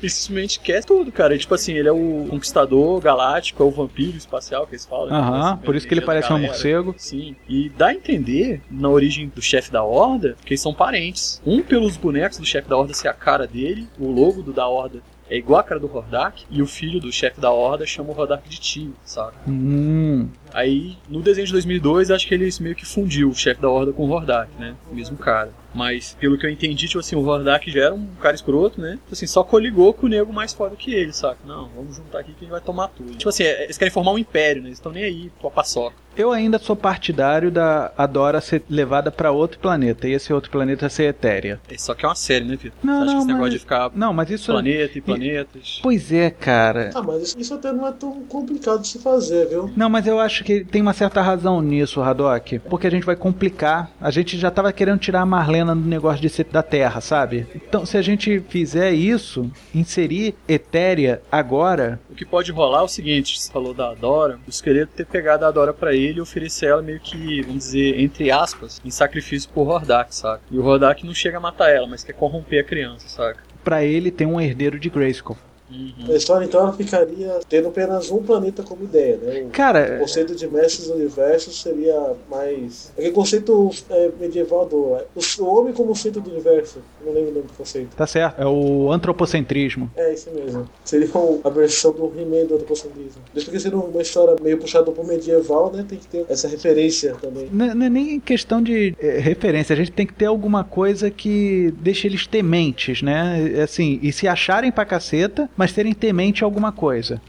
Ele 0.02 0.10
simplesmente 0.10 0.60
quer 0.60 0.84
tudo, 0.84 1.10
cara. 1.10 1.34
E, 1.34 1.38
tipo 1.38 1.54
assim, 1.54 1.72
ele 1.72 1.88
é 1.88 1.92
o 1.92 2.26
conquistador 2.28 3.00
galáctico, 3.00 3.62
é 3.62 3.66
o 3.66 3.70
vampiro 3.70 4.18
espacial 4.18 4.66
que 4.66 4.72
eles 4.74 4.84
falam. 4.84 5.06
né? 5.08 5.16
Aham, 5.16 5.56
por 5.56 5.74
isso 5.74 5.88
que 5.88 5.94
ele 5.94 6.02
parece 6.02 6.26
um 6.28 6.36
galera. 6.36 6.52
morcego. 6.52 6.94
Sim. 6.98 7.34
E 7.48 7.70
dá 7.70 7.86
a 7.86 7.94
entender, 7.94 8.60
na 8.70 8.88
origem 8.90 9.32
do 9.34 9.40
chefe 9.40 9.70
da 9.72 9.82
Horda, 9.82 10.36
que 10.44 10.52
eles 10.52 10.60
são 10.60 10.74
parentes. 10.74 11.40
Um 11.44 11.62
pelos 11.62 11.96
bonecos 11.96 12.36
do 12.38 12.44
chefe 12.44 12.68
da 12.68 12.76
Horda 12.76 12.92
ser 12.92 13.08
a 13.08 13.14
cara 13.14 13.46
dele, 13.46 13.88
o 13.98 14.10
logo 14.10 14.42
do 14.42 14.52
da 14.52 14.68
Horda 14.68 15.00
é 15.30 15.36
igual 15.36 15.60
a 15.60 15.64
cara 15.64 15.80
do 15.80 15.94
Hordak, 15.94 16.44
e 16.50 16.62
o 16.62 16.66
filho 16.66 17.00
do 17.00 17.12
chefe 17.12 17.40
da 17.40 17.50
Horda 17.50 17.86
chama 17.86 18.10
o 18.10 18.18
Hordak 18.18 18.48
de 18.48 18.58
tio, 18.58 18.94
saca? 19.04 19.36
Hum. 19.46 20.28
Aí, 20.52 20.96
no 21.08 21.20
desenho 21.20 21.46
de 21.46 21.52
2002, 21.52 22.10
acho 22.10 22.26
que 22.26 22.34
eles 22.34 22.58
meio 22.58 22.74
que 22.74 22.86
fundiu 22.86 23.28
o 23.28 23.34
chefe 23.34 23.60
da 23.60 23.68
Horda 23.68 23.92
com 23.92 24.04
o 24.04 24.10
Hordak, 24.10 24.50
né? 24.58 24.74
O 24.90 24.94
mesmo 24.94 25.16
cara. 25.16 25.50
Mas, 25.74 26.16
pelo 26.18 26.38
que 26.38 26.46
eu 26.46 26.50
entendi, 26.50 26.86
tipo 26.88 26.98
assim, 26.98 27.14
o 27.14 27.24
Hordak 27.24 27.70
já 27.70 27.84
era 27.84 27.94
um 27.94 28.06
cara 28.20 28.34
escroto, 28.34 28.80
né? 28.80 28.92
Tipo 28.92 29.12
assim, 29.12 29.26
só 29.26 29.44
coligou 29.44 29.92
com 29.92 30.06
o 30.06 30.08
nego 30.08 30.32
mais 30.32 30.52
foda 30.52 30.74
que 30.74 30.92
ele, 30.92 31.12
saca? 31.12 31.38
Não, 31.46 31.68
vamos 31.76 31.96
juntar 31.96 32.20
aqui 32.20 32.32
que 32.32 32.38
a 32.38 32.40
gente 32.40 32.50
vai 32.50 32.60
tomar 32.60 32.88
tudo. 32.88 33.14
Tipo 33.14 33.28
assim, 33.28 33.42
é- 33.44 33.64
eles 33.64 33.76
querem 33.76 33.92
formar 33.92 34.12
um 34.12 34.18
império, 34.18 34.62
né? 34.62 34.68
Eles 34.68 34.78
estão 34.78 34.90
nem 34.90 35.04
aí 35.04 35.30
com 35.40 35.46
a 35.48 35.50
paçoca. 35.50 35.94
Eu 36.16 36.32
ainda 36.32 36.58
sou 36.58 36.74
partidário 36.74 37.48
da 37.48 37.92
Adora 37.96 38.40
ser 38.40 38.64
levada 38.68 39.08
pra 39.12 39.30
outro 39.30 39.60
planeta 39.60 40.08
e 40.08 40.12
esse 40.12 40.32
outro 40.32 40.50
planeta 40.50 40.88
ser 40.88 41.04
Etérea. 41.04 41.60
É, 41.70 41.78
Só 41.78 41.94
que 41.94 42.04
é 42.04 42.08
uma 42.08 42.14
série, 42.16 42.44
né, 42.44 42.56
Vitor? 42.56 42.76
Não, 42.82 42.94
Você 42.98 43.02
acha 43.04 43.06
não, 43.06 43.12
que 43.12 43.18
esse 43.18 43.26
negócio 43.28 43.42
mas- 43.44 43.52
de 43.52 43.58
ficar 43.60 43.90
Não, 43.94 44.12
mas 44.12 44.30
isso. 44.30 44.50
planeta 44.50 44.98
e 44.98 45.00
planetas... 45.00 45.78
Pois 45.80 46.10
é, 46.12 46.28
cara. 46.30 46.90
Ah, 46.94 47.02
mas 47.02 47.36
isso 47.38 47.54
até 47.54 47.70
não 47.72 47.86
é 47.86 47.92
tão 47.92 48.20
complicado 48.24 48.80
de 48.80 48.88
se 48.88 48.98
fazer, 48.98 49.46
viu? 49.48 49.70
Não, 49.76 49.88
mas 49.88 50.06
eu 50.08 50.18
acho 50.18 50.37
que 50.44 50.64
tem 50.64 50.82
uma 50.82 50.92
certa 50.92 51.20
razão 51.20 51.60
nisso, 51.60 52.00
Haddock. 52.00 52.58
Porque 52.60 52.86
a 52.86 52.90
gente 52.90 53.04
vai 53.04 53.16
complicar. 53.16 53.90
A 54.00 54.10
gente 54.10 54.38
já 54.38 54.50
tava 54.50 54.72
querendo 54.72 54.98
tirar 54.98 55.20
a 55.20 55.26
Marlena 55.26 55.74
do 55.74 55.88
negócio 55.88 56.20
de 56.20 56.28
ser 56.28 56.44
da 56.44 56.62
Terra, 56.62 57.00
sabe? 57.00 57.46
Então, 57.54 57.84
se 57.84 57.96
a 57.96 58.02
gente 58.02 58.40
fizer 58.48 58.92
isso, 58.92 59.50
inserir 59.74 60.34
Etérea 60.46 61.20
agora. 61.30 62.00
O 62.10 62.14
que 62.14 62.24
pode 62.24 62.50
rolar 62.52 62.80
é 62.80 62.84
o 62.84 62.88
seguinte, 62.88 63.38
você 63.38 63.50
falou 63.50 63.74
da 63.74 63.90
Adora, 63.90 64.38
o 64.46 64.50
esqueleto 64.50 64.92
ter 64.94 65.06
pegado 65.06 65.44
a 65.44 65.48
Adora 65.48 65.72
pra 65.72 65.94
ele 65.94 66.18
e 66.18 66.20
oferecer 66.20 66.66
ela 66.66 66.82
meio 66.82 67.00
que, 67.00 67.42
vamos 67.42 67.64
dizer, 67.64 68.00
entre 68.00 68.30
aspas, 68.30 68.80
em 68.84 68.90
sacrifício 68.90 69.48
pro 69.50 69.62
Hordak, 69.62 70.14
saca? 70.14 70.40
E 70.50 70.58
o 70.58 70.64
Hordak 70.64 71.06
não 71.06 71.14
chega 71.14 71.38
a 71.38 71.40
matar 71.40 71.70
ela, 71.70 71.86
mas 71.86 72.02
quer 72.02 72.12
corromper 72.12 72.60
a 72.60 72.64
criança, 72.64 73.08
saca? 73.08 73.42
Pra 73.62 73.84
ele 73.84 74.10
ter 74.10 74.26
um 74.26 74.40
herdeiro 74.40 74.78
de 74.78 74.88
Grayskull. 74.88 75.36
Uhum. 75.70 75.92
A 76.08 76.14
história 76.14 76.46
então 76.46 76.60
ela 76.60 76.72
ficaria 76.72 77.40
tendo 77.48 77.68
apenas 77.68 78.10
um 78.10 78.22
planeta 78.22 78.62
como 78.62 78.84
ideia, 78.84 79.18
né? 79.18 79.42
O 79.42 79.50
Cara, 79.50 79.98
conceito 79.98 80.34
de 80.34 80.48
mestres 80.48 80.88
do 80.88 80.94
universo 80.94 81.52
seria 81.52 82.14
mais. 82.30 82.90
Aquele 82.96 83.12
conceito 83.12 83.70
é, 83.90 84.10
medieval 84.18 84.66
do. 84.66 84.96
O 85.14 85.44
homem 85.44 85.74
como 85.74 85.94
centro 85.94 86.20
do 86.20 86.30
universo. 86.30 86.78
Não 87.08 87.14
lembro 87.14 87.30
o 87.30 87.34
nome 87.34 87.46
do 87.46 87.52
conceito. 87.54 87.96
tá 87.96 88.06
certo. 88.06 88.40
É 88.40 88.46
o 88.46 88.92
antropocentrismo. 88.92 89.90
É 89.96 90.12
isso 90.12 90.30
mesmo. 90.30 90.68
Seria 90.84 91.08
a 91.44 91.48
versão 91.50 91.92
do 91.92 92.06
He-Man 92.18 92.46
do 92.46 92.54
antropocentrismo. 92.54 93.22
Desde 93.32 93.50
porque 93.50 93.60
sendo 93.60 93.80
uma 93.80 94.02
história 94.02 94.36
meio 94.42 94.58
puxada 94.58 94.90
pro 94.92 95.04
medieval, 95.06 95.72
né? 95.72 95.84
Tem 95.88 95.98
que 95.98 96.06
ter 96.06 96.26
essa 96.28 96.46
referência 96.48 97.14
também. 97.20 97.48
N- 97.52 97.74
Não 97.74 97.86
é 97.86 97.88
nem 97.88 98.20
questão 98.20 98.62
de 98.62 98.94
é, 99.00 99.18
referência, 99.18 99.72
a 99.72 99.76
gente 99.76 99.92
tem 99.92 100.06
que 100.06 100.12
ter 100.12 100.26
alguma 100.26 100.64
coisa 100.64 101.10
que 101.10 101.72
deixe 101.80 102.06
eles 102.06 102.26
tementes, 102.26 103.00
né? 103.02 103.60
Assim, 103.62 103.98
e 104.02 104.12
se 104.12 104.28
acharem 104.28 104.70
pra 104.70 104.84
caceta, 104.84 105.48
mas 105.56 105.70
serem 105.72 105.92
temente 105.94 106.44
a 106.44 106.46
alguma 106.46 106.72
coisa. 106.72 107.20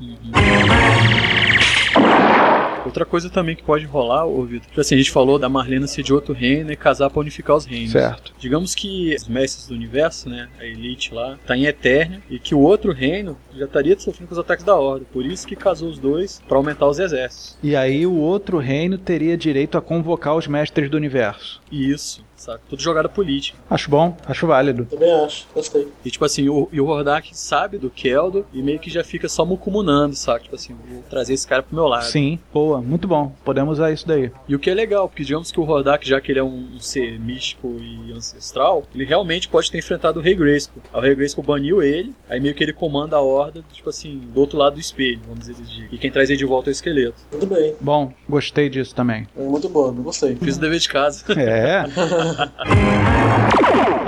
Outra 2.89 3.06
coisa 3.06 3.30
também 3.30 3.56
que 3.56 3.63
pode 3.63 3.86
rolar, 3.86 4.25
Vitor, 4.45 4.67
tipo 4.67 4.82
assim, 4.82 4.95
a 4.95 4.97
gente 4.97 5.12
falou 5.12 5.38
da 5.38 5.47
Marlena 5.47 5.86
ser 5.86 6.02
de 6.02 6.13
outro 6.13 6.34
reino 6.34 6.71
e 6.71 6.75
casar 6.75 7.10
pra 7.10 7.19
unificar 7.19 7.56
os 7.56 7.65
reinos. 7.65 7.91
Certo. 7.91 8.34
Digamos 8.39 8.73
que 8.73 9.15
os 9.15 9.28
mestres 9.28 9.67
do 9.67 9.75
universo, 9.75 10.28
né, 10.28 10.49
a 10.60 10.65
elite 10.65 11.13
lá, 11.13 11.38
tá 11.45 11.56
em 11.56 11.65
Eternia 11.65 12.21
e 12.30 12.39
que 12.39 12.56
o 12.56 12.60
outro 12.60 12.91
reino 12.91 13.38
já 13.56 13.65
estaria 13.65 13.97
sofrendo 13.99 14.28
com 14.30 14.34
os 14.34 14.39
ataques 14.39 14.65
da 14.65 14.75
Horda. 14.75 15.06
Por 15.13 15.25
isso 15.25 15.47
que 15.47 15.56
casou 15.56 15.89
os 15.89 15.99
dois 15.99 16.41
pra 16.47 16.58
aumentar 16.58 16.88
os 16.88 16.99
exércitos. 16.99 17.58
E 17.62 17.75
aí 17.75 18.06
o 18.08 18.15
outro 18.15 18.58
reino 18.58 18.97
teria 18.97 19.38
direito 19.38 19.78
a 19.78 19.82
convocar 19.82 20.36
os 20.36 20.47
mestres 20.47 20.89
do 20.89 20.97
universo. 20.97 21.62
Isso, 21.71 22.23
sabe? 22.39 22.60
Tudo 22.69 22.82
jogada 22.82 23.10
política. 23.10 23.58
Acho 23.69 23.89
bom, 23.89 24.15
acho 24.25 24.47
válido. 24.47 24.86
Também 24.86 25.12
acho. 25.12 25.47
Gostei. 25.54 25.88
E 26.04 26.12
tipo 26.12 26.25
assim, 26.25 26.49
o, 26.49 26.67
e 26.71 26.80
o 26.80 26.88
Hordak 26.88 27.36
sabe 27.36 27.78
do 27.78 27.89
Keldor 27.89 28.45
e 28.54 28.62
meio 28.62 28.80
que 28.80 28.89
já 28.89 29.04
fica 29.04 29.28
só 29.28 29.45
mucumunando, 29.45 30.15
sabe? 30.15 30.43
Tipo 30.43 30.56
assim, 30.56 30.75
vou 30.89 31.04
trazer 31.10 31.34
esse 31.34 31.47
cara 31.47 31.63
pro 31.63 31.75
meu 31.75 31.88
lado. 31.88 32.06
Sim, 32.06 32.39
boa, 32.54 32.82
muito 32.82 33.08
bom. 33.08 33.34
Podemos 33.43 33.73
usar 33.73 33.91
isso 33.91 34.08
daí. 34.08 34.32
E 34.47 34.56
o 34.56 34.60
que 34.60 34.69
é 34.69 34.73
legal, 34.73 35.08
porque 35.08 35.23
digamos 35.23 35.52
que 35.52 35.60
o 35.60 35.63
Hordak, 35.69 36.08
já 36.08 36.19
que 36.21 36.32
ele 36.32 36.39
é 36.39 36.43
um, 36.43 36.75
um 36.75 36.80
ser 36.80 37.19
místico 37.19 37.78
e 37.80 38.12
ancestral, 38.13 38.84
ele 38.93 39.06
realmente 39.06 39.47
pode 39.47 39.69
ter 39.71 39.78
enfrentado 39.78 40.19
o 40.19 40.23
Rei 40.23 40.36
Grayskull. 40.36 40.82
Aí 40.93 40.99
O 40.99 41.04
Rei 41.04 41.15
Grayskull 41.15 41.43
baniu 41.43 41.82
ele, 41.82 42.13
aí 42.30 42.39
meio 42.39 42.54
que 42.56 42.63
ele 42.63 42.73
comanda 42.73 43.15
a 43.15 43.21
horda, 43.21 43.63
tipo 43.71 43.89
assim, 43.89 44.17
do 44.34 44.39
outro 44.39 44.58
lado 44.58 44.75
do 44.75 44.80
espelho, 44.80 45.19
vamos 45.28 45.39
dizer 45.47 45.56
assim. 45.62 45.88
E 45.91 45.97
quem 45.97 46.12
traz 46.12 46.30
ele 46.30 46.38
de 46.38 46.45
volta 46.45 46.69
é 46.69 46.71
o 46.71 46.73
esqueleto. 46.73 47.15
Muito 47.32 47.47
bem. 47.47 47.75
Bom, 47.82 48.13
gostei 48.28 48.69
disso 48.69 48.93
também. 48.95 49.28
É 49.38 49.41
muito 49.41 49.69
bom, 49.69 49.91
gostei. 49.93 50.36
Fiz 50.36 50.58
o 50.58 50.60
dever 50.60 50.80
de 50.80 50.89
casa. 50.89 51.25
É. 51.34 51.84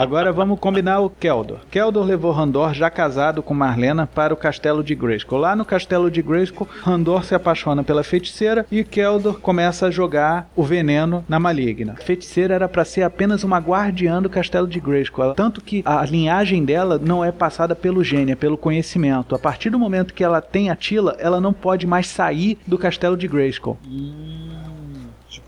Agora 0.02 0.32
vamos 0.32 0.60
combinar 0.60 1.00
o 1.00 1.12
Keldor. 1.12 1.60
Keldor 1.70 2.04
levou 2.04 2.32
Randor, 2.32 2.74
já 2.74 2.90
casado 2.90 3.44
com 3.44 3.54
Marlena, 3.54 4.08
para 4.08 4.34
o 4.34 4.38
castelo 4.38 4.84
de 4.84 4.96
Grayskull. 4.96 5.38
Lá 5.38 5.56
no 5.56 5.64
castelo 5.64 6.10
de 6.10 6.24
Grayskull, 6.24 6.68
Randor 6.82 7.24
se 7.24 7.36
apaixona 7.36 7.84
pela 7.84 8.04
feiticeira 8.04 8.66
e 8.72 8.84
Keldor 8.84 9.40
começa 9.40 9.86
a 9.86 9.92
jogar 9.92 10.50
o 10.56 10.64
veneno 10.64 11.24
na 11.30 11.40
maligna. 11.40 11.94
A 12.00 12.02
feiticeira 12.02 12.56
era 12.56 12.68
para 12.68 12.84
ser 12.84 13.04
apenas 13.04 13.44
uma 13.44 13.60
guardiã 13.60 14.20
do 14.20 14.28
castelo 14.28 14.68
de 14.68 14.80
Grayskull, 14.80 15.36
tanto 15.36 15.62
que 15.62 15.84
a 15.86 16.04
linhagem 16.04 16.66
dela 16.66 17.00
não 17.00 17.24
é 17.24 17.32
passada 17.32 17.76
pelo 17.76 18.04
gênio, 18.04 18.34
é 18.34 18.36
pelo 18.36 18.58
conhecimento. 18.58 19.36
A 19.36 19.40
partir 19.40 19.70
do 19.70 19.78
momento 19.78 20.16
que 20.16 20.24
ela 20.24 20.42
tem 20.42 20.72
a 20.72 20.76
Tila, 20.76 21.16
ela 21.20 21.40
não 21.40 21.54
pode 21.54 21.86
mais 21.86 22.08
sair 22.08 22.58
do 22.66 22.76
castelo 22.76 23.16
de 23.16 23.28
Grayskull. 23.28 23.78
Hum, 23.88 24.51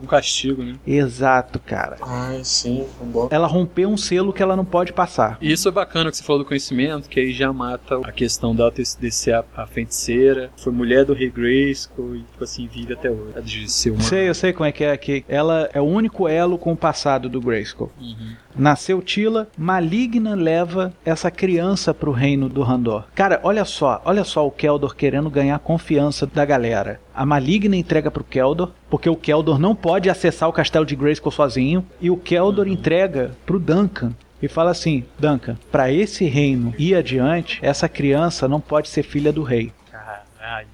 um 0.04 0.08
castigo, 0.08 0.62
né? 0.62 0.76
Exato, 0.86 1.60
cara. 1.60 1.98
Ai, 2.02 2.42
sim, 2.44 2.86
bom. 3.02 3.28
Ela 3.32 3.48
rompeu 3.48 3.89
um 3.89 3.98
selo 3.98 4.34
que 4.34 4.44
ela 4.44 4.56
não 4.56 4.66
pode 4.66 4.94
passar. 4.94 5.38
E 5.42 5.52
isso 5.52 5.68
é 5.68 5.72
bacana 5.72 6.12
que 6.12 6.18
você 6.18 6.24
falou 6.24 6.44
do 6.44 6.48
conhecimento, 6.48 7.10
que 7.10 7.20
aí 7.20 7.32
já 7.32 7.52
mata 7.52 8.00
a 8.04 8.12
questão 8.12 8.56
dela 8.56 8.72
ter, 8.72 8.84
de 8.84 9.12
ser 9.12 9.34
a, 9.34 9.44
a 9.56 9.66
feiticeira, 9.66 10.52
foi 10.58 10.74
mulher 10.74 11.06
do 11.06 11.13
rei 11.13 11.30
Grayskull 11.30 12.16
e, 12.18 12.20
tipo 12.20 12.44
assim, 12.44 12.68
vive 12.68 12.94
até 12.94 13.10
hoje. 13.10 13.42
De 13.42 13.72
ser 13.72 13.92
uma... 13.92 14.02
Sei, 14.02 14.30
eu 14.30 14.36
sei 14.36 14.54
como 14.54 14.66
é 14.66 14.72
que 14.72 14.84
é 14.84 14.96
que 14.98 15.26
ela 15.28 15.70
é 15.74 15.80
o 15.80 15.86
único 15.86 16.28
elo 16.28 16.58
com 16.58 16.74
o 16.74 16.78
passado 16.78 17.30
do 17.30 17.39
Grayskull. 17.39 17.92
Uhum. 18.00 18.36
Nasceu 18.56 19.02
Tila, 19.02 19.48
Maligna 19.58 20.36
leva 20.36 20.94
essa 21.04 21.32
criança 21.32 21.94
pro 21.94 22.12
reino 22.12 22.48
do 22.48 22.62
Randor. 22.62 23.06
Cara, 23.16 23.39
olha 23.44 23.66
só, 23.66 24.02
olha 24.06 24.24
só 24.24 24.46
o 24.46 24.52
Keldor 24.52 24.96
querendo 24.96 25.30
ganhar 25.30 25.58
confiança 25.60 26.28
da 26.28 26.46
galera. 26.46 27.00
A 27.15 27.26
Maligna 27.26 27.76
entrega 27.76 28.10
pro 28.10 28.23
Keldor, 28.23 28.71
porque 28.89 29.10
o 29.10 29.15
Keldor 29.15 29.60
não 29.60 29.76
pode 29.76 30.10
acessar 30.10 30.49
o 30.49 30.54
castelo 30.54 30.86
de 30.86 30.95
Grayskull 30.95 31.32
sozinho, 31.32 31.86
e 32.02 32.10
o 32.10 32.17
Keldor 32.17 32.67
entrega 32.67 33.32
pro 33.45 33.60
Duncan. 33.60 34.13
E 34.41 34.47
fala 34.47 34.71
assim, 34.71 35.06
Duncan, 35.17 35.58
para 35.71 35.91
esse 35.91 36.26
reino 36.26 36.73
ir 36.78 36.95
adiante, 36.95 37.60
essa 37.62 37.88
criança 37.88 38.47
não 38.47 38.60
pode 38.60 38.89
ser 38.89 39.04
filha 39.04 39.32
do 39.32 39.43
rei. 39.43 39.71
Caralho. 39.89 40.67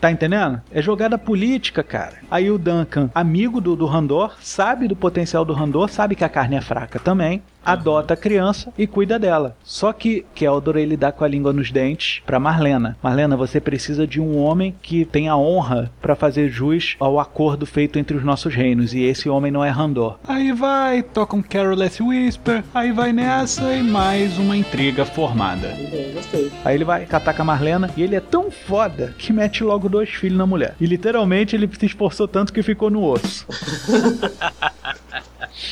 Tá 0.00 0.10
entendendo? 0.10 0.60
É 0.70 0.82
jogada 0.82 1.16
política, 1.16 1.82
cara. 1.82 2.18
Aí 2.30 2.50
o 2.50 2.58
Duncan, 2.58 3.10
amigo 3.14 3.60
do, 3.60 3.74
do 3.74 3.86
Randor, 3.86 4.36
sabe 4.40 4.86
do 4.86 4.94
potencial 4.94 5.44
do 5.44 5.54
Randor, 5.54 5.88
sabe 5.88 6.14
que 6.14 6.22
a 6.22 6.28
carne 6.28 6.56
é 6.56 6.60
fraca 6.60 6.98
também, 6.98 7.42
adota 7.66 8.14
a 8.14 8.16
criança 8.16 8.72
e 8.78 8.86
cuida 8.86 9.18
dela. 9.18 9.56
Só 9.64 9.92
que 9.92 10.24
Keldor 10.34 10.76
ele 10.76 10.96
dá 10.96 11.10
com 11.10 11.24
a 11.24 11.28
língua 11.28 11.52
nos 11.52 11.72
dentes 11.72 12.22
pra 12.24 12.38
Marlena. 12.38 12.96
Marlena, 13.02 13.36
você 13.36 13.60
precisa 13.60 14.06
de 14.06 14.20
um 14.20 14.38
homem 14.38 14.74
que 14.80 15.04
tenha 15.04 15.36
honra 15.36 15.90
pra 16.00 16.14
fazer 16.14 16.48
jus 16.48 16.96
ao 17.00 17.18
acordo 17.18 17.66
feito 17.66 17.98
entre 17.98 18.16
os 18.16 18.24
nossos 18.24 18.54
reinos, 18.54 18.94
e 18.94 19.02
esse 19.02 19.28
homem 19.28 19.50
não 19.50 19.64
é 19.64 19.70
Randor. 19.70 20.18
Aí 20.26 20.52
vai, 20.52 21.02
toca 21.02 21.34
um 21.34 21.42
Caroless 21.42 22.02
Whisper, 22.02 22.62
aí 22.72 22.92
vai 22.92 23.12
nessa 23.12 23.74
e 23.74 23.82
mais 23.82 24.38
uma 24.38 24.56
intriga 24.56 25.04
formada. 25.04 25.74
Gostei. 26.14 26.52
Aí 26.64 26.74
ele 26.76 26.84
vai 26.84 27.04
catar 27.06 27.34
com 27.34 27.42
a 27.42 27.44
Marlena 27.44 27.90
e 27.96 28.02
ele 28.02 28.14
é 28.14 28.20
tão 28.20 28.50
foda 28.50 29.14
que 29.18 29.32
mete 29.32 29.64
logo 29.64 29.88
dois 29.88 30.10
filhos 30.10 30.38
na 30.38 30.46
mulher. 30.46 30.74
E 30.80 30.86
literalmente 30.86 31.56
ele 31.56 31.68
se 31.78 31.86
esforçou 31.86 32.28
tanto 32.28 32.52
que 32.52 32.62
ficou 32.62 32.90
no 32.90 33.04
osso. 33.04 33.46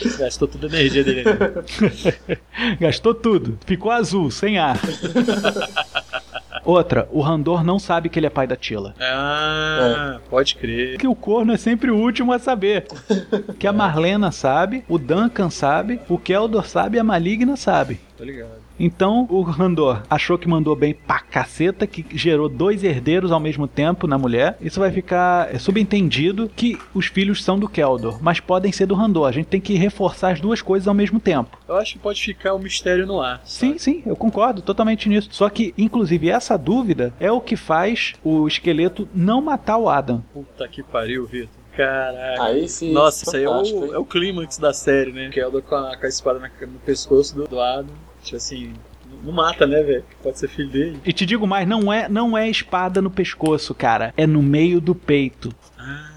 Gastou 0.19 0.49
toda 0.49 0.67
a 0.67 0.71
energia 0.71 1.05
dele. 1.05 1.25
Gastou 2.81 3.15
tudo. 3.15 3.59
Ficou 3.67 3.91
azul, 3.91 4.31
sem 4.31 4.59
ar. 4.59 4.79
Outra, 6.65 7.07
o 7.13 7.21
Randor 7.21 7.63
não 7.63 7.79
sabe 7.79 8.09
que 8.09 8.19
ele 8.19 8.27
é 8.27 8.31
pai 8.31 8.47
da 8.47 8.57
Tila. 8.57 8.95
Ah, 8.99 10.19
pode 10.31 10.55
crer. 10.55 10.97
Que 10.97 11.07
o 11.07 11.15
corno 11.15 11.53
é 11.53 11.59
sempre 11.59 11.91
o 11.91 11.97
último 11.97 12.33
a 12.33 12.39
saber. 12.39 12.87
Que 13.59 13.67
a 13.67 13.73
Marlena 13.73 14.33
sabe, 14.33 14.83
o 14.89 14.99
Duncan 14.99 15.51
sabe, 15.51 16.01
o 16.09 16.19
Keldor 16.19 16.67
sabe 16.67 16.97
e 16.97 17.01
a 17.01 17.05
Maligna 17.05 17.57
sabe. 17.57 18.01
Tô 18.17 18.25
ligado. 18.25 18.64
Então 18.79 19.27
o 19.31 19.43
Randor 19.43 20.03
achou 20.11 20.37
que 20.39 20.49
mandou 20.49 20.75
bem 20.75 20.95
pra 20.95 21.21
caceta, 21.21 21.87
que 21.87 22.05
gerou 22.17 22.49
dois 22.49 22.83
herdeiros 22.83 23.31
ao 23.33 23.41
mesmo 23.41 23.67
tempo 23.69 24.07
na 24.07 24.19
mulher. 24.19 24.57
Isso 24.61 24.81
vai 24.81 24.91
ficar 24.91 25.55
é, 25.55 25.59
subentendido 25.59 26.51
que 26.55 26.79
os 26.93 27.07
filhos 27.07 27.43
são 27.45 27.59
do 27.59 27.69
Keldor, 27.69 28.19
mas 28.23 28.41
podem 28.41 28.73
ser 28.73 28.87
do 28.87 28.95
Randor. 28.95 29.27
A 29.29 29.33
gente 29.33 29.47
tem 29.47 29.61
que 29.61 29.75
reforçar 29.75 30.33
as 30.33 30.41
duas 30.41 30.61
coisas 30.61 30.89
ao 30.89 30.95
mesmo 30.95 31.21
tempo. 31.21 31.59
Eu 31.69 31.77
acho 31.77 31.93
que 31.95 31.99
pode 31.99 32.21
ficar 32.23 32.55
um 32.55 32.59
mistério 32.59 33.07
no 33.07 33.21
ar. 33.21 33.41
Sim, 33.45 33.79
sim, 33.79 34.03
eu 34.05 34.17
concordo 34.17 34.61
totalmente 34.63 35.09
nisso. 35.09 35.29
Só 35.33 35.49
que, 35.49 35.73
inclusive, 35.79 36.29
essa 36.29 36.57
dúvida 36.57 37.13
é 37.21 37.31
o 37.31 37.41
que 37.41 37.57
faz 37.57 38.15
o 38.25 38.47
esqueleto 38.49 39.09
não 39.15 39.41
matar 39.41 39.79
o 39.79 39.89
Adam. 39.89 40.23
Puta 40.33 40.67
que 40.69 40.83
pariu, 40.83 41.27
Vitor. 41.27 41.49
Caraca. 41.77 42.43
Aí 42.45 42.69
sim. 42.69 42.93
Nossa, 42.93 43.25
isso 43.25 43.37
aí 43.37 43.43
é 43.45 43.51
o, 43.51 43.95
é 43.95 43.99
o 43.99 44.05
clímax 44.05 44.59
da 44.59 44.73
série, 44.73 45.11
né? 45.13 45.29
Keldor 45.31 45.63
com 45.63 45.75
a, 45.75 45.97
com 45.97 46.07
a 46.07 46.09
espada 46.09 46.39
na- 46.39 46.49
no 46.67 46.79
pescoço 46.79 47.35
do, 47.35 47.49
do 47.49 47.61
Adam. 47.61 47.87
Tipo 48.25 48.37
assim, 48.37 48.73
não 49.23 49.33
mata, 49.33 49.67
né, 49.67 49.83
velho? 49.83 50.05
Pode 50.23 50.39
ser 50.39 50.49
filho 50.49 50.69
dele. 50.69 51.01
E 51.05 51.13
te 51.13 51.27
digo 51.27 51.47
mais, 51.47 51.69
não 51.69 51.93
é, 51.93 52.09
não 52.09 52.37
é 52.37 52.49
espada 52.49 53.01
no 53.03 53.11
pescoço, 53.11 53.75
cara. 53.75 54.13
É 54.17 54.27
no 54.27 54.43
meio 54.43 54.81
do 54.81 54.95
peito. 54.95 55.55
Ah, 55.79 56.11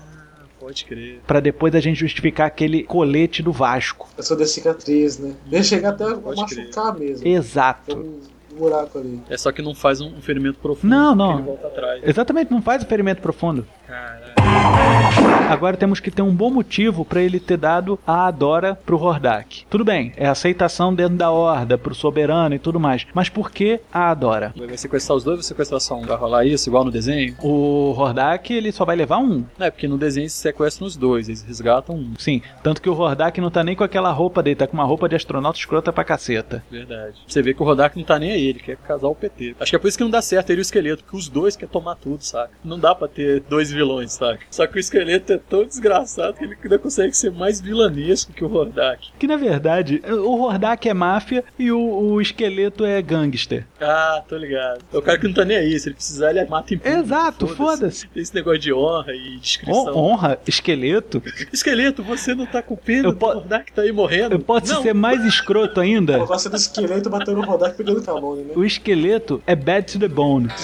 pode 0.59 0.85
crer. 0.85 1.21
Pra 1.27 1.39
depois 1.39 1.75
a 1.75 1.79
gente 1.79 1.99
justificar 1.99 2.47
aquele 2.47 2.83
colete 2.83 3.43
do 3.43 3.51
Vasco. 3.51 4.09
Eu 4.17 4.23
sou 4.23 4.37
da 4.37 4.45
cicatriz, 4.45 5.19
né? 5.19 5.35
Deixa 5.45 5.75
chegar 5.75 5.89
até 5.89 6.13
Pode 6.15 6.41
machucar 6.41 6.97
mesmo. 6.97 7.27
Exato. 7.27 7.97
Um 7.97 8.57
buraco 8.57 8.97
ali. 8.99 9.21
É 9.29 9.37
só 9.37 9.51
que 9.51 9.61
não 9.61 9.75
faz 9.75 10.01
um, 10.01 10.15
um 10.15 10.21
ferimento 10.21 10.59
profundo. 10.59 10.89
Não, 10.89 11.13
não. 11.13 11.33
Ele 11.35 11.43
volta 11.43 11.67
atrás. 11.67 12.01
Exatamente, 12.03 12.51
não 12.51 12.61
faz 12.61 12.83
o 12.83 12.85
ferimento 12.85 13.21
profundo. 13.21 13.67
Caralho. 13.85 15.26
Agora 15.47 15.77
temos 15.77 16.01
que 16.01 16.11
ter 16.11 16.21
um 16.21 16.35
bom 16.35 16.51
motivo 16.51 17.05
pra 17.05 17.21
ele 17.21 17.39
ter 17.39 17.55
dado 17.55 17.97
a 18.05 18.27
Adora 18.27 18.75
pro 18.75 19.01
Hordak. 19.01 19.65
Tudo 19.69 19.85
bem, 19.85 20.11
é 20.17 20.27
aceitação 20.27 20.93
dentro 20.93 21.15
da 21.15 21.31
horda, 21.31 21.77
pro 21.77 21.95
soberano 21.95 22.53
e 22.53 22.59
tudo 22.59 22.81
mais. 22.81 23.07
Mas 23.13 23.29
por 23.29 23.49
que 23.49 23.79
a 23.91 24.11
Adora? 24.11 24.53
Vai 24.57 24.77
sequestrar 24.77 25.15
os 25.15 25.23
dois 25.23 25.37
ou 25.37 25.43
sequestrar 25.43 25.79
só 25.79 25.95
um? 25.95 26.05
Vai 26.05 26.17
rolar 26.17 26.45
isso, 26.45 26.69
igual 26.69 26.83
no 26.83 26.91
desenho? 26.91 27.33
O 27.41 27.93
Hordak, 27.97 28.53
ele 28.53 28.73
só 28.73 28.83
vai 28.83 28.97
levar 28.97 29.19
um. 29.19 29.45
É 29.57 29.71
porque 29.71 29.87
no 29.87 29.97
desenho 29.97 30.29
se 30.29 30.35
sequestram 30.35 30.85
os 30.85 30.97
dois, 30.97 31.29
eles 31.29 31.43
resgatam 31.43 31.95
um. 31.95 32.13
Sim, 32.17 32.41
tanto 32.61 32.81
que 32.81 32.89
o 32.89 32.99
Hordak 32.99 33.39
não 33.39 33.49
tá 33.49 33.63
nem 33.63 33.75
com 33.75 33.85
aquela 33.85 34.11
roupa 34.11 34.43
dele, 34.43 34.57
tá 34.57 34.67
com 34.67 34.73
uma 34.73 34.83
roupa 34.83 35.07
de 35.07 35.15
astronauta 35.15 35.57
escrota 35.57 35.93
pra 35.93 36.03
caceta. 36.03 36.61
Verdade. 36.69 37.15
Você 37.25 37.41
vê 37.41 37.53
que 37.53 37.61
o 37.61 37.65
Rodak 37.65 37.97
não 37.97 38.03
tá 38.03 38.19
nem 38.19 38.31
aí, 38.31 38.47
ele 38.47 38.59
quer 38.59 38.75
casar 38.75 39.07
o 39.07 39.15
PT. 39.15 39.55
Acho 39.61 39.71
que 39.71 39.75
é 39.77 39.79
por 39.79 39.87
isso 39.87 39.97
que 39.97 40.03
não 40.03 40.11
dá 40.11 40.21
certo 40.21 40.49
ele 40.49 40.59
e 40.59 40.61
o 40.61 40.63
esqueleto, 40.63 41.03
porque 41.03 41.17
os 41.17 41.29
dois 41.29 41.55
querem 41.55 41.71
tomar 41.71 41.95
tudo, 41.95 42.21
saca? 42.21 42.51
Não 42.65 42.77
dá 42.77 42.93
pra 42.93 43.07
ter 43.07 43.39
dois 43.49 43.71
vilões, 43.71 44.11
saca? 44.11 44.41
Só 44.51 44.67
que 44.67 44.75
o 44.75 44.79
esqueleto 44.79 45.36
é 45.37 45.41
tão 45.49 45.63
desgraçado 45.65 46.33
que 46.33 46.43
ele 46.43 46.57
ainda 46.61 46.77
consegue 46.79 47.15
ser 47.15 47.31
mais 47.31 47.61
vilanesco 47.61 48.31
que 48.33 48.43
o 48.43 48.47
Rodak. 48.47 49.09
Que 49.17 49.27
na 49.27 49.37
verdade, 49.37 50.01
o 50.07 50.41
Hordak 50.43 50.87
é 50.89 50.93
máfia 50.93 51.43
e 51.57 51.71
o, 51.71 51.79
o 51.79 52.21
esqueleto 52.21 52.83
é 52.85 53.01
gangster. 53.01 53.65
Ah, 53.79 54.21
tô 54.27 54.35
ligado. 54.37 54.79
É 54.93 54.97
o 54.97 55.01
cara 55.01 55.17
que 55.17 55.27
não 55.27 55.33
tá 55.33 55.45
nem 55.45 55.57
aí, 55.57 55.79
se 55.79 55.87
ele 55.89 55.95
precisar, 55.95 56.31
ele 56.31 56.43
mata 56.45 56.73
em 56.73 56.77
público. 56.77 56.99
Exato, 56.99 57.47
foda-se. 57.47 58.07
Tem 58.07 58.21
esse 58.23 58.33
negócio 58.35 58.59
de 58.59 58.73
honra 58.73 59.13
e 59.13 59.37
descrição. 59.37 59.85
Hon- 59.85 59.97
Honra, 60.11 60.39
esqueleto. 60.47 61.21
Esqueleto, 61.51 62.03
você 62.03 62.33
não 62.35 62.45
tá 62.45 62.61
com 62.61 62.75
pena 62.75 63.07
Eu 63.09 63.11
do 63.11 63.17
po- 63.17 63.31
Rodak 63.33 63.71
tá 63.71 63.81
aí 63.83 63.91
morrendo? 63.91 64.35
Eu 64.35 64.39
posso 64.39 64.73
não. 64.73 64.81
ser 64.81 64.93
mais 64.93 65.23
escroto 65.25 65.79
ainda. 65.79 66.13
Eu 66.13 66.25
gosto 66.27 66.49
do 66.49 66.55
esqueleto 66.55 67.09
batendo 67.09 67.37
no 67.37 67.43
Rodak 67.45 67.75
pegando 67.77 68.01
Camone, 68.01 68.43
né? 68.43 68.53
O 68.55 68.63
esqueleto 68.65 69.41
é 69.45 69.55
bad 69.55 69.91
to 69.93 69.99
the 69.99 70.07
bone. 70.07 70.47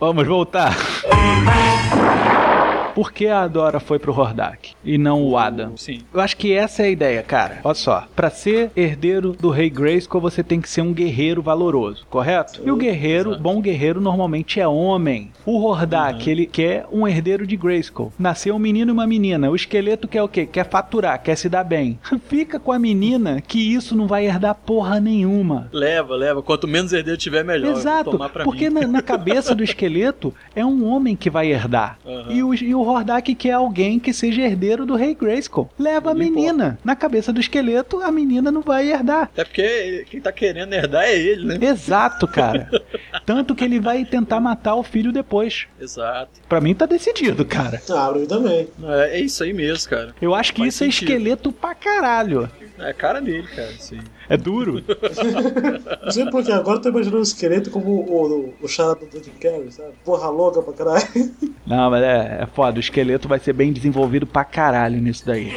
Vamos 0.00 0.26
voltar. 0.26 0.74
Por 3.00 3.14
que 3.14 3.28
a 3.28 3.40
Adora 3.40 3.80
foi 3.80 3.98
pro 3.98 4.12
Hordak 4.12 4.72
e 4.84 4.98
não 4.98 5.22
o 5.22 5.38
Adam? 5.38 5.74
Sim. 5.74 6.02
Eu 6.12 6.20
acho 6.20 6.36
que 6.36 6.52
essa 6.52 6.82
é 6.82 6.84
a 6.84 6.90
ideia, 6.90 7.22
cara. 7.22 7.60
Olha 7.64 7.74
só, 7.74 8.06
Pra 8.14 8.28
ser 8.28 8.70
herdeiro 8.76 9.32
do 9.32 9.48
rei 9.48 9.70
Grayskull, 9.70 10.20
você 10.20 10.42
tem 10.42 10.60
que 10.60 10.68
ser 10.68 10.82
um 10.82 10.92
guerreiro 10.92 11.40
valoroso, 11.40 12.06
correto? 12.10 12.60
E 12.62 12.70
o 12.70 12.76
guerreiro, 12.76 13.30
Exato. 13.30 13.42
bom 13.42 13.58
guerreiro 13.62 14.02
normalmente 14.02 14.60
é 14.60 14.68
homem. 14.68 15.32
O 15.46 15.64
Hordak, 15.64 16.28
ele 16.28 16.44
quer 16.44 16.84
um 16.92 17.08
herdeiro 17.08 17.46
de 17.46 17.56
Grayskull. 17.56 18.12
Nasceu 18.18 18.54
um 18.54 18.58
menino 18.58 18.90
e 18.90 18.92
uma 18.92 19.06
menina. 19.06 19.50
O 19.50 19.56
esqueleto 19.56 20.06
quer 20.06 20.22
o 20.22 20.28
quê? 20.28 20.44
Quer 20.44 20.68
faturar, 20.68 21.22
quer 21.22 21.36
se 21.36 21.48
dar 21.48 21.64
bem. 21.64 21.98
Fica 22.28 22.60
com 22.60 22.70
a 22.70 22.78
menina 22.78 23.40
que 23.40 23.74
isso 23.74 23.96
não 23.96 24.06
vai 24.06 24.26
herdar 24.26 24.54
porra 24.54 25.00
nenhuma. 25.00 25.70
Leva, 25.72 26.14
leva. 26.14 26.42
Quanto 26.42 26.68
menos 26.68 26.92
herdeiro 26.92 27.18
tiver, 27.18 27.42
melhor. 27.46 27.74
Exato, 27.74 28.18
porque 28.44 28.68
na, 28.68 28.86
na 28.86 29.00
cabeça 29.02 29.54
do 29.54 29.64
esqueleto 29.64 30.34
é 30.54 30.62
um 30.62 30.84
homem 30.84 31.16
que 31.16 31.30
vai 31.30 31.50
herdar. 31.50 31.98
Aham. 32.06 32.26
E, 32.30 32.42
o, 32.42 32.54
e 32.54 32.74
o 32.74 32.89
Hordak 32.90 33.34
quer 33.34 33.52
alguém 33.52 33.98
que 33.98 34.12
seja 34.12 34.42
herdeiro 34.42 34.84
do 34.86 34.94
rei 34.96 35.14
Grayskull. 35.14 35.70
Leva 35.78 36.10
a 36.10 36.14
menina. 36.14 36.78
Na 36.84 36.94
cabeça 36.96 37.32
do 37.32 37.40
esqueleto, 37.40 38.00
a 38.02 38.10
menina 38.10 38.50
não 38.50 38.60
vai 38.62 38.90
herdar. 38.90 39.24
Até 39.24 39.44
porque 39.44 40.04
quem 40.10 40.20
tá 40.20 40.32
querendo 40.32 40.72
herdar 40.72 41.04
é 41.04 41.16
ele, 41.18 41.44
né? 41.46 41.58
Exato, 41.66 42.26
cara. 42.26 42.68
Tanto 43.26 43.54
que 43.54 43.64
ele 43.64 43.78
vai 43.80 44.04
tentar 44.04 44.40
matar 44.40 44.74
o 44.74 44.82
filho 44.82 45.12
depois. 45.12 45.66
Exato. 45.80 46.40
Pra 46.48 46.60
mim 46.60 46.74
tá 46.74 46.86
decidido, 46.86 47.44
cara. 47.44 47.80
Ah, 47.90 48.08
pra 48.10 48.18
mim 48.20 48.26
também. 48.26 48.68
É, 48.84 49.18
é 49.18 49.20
isso 49.20 49.42
aí 49.42 49.52
mesmo, 49.52 49.88
cara. 49.90 50.14
Eu 50.20 50.34
acho 50.34 50.52
que 50.52 50.60
Faz 50.60 50.74
isso 50.74 50.84
sentido. 50.84 51.10
é 51.10 51.14
esqueleto 51.14 51.52
pra 51.52 51.74
caralho. 51.74 52.50
É 52.78 52.90
a 52.90 52.94
cara 52.94 53.20
dele, 53.20 53.46
cara. 53.54 53.72
Sim. 53.78 54.00
É 54.30 54.36
duro. 54.36 54.82
Não 56.04 56.10
sei 56.12 56.24
porque 56.30 56.52
agora 56.52 56.78
eu 56.78 56.82
tô 56.82 56.88
imaginando 56.88 57.18
o 57.18 57.22
esqueleto 57.22 57.68
como 57.70 57.86
o, 57.90 58.48
o, 58.60 58.64
o 58.64 58.68
charada 58.68 59.04
do 59.04 59.18
Jim 59.22 59.32
Carrey, 59.40 59.70
sabe? 59.72 59.90
Porra 60.04 60.28
louca 60.30 60.62
pra 60.62 60.72
caralho. 60.72 61.04
Não, 61.66 61.90
mas 61.90 62.02
é, 62.02 62.38
é 62.42 62.46
foda. 62.54 62.76
O 62.76 62.80
esqueleto 62.80 63.26
vai 63.28 63.40
ser 63.40 63.52
bem 63.52 63.72
desenvolvido 63.72 64.26
pra 64.26 64.44
caralho 64.44 65.00
nisso 65.00 65.26
daí. 65.26 65.52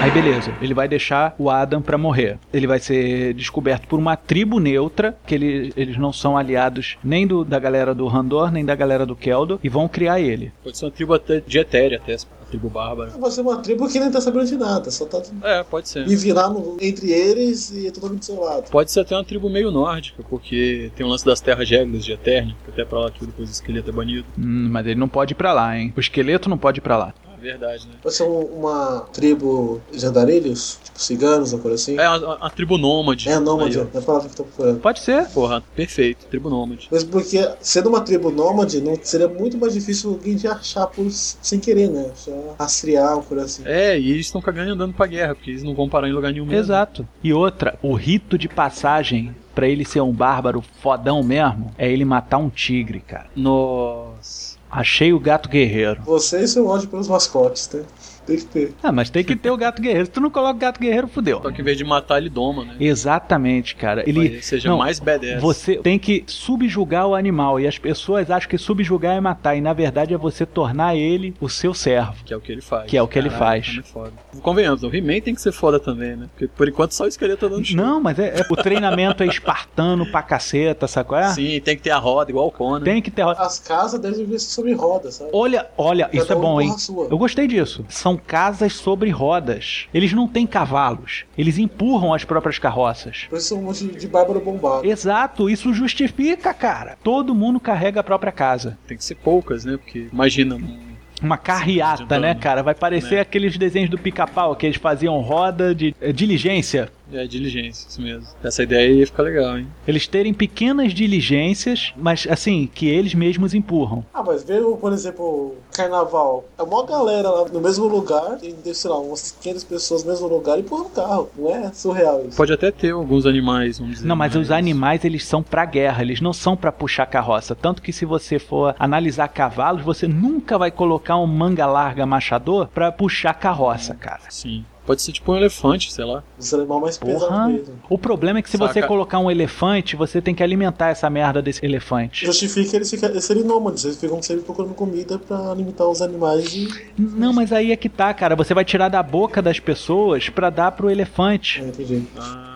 Aí 0.00 0.10
beleza, 0.10 0.52
ele 0.60 0.74
vai 0.74 0.86
deixar 0.86 1.34
o 1.38 1.48
Adam 1.48 1.80
pra 1.80 1.96
morrer. 1.96 2.38
Ele 2.52 2.66
vai 2.66 2.78
ser 2.78 3.32
descoberto 3.32 3.86
por 3.86 3.98
uma 3.98 4.16
tribo 4.16 4.58
neutra, 4.60 5.16
que 5.26 5.34
ele- 5.34 5.72
eles 5.76 5.96
não 5.96 6.12
são 6.12 6.36
aliados 6.36 6.98
nem 7.02 7.26
do- 7.26 7.42
da 7.44 7.58
galera 7.58 7.94
do 7.94 8.06
Randor, 8.06 8.50
nem 8.52 8.64
da 8.64 8.74
galera 8.74 9.06
do 9.06 9.16
Keldor, 9.16 9.58
e 9.64 9.68
vão 9.68 9.88
criar 9.88 10.20
ele. 10.20 10.52
Pode 10.62 10.76
ser 10.76 10.84
uma 10.86 10.90
tribo 10.90 11.14
até 11.14 11.40
de 11.46 11.58
Etéria, 11.58 11.96
até. 12.02 12.16
A 12.44 12.48
tribo 12.50 12.68
bárbara. 12.68 13.10
Pode 13.12 13.34
ser 13.34 13.40
uma 13.40 13.56
tribo 13.58 13.88
que 13.88 13.98
nem 13.98 14.10
tá 14.10 14.20
sabendo 14.20 14.46
de 14.46 14.56
nada, 14.56 14.90
só 14.90 15.04
tá 15.06 15.22
É, 15.42 15.62
pode 15.62 15.88
ser. 15.88 16.06
me 16.06 16.14
virar 16.16 16.48
no- 16.50 16.76
entre 16.80 17.10
eles 17.10 17.70
e 17.70 17.90
todo 17.90 18.08
mundo 18.08 18.18
do 18.18 18.24
seu 18.24 18.40
lado. 18.40 18.70
Pode 18.70 18.90
ser 18.92 19.00
até 19.00 19.16
uma 19.16 19.24
tribo 19.24 19.48
meio 19.48 19.70
nórdica, 19.70 20.22
porque 20.28 20.90
tem 20.96 21.04
o 21.04 21.08
lance 21.08 21.24
das 21.24 21.40
terras 21.40 21.66
gélidas 21.68 22.04
de 22.04 22.12
Eternia, 22.12 22.54
que 22.64 22.70
até 22.70 22.84
pra 22.84 23.00
lá 23.00 23.10
que 23.10 23.24
depois 23.26 23.48
o 23.48 23.52
esqueleto 23.52 23.90
é 23.90 23.92
banido. 23.92 24.26
Hum, 24.38 24.68
mas 24.70 24.86
ele 24.86 24.98
não 25.00 25.08
pode 25.08 25.32
ir 25.32 25.36
pra 25.36 25.52
lá, 25.52 25.76
hein? 25.78 25.92
O 25.96 26.00
esqueleto 26.00 26.48
não 26.48 26.58
pode 26.58 26.78
ir 26.78 26.82
pra 26.82 26.96
lá. 26.96 27.14
É 27.46 27.50
verdade, 27.50 27.86
né? 27.86 27.94
Pode 28.02 28.14
ser 28.14 28.22
um- 28.22 28.40
uma 28.60 29.00
tribo 29.12 29.80
de 29.92 30.04
andarilhos, 30.06 30.78
tipo 30.82 30.98
ciganos, 31.00 31.52
uma 31.52 31.60
coisa 31.60 31.74
assim. 31.74 31.98
É 31.98 32.08
uma, 32.08 32.36
uma 32.38 32.50
tribo 32.50 32.78
nômade. 32.78 33.28
É, 33.28 33.38
nômade, 33.38 33.78
Aí, 33.78 33.86
é 33.94 33.98
a 33.98 34.02
palavra 34.02 34.28
que 34.28 34.32
eu 34.34 34.36
tô 34.38 34.44
procurando. 34.44 34.80
Pode 34.80 35.00
ser. 35.00 35.28
Porra, 35.28 35.62
perfeito, 35.76 36.26
tribo 36.26 36.48
nômade. 36.48 36.88
Mas 36.90 37.04
porque, 37.04 37.46
sendo 37.60 37.88
uma 37.90 38.00
tribo 38.00 38.30
nômade, 38.30 38.80
não, 38.80 38.98
seria 39.02 39.28
muito 39.28 39.58
mais 39.58 39.74
difícil 39.74 40.10
alguém 40.12 40.36
de 40.36 40.46
achar 40.48 40.86
por, 40.86 41.10
sem 41.10 41.60
querer, 41.60 41.88
né? 41.90 42.10
Só 42.14 42.54
rastrear, 42.58 43.14
uma 43.14 43.22
coisa 43.22 43.44
assim. 43.44 43.62
É, 43.66 43.98
e 43.98 44.10
eles 44.10 44.26
estão 44.26 44.40
cagando 44.40 44.70
e 44.70 44.72
andando 44.72 44.94
pra 44.94 45.06
guerra, 45.06 45.34
porque 45.34 45.50
eles 45.50 45.62
não 45.62 45.74
vão 45.74 45.88
parar 45.88 46.08
em 46.08 46.12
lugar 46.12 46.32
nenhum 46.32 46.46
mesmo. 46.46 46.60
Exato. 46.60 47.06
E 47.22 47.32
outra, 47.32 47.78
o 47.82 47.94
rito 47.94 48.38
de 48.38 48.48
passagem 48.48 49.34
pra 49.54 49.68
ele 49.68 49.84
ser 49.84 50.00
um 50.00 50.12
bárbaro 50.12 50.62
fodão 50.80 51.22
mesmo 51.22 51.72
é 51.78 51.90
ele 51.90 52.04
matar 52.04 52.38
um 52.38 52.48
tigre, 52.50 53.00
cara. 53.00 53.26
Nossa. 53.36 54.53
Achei 54.76 55.12
o 55.12 55.20
gato 55.20 55.48
guerreiro. 55.48 56.02
Você 56.02 56.40
e 56.40 56.48
seu 56.48 56.66
ódio 56.66 56.88
pelos 56.88 57.06
mascotes, 57.06 57.70
né? 57.72 57.84
Tem 58.26 58.36
que 58.36 58.44
ter. 58.46 58.72
Ah, 58.82 58.90
mas 58.92 59.10
tem 59.10 59.22
que 59.22 59.36
ter 59.36 59.50
o 59.50 59.56
gato 59.56 59.82
guerreiro. 59.82 60.06
Se 60.06 60.12
tu 60.12 60.20
não 60.20 60.30
coloca 60.30 60.54
o 60.54 60.58
gato 60.58 60.80
guerreiro, 60.80 61.08
fudeu. 61.08 61.40
Só 61.42 61.50
que 61.50 61.60
em 61.60 61.64
vez 61.64 61.76
de 61.76 61.84
matar, 61.84 62.18
ele 62.18 62.30
doma, 62.30 62.64
né? 62.64 62.74
Exatamente, 62.80 63.76
cara. 63.76 64.02
Ele 64.08 64.20
Ele 64.26 64.42
seja 64.42 64.68
não, 64.68 64.78
mais 64.78 64.98
badass. 64.98 65.40
Você 65.42 65.76
tem 65.76 65.98
que 65.98 66.24
subjugar 66.26 67.06
o 67.06 67.14
animal 67.14 67.60
e 67.60 67.66
as 67.66 67.78
pessoas 67.78 68.30
acham 68.30 68.48
que 68.48 68.56
subjugar 68.58 69.16
é 69.16 69.20
matar 69.20 69.56
e 69.56 69.60
na 69.60 69.72
verdade 69.72 70.14
é 70.14 70.16
você 70.18 70.46
tornar 70.46 70.96
ele 70.96 71.34
o 71.40 71.48
seu 71.48 71.74
servo. 71.74 72.14
Que 72.24 72.32
é 72.32 72.36
o 72.36 72.40
que 72.40 72.50
ele 72.52 72.60
faz. 72.62 72.90
Que 72.90 72.96
é 72.96 73.02
o 73.02 73.08
que 73.08 73.18
ele 73.18 73.30
faz. 73.30 73.74
muito 73.74 73.88
foda. 73.88 74.12
Convenhamos, 74.42 74.82
o 74.82 74.94
He-Man 74.94 75.20
tem 75.20 75.34
que 75.34 75.40
ser 75.42 75.52
foda 75.52 75.78
também, 75.78 76.16
né? 76.16 76.26
Porque 76.32 76.48
por 76.48 76.68
enquanto 76.68 76.92
só 76.92 77.04
o 77.04 77.06
esqueleto 77.08 77.48
tá 77.48 77.54
dando 77.54 77.64
show. 77.64 77.76
Não, 77.76 78.00
mas 78.00 78.18
é, 78.18 78.40
é- 78.40 78.46
o 78.50 78.56
treinamento 78.56 79.22
é 79.22 79.26
espartano 79.26 80.06
pra 80.10 80.22
caceta, 80.22 80.86
sacou? 80.86 81.18
É? 81.18 81.28
Sim, 81.30 81.60
tem 81.60 81.76
que 81.76 81.82
ter 81.82 81.90
a 81.90 81.98
roda, 81.98 82.30
igual 82.30 82.46
o 82.46 82.50
Conan. 82.50 82.84
Tem 82.84 83.02
que 83.02 83.10
ter. 83.10 83.22
As 83.22 83.58
casas 83.58 84.00
devem 84.00 84.26
ser 84.26 84.38
sobre 84.38 84.72
rodas, 84.72 85.16
sabe? 85.16 85.30
Olha, 85.32 85.66
olha, 85.76 86.08
isso 86.12 86.24
é 86.24 86.28
Cada 86.28 86.40
bom, 86.40 86.60
hein? 86.60 86.70
a. 86.72 86.92
Eu 87.10 87.18
gostei 87.18 87.46
disso. 87.46 87.84
São 87.88 88.13
casas 88.16 88.72
sobre 88.74 89.10
rodas. 89.10 89.86
Eles 89.92 90.12
não 90.12 90.26
têm 90.28 90.46
cavalos. 90.46 91.24
Eles 91.36 91.58
empurram 91.58 92.12
as 92.14 92.24
próprias 92.24 92.58
carroças. 92.58 93.26
Isso 93.32 93.40
são 93.48 93.58
um 93.58 93.62
monte 93.62 93.86
de 93.86 94.06
bárbaro 94.08 94.40
bombado. 94.40 94.86
Exato, 94.86 95.48
isso 95.50 95.72
justifica, 95.72 96.52
cara. 96.54 96.96
Todo 97.02 97.34
mundo 97.34 97.58
carrega 97.60 98.00
a 98.00 98.04
própria 98.04 98.32
casa. 98.32 98.78
Tem 98.86 98.96
que 98.96 99.04
ser 99.04 99.14
poucas, 99.16 99.64
né? 99.64 99.76
Porque 99.76 100.08
imagina. 100.12 100.56
um- 100.56 100.94
Uma 101.22 101.38
carreata, 101.38 102.18
né, 102.18 102.34
cara? 102.34 102.62
Vai 102.62 102.74
parecer 102.74 103.14
né? 103.14 103.20
aqueles 103.20 103.56
desenhos 103.56 103.88
do 103.88 103.96
pica-pau 103.96 104.54
que 104.56 104.66
eles 104.66 104.76
faziam 104.76 105.18
roda 105.20 105.74
de 105.74 105.94
eh, 106.00 106.12
diligência. 106.12 106.90
É 107.12 107.26
diligência, 107.26 107.86
isso 107.88 108.00
mesmo. 108.00 108.26
Essa 108.42 108.62
ideia 108.62 108.90
ia 108.92 109.06
ficar 109.06 109.22
legal, 109.24 109.58
hein? 109.58 109.66
Eles 109.86 110.06
terem 110.06 110.32
pequenas 110.32 110.92
diligências, 110.94 111.92
mas 111.96 112.26
assim, 112.28 112.68
que 112.72 112.86
eles 112.86 113.14
mesmos 113.14 113.54
empurram. 113.54 114.04
Ah, 114.12 114.22
mas 114.22 114.42
vê, 114.42 114.60
por 114.60 114.92
exemplo, 114.92 115.54
carnaval. 115.72 116.44
É 116.58 116.62
uma 116.62 116.84
galera 116.86 117.30
lá 117.30 117.48
no 117.48 117.60
mesmo 117.60 117.86
lugar, 117.86 118.38
tem, 118.38 118.54
sei 118.72 118.90
lá, 118.90 118.98
umas 118.98 119.32
500 119.32 119.64
pessoas 119.64 120.04
no 120.04 120.10
mesmo 120.10 120.28
lugar 120.28 120.56
e 120.56 120.60
empurra 120.62 120.84
um 120.84 120.90
carro. 120.90 121.30
Não 121.36 121.54
é 121.54 121.72
surreal 121.72 122.24
isso. 122.26 122.36
Pode 122.36 122.52
até 122.52 122.70
ter 122.70 122.92
alguns 122.92 123.26
animais, 123.26 123.78
vamos 123.78 123.96
dizer. 123.96 124.06
Não, 124.06 124.16
mas 124.16 124.34
os 124.34 124.50
animais 124.50 125.04
eles 125.04 125.24
são 125.26 125.42
pra 125.42 125.64
guerra, 125.64 126.02
eles 126.02 126.20
não 126.20 126.32
são 126.32 126.56
pra 126.56 126.72
puxar 126.72 127.06
carroça. 127.06 127.54
Tanto 127.54 127.82
que 127.82 127.92
se 127.92 128.04
você 128.04 128.38
for 128.38 128.74
analisar 128.78 129.28
cavalos, 129.28 129.82
você 129.82 130.08
nunca 130.08 130.56
vai 130.58 130.70
colocar 130.70 131.16
um 131.18 131.26
manga 131.26 131.66
larga 131.66 132.06
machador 132.06 132.68
pra 132.68 132.90
puxar 132.90 133.34
carroça, 133.34 133.94
cara. 133.94 134.22
Sim. 134.30 134.64
Pode 134.86 135.00
ser 135.00 135.12
tipo 135.12 135.32
um 135.32 135.36
elefante, 135.36 135.90
sei 135.92 136.04
lá. 136.04 136.22
Os 136.38 136.52
animais 136.52 136.80
mais 136.82 136.98
pesados 136.98 137.28
Porra. 137.28 137.48
mesmo. 137.48 137.74
O 137.88 137.96
problema 137.96 138.38
é 138.38 138.42
que 138.42 138.50
se 138.50 138.58
Saca. 138.58 138.72
você 138.72 138.82
colocar 138.82 139.18
um 139.18 139.30
elefante, 139.30 139.96
você 139.96 140.20
tem 140.20 140.34
que 140.34 140.42
alimentar 140.42 140.88
essa 140.88 141.08
merda 141.08 141.40
desse 141.40 141.64
elefante. 141.64 142.26
Justifica 142.26 142.76
eles, 142.76 142.90
fica, 142.90 143.06
eles 143.06 143.24
serem 143.24 143.44
nômades, 143.44 143.84
eles 143.84 143.98
ficam 143.98 144.20
sempre 144.20 144.44
procurando 144.44 144.74
comida 144.74 145.18
pra 145.18 145.52
alimentar 145.52 145.88
os 145.88 146.02
animais 146.02 146.54
e. 146.54 146.68
Não, 146.98 147.32
mas 147.32 147.52
aí 147.52 147.72
é 147.72 147.76
que 147.76 147.88
tá, 147.88 148.12
cara. 148.12 148.36
Você 148.36 148.52
vai 148.52 148.64
tirar 148.64 148.88
da 148.88 149.02
boca 149.02 149.40
das 149.40 149.58
pessoas 149.58 150.28
pra 150.28 150.50
dar 150.50 150.72
pro 150.72 150.90
elefante. 150.90 151.62
É, 151.62 151.68
entendi. 151.68 152.02
Ah, 152.18 152.20
entendi. 152.22 152.53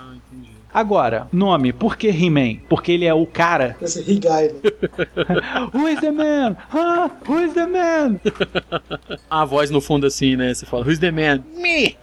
Agora, 0.78 1.26
nome, 1.32 1.72
por 1.72 1.96
que 1.96 2.06
He-Man? 2.06 2.58
Porque 2.68 2.92
ele 2.92 3.04
é 3.04 3.12
o 3.12 3.26
cara. 3.26 3.76
Esse 3.82 4.08
Higai, 4.08 4.46
né? 4.46 4.60
Who 5.74 5.88
is 5.88 5.98
the 5.98 6.12
man? 6.12 6.56
Ah, 6.72 7.10
who 7.26 7.44
is 7.44 7.52
the 7.52 7.66
man? 7.66 8.20
A 9.28 9.44
voz 9.44 9.70
no 9.70 9.80
fundo 9.80 10.06
assim, 10.06 10.36
né? 10.36 10.54
Você 10.54 10.64
fala, 10.64 10.84
who's 10.86 11.00
the 11.00 11.10
man? 11.10 11.42
Me! 11.56 11.96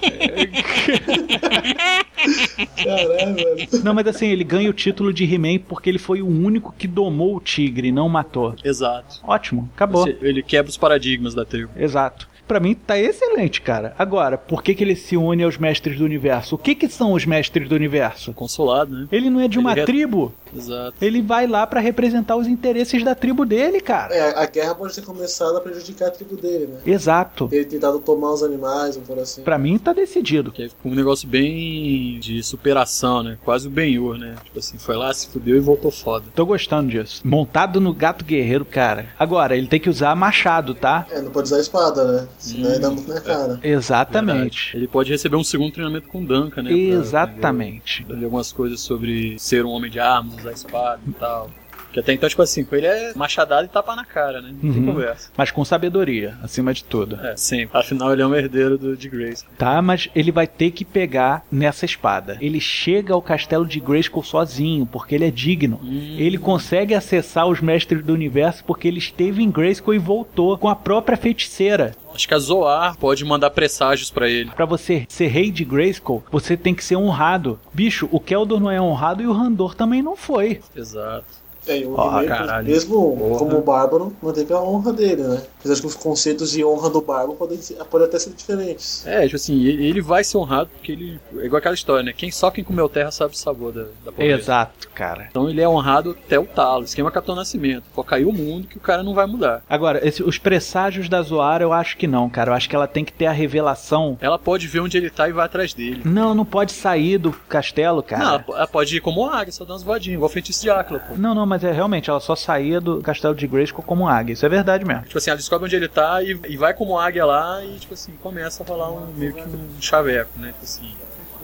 Caralho, 2.75 3.35
velho. 3.35 3.67
Não, 3.81 3.93
mas 3.93 4.07
assim, 4.07 4.27
ele 4.27 4.43
ganha 4.43 4.69
o 4.69 4.73
título 4.73 5.13
de 5.13 5.23
He-Man 5.23 5.59
porque 5.69 5.89
ele 5.89 5.97
foi 5.97 6.21
o 6.21 6.27
único 6.27 6.75
que 6.77 6.85
domou 6.85 7.37
o 7.37 7.39
tigre 7.39 7.87
e 7.87 7.91
não 7.93 8.09
matou. 8.09 8.55
Exato. 8.61 9.21
Ótimo, 9.23 9.69
acabou. 9.73 10.05
Ele 10.21 10.43
quebra 10.43 10.69
os 10.69 10.75
paradigmas 10.75 11.33
da 11.33 11.45
tribo. 11.45 11.71
Exato. 11.77 12.27
Pra 12.47 12.59
mim 12.59 12.75
tá 12.75 12.97
excelente, 12.97 13.61
cara. 13.61 13.95
Agora, 13.97 14.37
por 14.37 14.61
que, 14.61 14.75
que 14.75 14.83
ele 14.83 14.95
se 14.95 15.17
une 15.17 15.43
aos 15.43 15.57
mestres 15.57 15.97
do 15.97 16.05
universo? 16.05 16.55
O 16.55 16.57
que 16.57 16.75
que 16.75 16.87
são 16.87 17.13
os 17.13 17.25
mestres 17.25 17.67
do 17.67 17.75
universo? 17.75 18.33
Consolado, 18.33 18.95
né? 18.95 19.07
Ele 19.11 19.29
não 19.29 19.39
é 19.39 19.47
de 19.47 19.57
uma 19.57 19.73
Ele 19.73 19.85
tribo. 19.85 20.33
Exato. 20.55 20.93
Ele 21.01 21.21
vai 21.21 21.47
lá 21.47 21.65
pra 21.67 21.79
representar 21.79 22.35
os 22.35 22.47
interesses 22.47 23.03
da 23.03 23.13
tribo 23.15 23.45
dele, 23.45 23.79
cara. 23.81 24.13
É, 24.13 24.37
a 24.37 24.45
guerra 24.45 24.75
pode 24.75 24.93
ter 24.95 25.01
começado 25.03 25.57
a 25.57 25.61
prejudicar 25.61 26.07
a 26.07 26.11
tribo 26.11 26.35
dele, 26.37 26.67
né? 26.67 26.79
Exato. 26.85 27.47
Ter 27.47 27.65
tentado 27.65 27.99
tomar 27.99 28.31
os 28.33 28.43
animais, 28.43 28.97
por 28.97 29.19
assim. 29.19 29.41
Pra 29.41 29.57
mim 29.57 29.77
tá 29.77 29.93
decidido. 29.93 30.51
Que 30.51 30.63
é 30.63 30.69
um 30.83 30.93
negócio 30.95 31.27
bem 31.27 32.19
de 32.19 32.41
superação, 32.43 33.23
né? 33.23 33.37
Quase 33.43 33.67
o 33.67 33.71
Ben-Hur, 33.71 34.17
né? 34.17 34.35
Tipo 34.43 34.59
assim, 34.59 34.77
foi 34.77 34.95
lá, 34.95 35.13
se 35.13 35.27
fudeu 35.27 35.55
e 35.55 35.59
voltou 35.59 35.91
foda. 35.91 36.25
Tô 36.35 36.45
gostando 36.45 36.89
disso. 36.89 37.21
Montado 37.25 37.79
no 37.81 37.93
gato 37.93 38.23
guerreiro, 38.25 38.65
cara. 38.65 39.07
Agora, 39.17 39.55
ele 39.55 39.67
tem 39.67 39.79
que 39.79 39.89
usar 39.89 40.15
machado, 40.15 40.73
tá? 40.73 41.05
É, 41.11 41.21
não 41.21 41.31
pode 41.31 41.47
usar 41.47 41.59
espada, 41.59 42.03
né? 42.05 42.27
Senão 42.37 42.69
Hum, 42.69 42.73
ia 42.73 42.79
dar 42.79 42.89
muito 42.91 43.09
na 43.13 43.21
cara. 43.21 43.59
Exatamente. 43.63 44.75
Ele 44.75 44.87
pode 44.87 45.11
receber 45.11 45.35
um 45.35 45.43
segundo 45.43 45.71
treinamento 45.73 46.07
com 46.07 46.23
Duncan, 46.23 46.63
né? 46.63 46.69
Pra 46.69 46.77
Exatamente. 46.77 48.03
aprender 48.03 48.25
algumas 48.25 48.51
coisas 48.51 48.79
sobre 48.79 49.37
ser 49.39 49.65
um 49.65 49.69
homem 49.69 49.89
de 49.89 49.99
armas, 49.99 50.44
usar 50.45 50.51
espada 50.51 51.01
e 51.07 51.13
tal. 51.13 51.49
Que 51.95 52.01
até 52.01 52.11
então, 52.11 52.27
tipo 52.27 52.41
assim, 52.41 52.65
com 52.65 52.75
ele 52.75 52.87
é 52.87 53.13
machadada 53.15 53.63
e 53.63 53.69
tapa 53.69 53.95
na 53.95 54.03
cara, 54.03 54.41
né? 54.41 54.53
Não 54.61 54.73
tem 54.73 54.81
Uhum. 54.81 54.87
conversa. 54.87 55.29
Mas 55.37 55.49
com 55.49 55.63
sabedoria, 55.63 56.37
acima 56.43 56.73
de 56.73 56.83
tudo. 56.83 57.15
É, 57.25 57.37
sempre. 57.37 57.69
Afinal, 57.79 58.11
ele 58.11 58.21
é 58.21 58.27
um 58.27 58.35
herdeiro 58.35 58.77
do, 58.77 58.97
de 58.97 59.07
Grace. 59.07 59.45
Tá, 59.57 59.81
mas 59.81 60.09
ele 60.13 60.29
vai 60.29 60.45
ter 60.45 60.71
que 60.71 60.83
pegar 60.83 61.45
nessa 61.49 61.85
espada. 61.85 62.37
Ele 62.41 62.59
chega 62.59 63.13
ao 63.13 63.21
castelo 63.21 63.65
de 63.65 63.79
Grayskull 63.79 64.23
sozinho, 64.23 64.85
porque 64.85 65.15
ele 65.15 65.23
é 65.23 65.31
digno. 65.31 65.79
Hum. 65.81 66.17
Ele 66.19 66.37
consegue 66.37 66.93
acessar 66.93 67.47
os 67.47 67.61
mestres 67.61 68.03
do 68.03 68.11
universo 68.11 68.65
porque 68.65 68.89
ele 68.89 68.99
esteve 68.99 69.41
em 69.41 69.49
Grayskull 69.49 69.93
e 69.93 69.97
voltou 69.97 70.57
com 70.57 70.67
a 70.67 70.75
própria 70.75 71.15
feiticeira. 71.15 71.95
Acho 72.13 72.27
que 72.27 72.33
a 72.33 72.39
Zoar 72.39 72.97
pode 72.97 73.23
mandar 73.23 73.51
presságios 73.51 74.11
pra 74.11 74.27
ele. 74.29 74.51
Pra 74.51 74.65
você 74.65 75.05
ser 75.07 75.27
rei 75.27 75.49
de 75.49 75.63
Grayskull, 75.63 76.25
você 76.29 76.57
tem 76.57 76.75
que 76.75 76.83
ser 76.83 76.97
honrado. 76.97 77.57
Bicho, 77.73 78.09
o 78.11 78.19
Keldor 78.19 78.59
não 78.59 78.69
é 78.69 78.81
honrado 78.81 79.23
e 79.23 79.27
o 79.27 79.31
Randor 79.31 79.75
também 79.75 80.01
não 80.01 80.17
foi. 80.17 80.59
Exato. 80.75 81.44
É, 81.67 81.79
e 81.79 81.85
o 81.85 81.95
caralho. 81.95 82.67
mesmo 82.67 83.37
como 83.37 83.61
bárbaro, 83.61 84.13
manteve 84.21 84.53
a 84.53 84.61
honra 84.61 84.93
dele, 84.93 85.23
né? 85.23 85.41
Apesar 85.65 85.81
que 85.81 85.87
os 85.87 85.95
conceitos 85.95 86.51
de 86.51 86.63
honra 86.63 86.89
do 86.89 87.01
bárbaro 87.01 87.33
podem, 87.35 87.57
podem 87.89 88.07
até 88.07 88.19
ser 88.19 88.29
diferentes. 88.31 89.05
É, 89.07 89.23
tipo 89.23 89.35
assim, 89.35 89.63
ele, 89.65 89.85
ele 89.87 90.01
vai 90.01 90.23
ser 90.23 90.37
honrado 90.37 90.69
porque 90.69 90.91
ele. 90.91 91.19
É 91.37 91.45
igual 91.45 91.57
aquela 91.57 91.73
história, 91.75 92.03
né? 92.03 92.13
Quem 92.15 92.29
só 92.31 92.51
quem 92.51 92.63
comeu 92.63 92.87
terra 92.87 93.11
sabe 93.11 93.33
o 93.33 93.37
sabor 93.37 93.71
da, 93.71 93.83
da 94.03 94.11
pobreza. 94.11 94.39
Exato, 94.41 94.87
cara. 94.93 95.27
Então 95.29 95.49
ele 95.49 95.61
é 95.61 95.67
honrado 95.67 96.11
até 96.25 96.37
o 96.39 96.45
talo. 96.45 96.83
Esquema 96.83 97.09
Capitão 97.11 97.35
Nascimento. 97.35 97.83
Pode 97.95 98.07
cair 98.07 98.25
o 98.25 98.31
mundo 98.31 98.67
que 98.67 98.77
o 98.77 98.79
cara 98.81 99.01
não 99.03 99.13
vai 99.13 99.25
mudar. 99.25 99.63
Agora, 99.69 100.07
esse- 100.07 100.21
os 100.23 100.37
presságios 100.37 101.09
da 101.09 101.21
Zoara 101.21 101.63
eu 101.63 101.73
acho 101.73 101.97
que 101.97 102.05
não, 102.07 102.29
cara. 102.29 102.51
Eu 102.51 102.55
acho 102.55 102.69
que 102.69 102.75
ela 102.75 102.87
tem 102.87 103.03
que 103.03 103.11
ter 103.13 103.25
a 103.25 103.31
revelação. 103.31 104.17
Ela 104.21 104.37
pode 104.37 104.67
ver 104.67 104.81
onde 104.81 104.97
ele 104.97 105.09
tá 105.09 105.27
e 105.27 105.31
vai 105.31 105.45
atrás 105.45 105.73
dele. 105.73 106.01
Não, 106.05 106.23
ela 106.25 106.35
não 106.35 106.45
pode 106.45 106.71
sair 106.71 107.17
do 107.17 107.31
castelo, 107.31 108.03
cara. 108.03 108.23
Não, 108.23 108.29
ela, 108.29 108.39
po- 108.39 108.55
ela 108.55 108.67
pode 108.67 108.95
ir 108.97 108.99
como 109.01 109.25
águia, 109.25 109.51
só 109.51 109.65
dar 109.65 109.73
umas 109.73 109.83
voadinhas, 109.83 110.15
igual 110.17 110.29
feitiço 110.29 110.61
de 110.61 110.69
Áquila, 110.69 110.99
pô. 110.99 111.15
Não, 111.17 111.33
não, 111.33 111.45
mas 111.45 111.63
é 111.63 111.71
realmente, 111.71 112.09
ela 112.09 112.19
só 112.19 112.35
saía 112.35 112.79
do 112.79 113.01
castelo 113.01 113.33
de 113.33 113.47
Grayskull 113.47 113.83
como 113.83 114.07
águia. 114.07 114.33
Isso 114.33 114.45
é 114.45 114.49
verdade 114.49 114.85
mesmo. 114.85 115.03
Tipo 115.03 115.17
assim, 115.17 115.29
ela 115.29 115.37
descobre 115.37 115.54
onde 115.63 115.75
ele 115.75 115.87
tá 115.87 116.21
e, 116.21 116.39
e 116.47 116.57
vai 116.57 116.73
como 116.73 116.97
águia 116.97 117.25
lá 117.25 117.63
e, 117.63 117.79
tipo 117.79 117.93
assim, 117.93 118.13
começa 118.21 118.63
a 118.63 118.65
rolar 118.65 118.91
um, 118.91 119.07
meio 119.13 119.33
que 119.33 119.41
um 119.41 119.81
chaveco, 119.81 120.39
né? 120.39 120.49
Tipo 120.49 120.63
assim, 120.63 120.95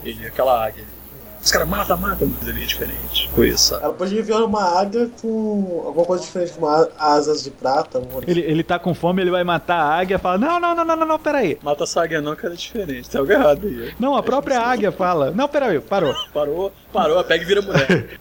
ele, 0.04 0.26
aquela 0.26 0.66
águia. 0.66 0.84
Os 1.42 1.50
caras 1.50 1.68
mata, 1.68 1.96
mata, 1.96 2.24
mas 2.24 2.48
ele 2.48 2.62
é 2.62 2.66
diferente. 2.66 3.28
Com 3.34 3.44
isso? 3.44 3.74
Ela 3.74 3.92
pode 3.92 4.16
enviar 4.16 4.42
uma 4.44 4.78
águia 4.80 5.10
com 5.20 5.82
alguma 5.86 6.04
coisa 6.06 6.22
diferente, 6.24 6.52
com 6.52 6.66
asas 6.98 7.42
de 7.42 7.50
prata. 7.50 7.98
um- 7.98 8.20
Ele, 8.26 8.40
ele 8.40 8.62
tá 8.62 8.78
com 8.78 8.94
fome, 8.94 9.22
ele 9.22 9.30
vai 9.30 9.42
matar 9.42 9.76
a 9.76 9.98
águia 9.98 10.18
fala: 10.18 10.38
Não, 10.38 10.60
não, 10.60 10.74
não, 10.74 10.84
não, 10.84 10.96
não, 10.96 11.06
não, 11.06 11.18
peraí. 11.18 11.58
Mata 11.62 11.82
essa 11.84 12.02
águia 12.02 12.20
não, 12.20 12.36
que 12.36 12.46
ela 12.46 12.54
é 12.54 12.58
diferente. 12.58 13.10
Tem 13.10 13.18
algo 13.20 13.32
errado 13.32 13.66
aí. 13.66 13.92
Não, 13.98 14.14
a 14.16 14.22
própria 14.22 14.60
águia 14.60 14.92
fala: 14.92 15.30
Não, 15.32 15.48
peraí, 15.48 15.80
parou. 15.80 16.14
Parou, 16.32 16.72
parou, 16.92 17.24
pega 17.24 17.42
e 17.42 17.46
vira 17.46 17.60
mulher. 17.62 18.18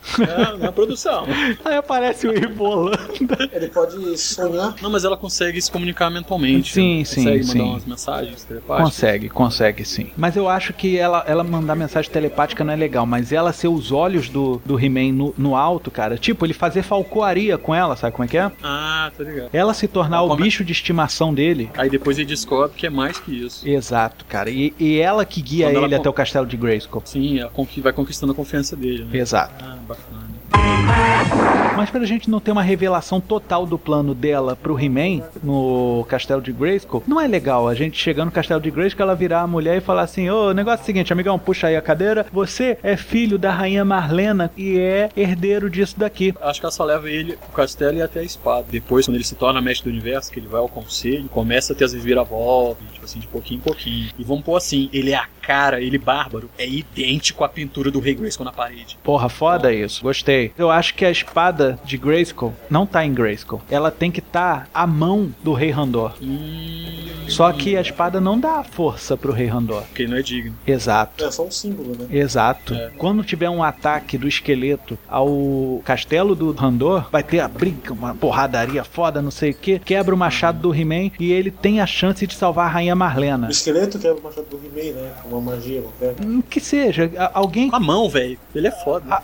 É 0.61 0.71
produção. 0.71 1.25
Aí 1.65 1.75
aparece 1.75 2.27
o 2.27 2.35
Ivolanda. 2.35 3.49
Ele 3.51 3.67
pode 3.67 4.17
sonhar. 4.17 4.73
Não, 4.81 4.89
mas 4.89 5.03
ela 5.03 5.17
consegue 5.17 5.61
se 5.61 5.69
comunicar 5.71 6.09
mentalmente. 6.09 6.73
Sim, 6.73 7.03
sim, 7.05 7.23
Consegue 7.23 7.39
mandar 7.47 7.53
sim. 7.53 7.61
umas 7.69 7.85
mensagens 7.85 8.43
telepáticas. 8.43 8.85
Consegue, 8.93 9.29
consegue 9.29 9.85
sim. 9.85 10.11
Mas 10.17 10.35
eu 10.35 10.47
acho 10.49 10.73
que 10.73 10.97
ela, 10.97 11.23
ela 11.27 11.43
mandar 11.43 11.75
mensagem 11.75 12.09
telepática 12.11 12.63
não 12.63 12.73
é 12.73 12.75
legal, 12.75 13.05
mas 13.11 13.33
ela 13.33 13.51
ser 13.51 13.67
os 13.67 13.91
olhos 13.91 14.29
do, 14.29 14.61
do 14.65 14.79
He-Man 14.79 15.11
no, 15.11 15.33
no 15.37 15.53
alto, 15.53 15.91
cara. 15.91 16.17
Tipo, 16.17 16.45
ele 16.45 16.53
fazer 16.53 16.81
falcoaria 16.81 17.57
com 17.57 17.75
ela, 17.75 17.97
sabe 17.97 18.15
como 18.15 18.23
é 18.23 18.27
que 18.29 18.37
é? 18.37 18.49
Ah, 18.63 19.11
tá 19.17 19.21
ligado. 19.25 19.49
Ela 19.51 19.73
se 19.73 19.85
tornar 19.85 20.21
o 20.23 20.29
Como 20.29 20.39
é- 20.41 20.43
bicho 20.45 20.63
de 20.63 20.71
estimação 20.71 21.33
dele. 21.33 21.69
Aí 21.77 21.89
depois 21.89 22.17
ele 22.17 22.27
descobre 22.27 22.71
que 22.77 22.87
é 22.87 22.89
mais 22.89 23.19
que 23.19 23.31
isso. 23.45 23.67
Exato, 23.67 24.23
cara. 24.23 24.49
E, 24.49 24.73
e 24.79 24.97
ela 24.97 25.25
que 25.25 25.41
guia 25.41 25.67
Quando 25.67 25.83
ele 25.83 25.89
con- 25.95 25.99
até 26.01 26.09
o 26.09 26.13
castelo 26.13 26.45
de 26.45 26.55
Grayskull. 26.55 27.01
Sim, 27.03 27.39
ela 27.39 27.51
vai 27.79 27.91
conquistando 27.91 28.31
a 28.31 28.35
confiança 28.35 28.75
dele, 28.77 29.03
né? 29.03 29.17
Exato. 29.19 29.53
Ah, 29.61 29.77
bacana. 29.85 30.30
Mas 31.81 31.89
pra 31.89 32.05
gente 32.05 32.29
não 32.29 32.39
ter 32.39 32.51
uma 32.51 32.61
revelação 32.61 33.19
total 33.19 33.65
do 33.65 33.75
plano 33.75 34.13
dela 34.13 34.55
pro 34.55 34.79
He-Man 34.79 35.23
no 35.41 36.05
castelo 36.07 36.39
de 36.39 36.51
Grayskull, 36.51 37.03
não 37.07 37.19
é 37.19 37.27
legal 37.27 37.67
a 37.67 37.73
gente 37.73 37.97
chegar 37.97 38.23
no 38.23 38.29
castelo 38.29 38.61
de 38.61 38.69
Grayskull, 38.69 39.03
ela 39.03 39.15
virar 39.15 39.41
a 39.41 39.47
mulher 39.47 39.77
e 39.77 39.81
falar 39.81 40.03
assim: 40.03 40.29
Ô, 40.29 40.49
o 40.49 40.53
negócio 40.53 40.81
é 40.81 40.83
o 40.83 40.85
seguinte, 40.85 41.11
amigão, 41.11 41.39
puxa 41.39 41.67
aí 41.67 41.75
a 41.75 41.81
cadeira. 41.81 42.25
Você 42.31 42.77
é 42.83 42.95
filho 42.95 43.37
da 43.37 43.51
rainha 43.51 43.83
Marlena 43.83 44.51
e 44.55 44.77
é 44.77 45.09
herdeiro 45.17 45.71
disso 45.71 45.97
daqui. 45.97 46.35
Acho 46.39 46.59
que 46.59 46.65
ela 46.67 46.71
só 46.71 46.83
leva 46.83 47.09
ele 47.09 47.35
pro 47.37 47.49
castelo 47.51 47.97
e 47.97 48.01
até 48.03 48.19
a 48.19 48.23
espada. 48.23 48.65
Depois, 48.69 49.07
quando 49.07 49.15
ele 49.15 49.23
se 49.23 49.33
torna 49.33 49.59
mestre 49.59 49.89
do 49.89 49.93
universo, 49.93 50.31
que 50.31 50.39
ele 50.39 50.47
vai 50.47 50.59
ao 50.59 50.69
conselho, 50.69 51.27
começa 51.29 51.73
a 51.73 51.75
ter 51.75 51.85
as 51.85 51.93
reviravoltas, 51.93 52.85
tipo 52.93 53.05
assim, 53.05 53.19
de 53.19 53.27
pouquinho 53.27 53.57
em 53.57 53.61
pouquinho. 53.63 54.09
E 54.19 54.23
vamos 54.23 54.43
pôr 54.43 54.55
assim, 54.55 54.87
ele 54.93 55.11
é 55.11 55.15
a 55.15 55.25
cara, 55.41 55.81
ele 55.81 55.97
bárbaro, 55.97 56.49
é 56.57 56.67
idêntico 56.67 57.43
à 57.43 57.49
pintura 57.49 57.91
do 57.91 57.99
Rei 57.99 58.15
Grayskull 58.15 58.45
na 58.45 58.51
parede. 58.51 58.97
Porra, 59.03 59.29
foda 59.29 59.73
isso. 59.73 60.01
Gostei. 60.01 60.51
Eu 60.57 60.69
acho 60.69 60.93
que 60.93 61.05
a 61.05 61.11
espada 61.11 61.79
de 61.83 61.97
Grayskull 61.97 62.53
não 62.69 62.85
tá 62.85 63.05
em 63.05 63.13
Grayskull. 63.13 63.61
Ela 63.69 63.91
tem 63.91 64.11
que 64.11 64.19
estar 64.19 64.61
tá 64.61 64.67
à 64.73 64.85
mão 64.85 65.33
do 65.43 65.53
Rei 65.53 65.71
Randor. 65.71 66.13
Hum... 66.21 67.11
Só 67.31 67.51
que 67.53 67.77
a 67.77 67.81
espada 67.81 68.19
não 68.19 68.37
dá 68.37 68.61
força 68.63 69.15
pro 69.15 69.31
Rei 69.31 69.47
Randor. 69.47 69.83
Porque 69.83 70.03
ele 70.03 70.11
não 70.11 70.17
é 70.17 70.21
digno. 70.21 70.53
Exato. 70.67 71.23
É 71.23 71.31
só 71.31 71.45
um 71.45 71.51
símbolo, 71.51 71.95
né? 71.97 72.07
Exato. 72.11 72.73
É. 72.73 72.91
Quando 72.97 73.23
tiver 73.23 73.49
um 73.49 73.63
ataque 73.63 74.17
do 74.17 74.27
esqueleto 74.27 74.97
ao 75.07 75.81
castelo 75.85 76.35
do 76.35 76.51
Randor, 76.51 77.07
vai 77.09 77.23
ter 77.23 77.39
a 77.39 77.47
briga, 77.47 77.93
uma 77.93 78.13
porradaria 78.13 78.83
foda, 78.83 79.21
não 79.21 79.31
sei 79.31 79.51
o 79.51 79.53
que. 79.53 79.79
Quebra 79.79 80.13
o 80.13 80.17
machado 80.17 80.59
do 80.59 80.75
He-Man 80.75 81.11
e 81.19 81.31
ele 81.31 81.51
tem 81.51 81.79
a 81.79 81.85
chance 81.85 82.27
de 82.27 82.35
salvar 82.35 82.65
a 82.67 82.69
Rainha 82.69 82.95
Marlena. 82.95 83.47
O 83.47 83.51
esqueleto 83.51 83.97
que 83.97 84.07
é 84.07 84.11
o 84.11 84.21
machado 84.21 84.47
do 84.47 84.57
He-Man, 84.57 84.99
né? 84.99 85.11
Uma 85.25 85.40
magia 85.41 85.81
qualquer. 85.81 86.15
Hum, 86.25 86.41
Que 86.49 86.59
seja, 86.59 87.09
a- 87.17 87.31
alguém 87.33 87.69
Com 87.69 87.75
a 87.75 87.79
mão, 87.79 88.09
velho. 88.09 88.37
Ele 88.53 88.67
é 88.67 88.71
foda. 88.71 89.21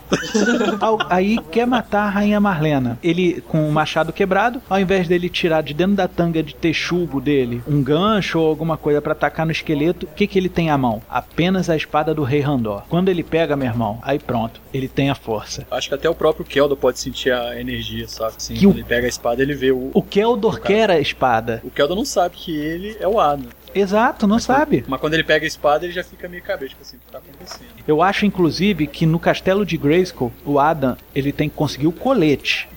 Al- 0.80 0.98
aí 1.10 1.38
quer 1.50 1.66
matar 1.66 2.02
a 2.06 2.10
Rainha 2.10 2.40
Marlena. 2.40 2.98
Ele, 3.02 3.40
com 3.42 3.68
o 3.68 3.72
machado 3.72 4.12
quebrado, 4.12 4.60
ao 4.68 4.80
invés 4.80 5.06
dele 5.08 5.28
tirar 5.28 5.62
de 5.62 5.74
dentro 5.74 5.94
da 5.96 6.08
tanga 6.08 6.42
de 6.42 6.54
texugo 6.54 7.20
dele 7.20 7.62
um 7.66 7.82
gancho 7.82 8.38
ou 8.40 8.48
alguma 8.48 8.76
coisa 8.76 9.00
pra 9.00 9.12
atacar 9.12 9.46
no 9.46 9.52
esqueleto, 9.52 10.06
o 10.06 10.14
que, 10.14 10.26
que 10.26 10.38
ele 10.38 10.48
tem 10.48 10.70
à 10.70 10.78
mão? 10.78 11.02
Apenas 11.08 11.68
a 11.70 11.76
espada 11.76 12.14
do 12.14 12.22
Rei 12.22 12.40
Randor. 12.40 12.82
Quando 12.88 13.08
ele 13.08 13.22
pega, 13.22 13.56
meu 13.56 13.66
irmão, 13.68 13.98
aí 14.02 14.18
pronto, 14.18 14.60
ele 14.72 14.88
tem 14.88 15.10
a 15.10 15.14
força. 15.14 15.66
Acho 15.70 15.88
que 15.88 15.94
até 15.94 16.08
o 16.08 16.14
próprio 16.14 16.44
Keldo 16.44 16.76
pode 16.76 16.98
sentir 16.98 17.32
a 17.32 17.60
energia, 17.60 18.08
sabe? 18.08 18.34
Assim, 18.36 18.54
Que 18.54 18.64
quando 18.64 18.74
o- 18.74 18.78
ele 18.78 18.84
pega 18.84 19.06
a 19.06 19.08
espada, 19.08 19.42
ele 19.42 19.54
vê 19.54 19.70
o. 19.70 19.90
O 19.94 20.02
Keldor 20.02 20.60
quer 20.60 20.90
a 20.90 20.98
espada. 20.98 21.60
O 21.64 21.70
Keldo 21.70 21.94
não 21.94 22.04
sabe 22.04 22.36
que 22.36 22.54
ele 22.56 22.96
é 23.00 23.06
o 23.08 23.18
Adam. 23.20 23.46
Exato, 23.80 24.26
não 24.26 24.38
sabe. 24.38 24.84
Mas 24.86 25.00
quando 25.00 25.14
ele 25.14 25.24
pega 25.24 25.44
a 25.44 25.48
espada, 25.48 25.84
ele 25.84 25.92
já 25.92 26.04
fica 26.04 26.28
meio 26.28 26.42
cabeça, 26.42 26.70
tipo 26.70 26.82
assim, 26.82 26.96
o 26.96 27.00
que 27.00 27.12
tá 27.12 27.18
acontecendo? 27.18 27.68
Eu 27.86 28.02
acho, 28.02 28.26
inclusive, 28.26 28.86
que 28.86 29.06
no 29.06 29.18
castelo 29.18 29.64
de 29.64 29.76
Grayskull, 29.76 30.32
o 30.44 30.58
Adam, 30.58 30.96
ele 31.14 31.32
tem 31.32 31.48
que 31.48 31.56
conseguir 31.56 31.86
o 31.86 31.92
colete. 31.92 32.68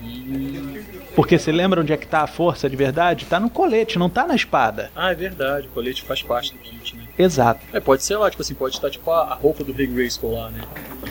Porque 1.14 1.38
você 1.38 1.52
lembra 1.52 1.80
onde 1.80 1.92
é 1.92 1.96
que 1.96 2.06
tá 2.06 2.22
a 2.22 2.26
força 2.26 2.70
de 2.70 2.76
verdade? 2.76 3.26
Tá 3.26 3.38
no 3.38 3.50
colete, 3.50 3.98
não 3.98 4.08
tá 4.08 4.26
na 4.26 4.34
espada. 4.34 4.90
Ah, 4.96 5.12
é 5.12 5.14
verdade, 5.14 5.66
o 5.66 5.70
colete 5.70 6.02
faz 6.02 6.22
parte 6.22 6.52
do 6.52 6.58
kit, 6.58 6.96
né? 6.96 7.01
Exato. 7.18 7.60
É, 7.72 7.78
pode 7.80 8.02
ser 8.02 8.16
lá, 8.16 8.30
tipo 8.30 8.42
assim, 8.42 8.54
pode 8.54 8.74
estar 8.74 8.88
tipo 8.90 9.10
a, 9.10 9.22
a 9.24 9.34
roupa 9.34 9.62
do 9.62 9.72
Rei 9.72 9.86
Grayskull 9.86 10.34
lá, 10.34 10.50
né? 10.50 10.62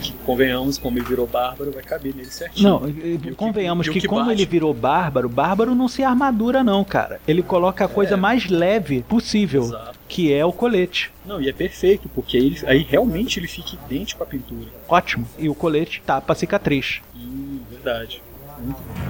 Que, 0.02 0.12
convenhamos, 0.26 0.78
como 0.80 0.98
ele 0.98 1.06
virou 1.06 1.28
bárbaro, 1.28 1.72
vai 1.72 1.84
caber 1.84 2.16
nele 2.16 2.30
certinho. 2.32 2.68
Não, 2.70 2.90
e- 2.90 3.20
E 3.24 3.32
convenhamos 3.36 3.86
e 3.86 3.90
o 3.90 3.94
que, 3.94 4.08
como 4.08 4.22
bate? 4.26 4.34
ele 4.42 4.46
virou 4.46 4.74
bárbaro, 4.74 5.30
bárbaro 5.30 5.76
não 5.76 5.88
se 5.88 6.04
armadura 6.04 6.64
não, 6.64 6.84
cara. 6.84 7.22
Ele 7.28 7.44
coloca 7.44 7.86
a 7.86 7.88
coisa 7.88 8.16
É. 8.16 8.18
mais 8.18 8.50
leve 8.50 9.04
possível, 9.04 9.62
Exato. 9.64 10.00
que 10.08 10.34
é 10.34 10.44
o 10.44 10.52
colete. 10.52 11.12
Não, 11.26 11.40
e 11.40 11.48
é 11.48 11.54
perfeito, 11.54 12.10
porque 12.16 12.36
aí, 12.38 12.46
ele- 12.48 12.60
aí 12.66 12.80
realmente 12.90 13.40
ele 13.40 13.48
fica 13.48 13.76
idêntico 13.86 14.24
à 14.24 14.26
pintura. 14.26 14.70
Ótimo. 14.90 15.28
E 15.38 15.48
o 15.50 15.54
colete 15.54 16.02
tapa 16.04 16.34
a 16.34 16.36
cicatriz. 16.36 17.00
Hum, 17.16 17.60
verdade. 17.70 18.24
Muito 18.60 18.78
bom. 18.82 19.02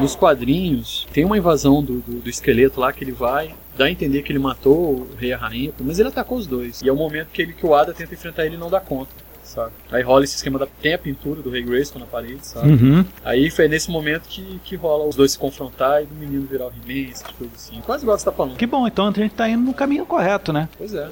Nos 0.00 0.14
quadrinhos, 0.14 1.06
tem 1.12 1.24
uma 1.24 1.36
invasão 1.36 1.82
do, 1.82 2.00
do, 2.00 2.20
do 2.20 2.30
esqueleto 2.30 2.78
lá 2.80 2.92
que 2.92 3.02
ele 3.02 3.10
vai, 3.12 3.52
dá 3.78 3.84
a 3.84 3.90
entender 3.90 4.22
que 4.22 4.32
ele 4.32 4.40
matou 4.40 4.96
o 4.96 5.08
rei 5.16 5.30
e 5.30 5.32
a 5.32 5.36
rainha, 5.38 5.72
mas 5.80 6.00
ele 6.00 6.08
atacou 6.08 6.36
os 6.36 6.46
dois. 6.46 6.82
E 6.82 6.88
é 6.88 6.92
o 6.92 6.96
momento 6.96 7.28
que, 7.28 7.40
ele, 7.40 7.52
que 7.52 7.64
o 7.64 7.74
Ada 7.74 7.94
tenta 7.94 8.12
enfrentar 8.12 8.44
ele 8.44 8.56
e 8.56 8.58
não 8.58 8.68
dá 8.68 8.80
conta, 8.80 9.10
sabe? 9.48 9.72
Aí 9.90 10.02
rola 10.02 10.24
esse 10.24 10.36
esquema 10.36 10.58
da. 10.58 10.66
Tem 10.80 10.94
a 10.94 10.98
pintura 10.98 11.42
do 11.42 11.50
rei 11.50 11.62
Grayskull 11.62 12.00
na 12.00 12.06
parede, 12.06 12.46
sabe? 12.46 12.68
Uhum. 12.68 13.04
Aí 13.24 13.50
foi 13.50 13.68
nesse 13.68 13.90
momento 13.90 14.22
que, 14.28 14.60
que 14.64 14.76
rola 14.76 15.06
os 15.06 15.16
dois 15.16 15.32
se 15.32 15.38
confrontar 15.38 16.02
e 16.02 16.06
do 16.06 16.14
menino 16.14 16.46
virar 16.46 16.66
o 16.66 16.68
He-Man, 16.68 17.10
essas 17.10 17.30
coisas 17.30 17.56
assim. 17.56 17.80
Quase 17.80 18.04
igual 18.04 18.18
você 18.18 18.24
tá 18.24 18.32
falando. 18.32 18.56
Que 18.56 18.66
bom, 18.66 18.86
então 18.86 19.08
a 19.08 19.12
gente 19.12 19.34
tá 19.34 19.48
indo 19.48 19.62
no 19.62 19.74
caminho 19.74 20.04
correto, 20.04 20.52
né? 20.52 20.68
Pois 20.76 20.94
é. 20.94 21.08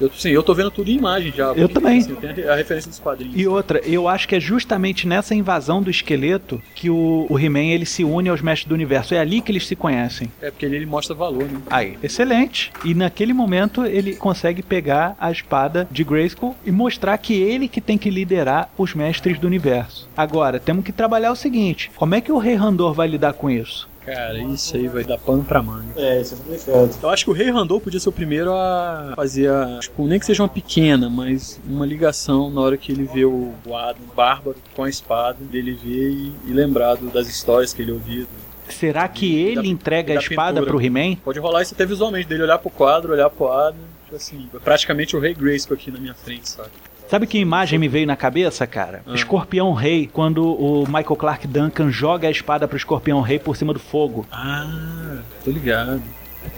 Eu, 0.00 0.10
sim, 0.12 0.30
eu 0.30 0.42
tô 0.42 0.54
vendo 0.54 0.70
tudo 0.70 0.90
em 0.90 0.96
imagem 0.96 1.32
já. 1.32 1.52
Eu 1.52 1.68
também. 1.68 1.98
Assim, 1.98 2.16
a, 2.48 2.52
a 2.52 2.56
referência 2.56 2.90
dos 2.90 2.98
quadrinhos. 2.98 3.38
E 3.38 3.46
outra, 3.46 3.78
eu 3.80 4.08
acho 4.08 4.26
que 4.28 4.34
é 4.34 4.40
justamente 4.40 5.06
nessa 5.06 5.34
invasão 5.34 5.82
do 5.82 5.90
esqueleto 5.90 6.60
que 6.74 6.90
o, 6.90 7.26
o 7.28 7.38
He-Man 7.38 7.66
ele 7.66 7.86
se 7.86 8.04
une 8.04 8.28
aos 8.28 8.40
mestres 8.40 8.68
do 8.68 8.74
universo. 8.74 9.14
É 9.14 9.18
ali 9.18 9.40
que 9.40 9.52
eles 9.52 9.66
se 9.66 9.76
conhecem. 9.76 10.30
É 10.40 10.50
porque 10.50 10.66
ele, 10.66 10.76
ele 10.76 10.86
mostra 10.86 11.14
valor, 11.14 11.44
né? 11.44 11.60
Aí, 11.70 11.98
excelente. 12.02 12.72
E 12.84 12.94
naquele 12.94 13.32
momento 13.32 13.84
ele 13.84 14.14
consegue 14.14 14.62
pegar 14.62 15.16
a 15.20 15.30
espada 15.30 15.86
de 15.90 16.02
Grayskull 16.02 16.56
e 16.64 16.70
mostrar 16.70 17.16
que 17.18 17.34
ele 17.34 17.51
que 17.68 17.80
tem 17.80 17.96
que 17.98 18.10
liderar 18.10 18.70
os 18.76 18.94
mestres 18.94 19.38
do 19.38 19.46
universo. 19.46 20.08
Agora, 20.16 20.58
temos 20.60 20.84
que 20.84 20.92
trabalhar 20.92 21.32
o 21.32 21.36
seguinte: 21.36 21.90
como 21.96 22.14
é 22.14 22.20
que 22.20 22.32
o 22.32 22.38
Rei 22.38 22.54
Randor 22.54 22.92
vai 22.94 23.06
lidar 23.08 23.32
com 23.34 23.50
isso? 23.50 23.90
Cara, 24.04 24.36
isso 24.36 24.76
aí 24.76 24.88
vai 24.88 25.04
dar 25.04 25.16
pano 25.16 25.44
pra 25.44 25.62
manga. 25.62 25.84
É, 25.96 26.20
isso 26.20 26.34
é 26.34 26.36
complicado. 26.38 26.98
Eu 27.04 27.10
acho 27.10 27.24
que 27.24 27.30
o 27.30 27.32
Rei 27.32 27.50
Randor 27.52 27.80
podia 27.80 28.00
ser 28.00 28.08
o 28.08 28.12
primeiro 28.12 28.52
a 28.52 29.12
fazer, 29.14 29.48
a, 29.48 29.78
tipo, 29.80 30.04
nem 30.08 30.18
que 30.18 30.26
seja 30.26 30.42
uma 30.42 30.48
pequena, 30.48 31.08
mas 31.08 31.60
uma 31.64 31.86
ligação 31.86 32.50
na 32.50 32.60
hora 32.60 32.76
que 32.76 32.90
ele 32.90 33.04
vê 33.04 33.24
o 33.24 33.52
o 33.64 33.76
Adam 33.76 34.02
bárbaro 34.16 34.56
com 34.74 34.82
a 34.82 34.88
espada, 34.88 35.38
dele 35.40 35.72
ver 35.80 36.10
e, 36.10 36.32
e 36.48 36.52
lembrar 36.52 36.96
do- 36.96 37.10
das 37.10 37.28
histórias 37.28 37.72
que 37.72 37.80
ele 37.80 37.92
ouviu. 37.92 38.26
Será 38.68 39.06
que 39.06 39.26
E 39.26 39.36
ele 39.36 39.62
da- 39.62 39.66
entrega 39.68 40.14
a 40.14 40.16
da 40.16 40.20
espada 40.20 40.60
pintura. 40.60 40.66
pro 40.66 40.80
He-Man? 40.84 41.14
Pode 41.22 41.38
rolar 41.38 41.62
isso 41.62 41.72
até 41.74 41.86
visualmente, 41.86 42.26
dele 42.26 42.42
olhar 42.42 42.58
pro 42.58 42.70
quadro, 42.70 43.12
olhar 43.12 43.30
pro 43.30 43.52
Adam, 43.52 43.78
tipo 44.04 44.16
assim, 44.16 44.48
praticamente 44.64 45.14
o 45.16 45.20
Rei 45.20 45.32
Grayskull 45.34 45.76
aqui 45.76 45.92
na 45.92 46.00
minha 46.00 46.14
frente, 46.14 46.48
sabe? 46.48 46.70
Sabe 47.12 47.26
que 47.26 47.36
imagem 47.36 47.78
me 47.78 47.88
veio 47.88 48.06
na 48.06 48.16
cabeça, 48.16 48.66
cara? 48.66 49.02
Ah. 49.06 49.12
Escorpião 49.12 49.74
Rei, 49.74 50.08
quando 50.10 50.46
o 50.46 50.86
Michael 50.86 51.16
Clark 51.16 51.46
Duncan 51.46 51.90
joga 51.90 52.26
a 52.26 52.30
espada 52.30 52.66
pro 52.66 52.74
Escorpião 52.74 53.20
Rei 53.20 53.38
por 53.38 53.54
cima 53.54 53.74
do 53.74 53.78
fogo. 53.78 54.26
Ah, 54.32 55.18
tô 55.44 55.50
ligado. 55.50 56.02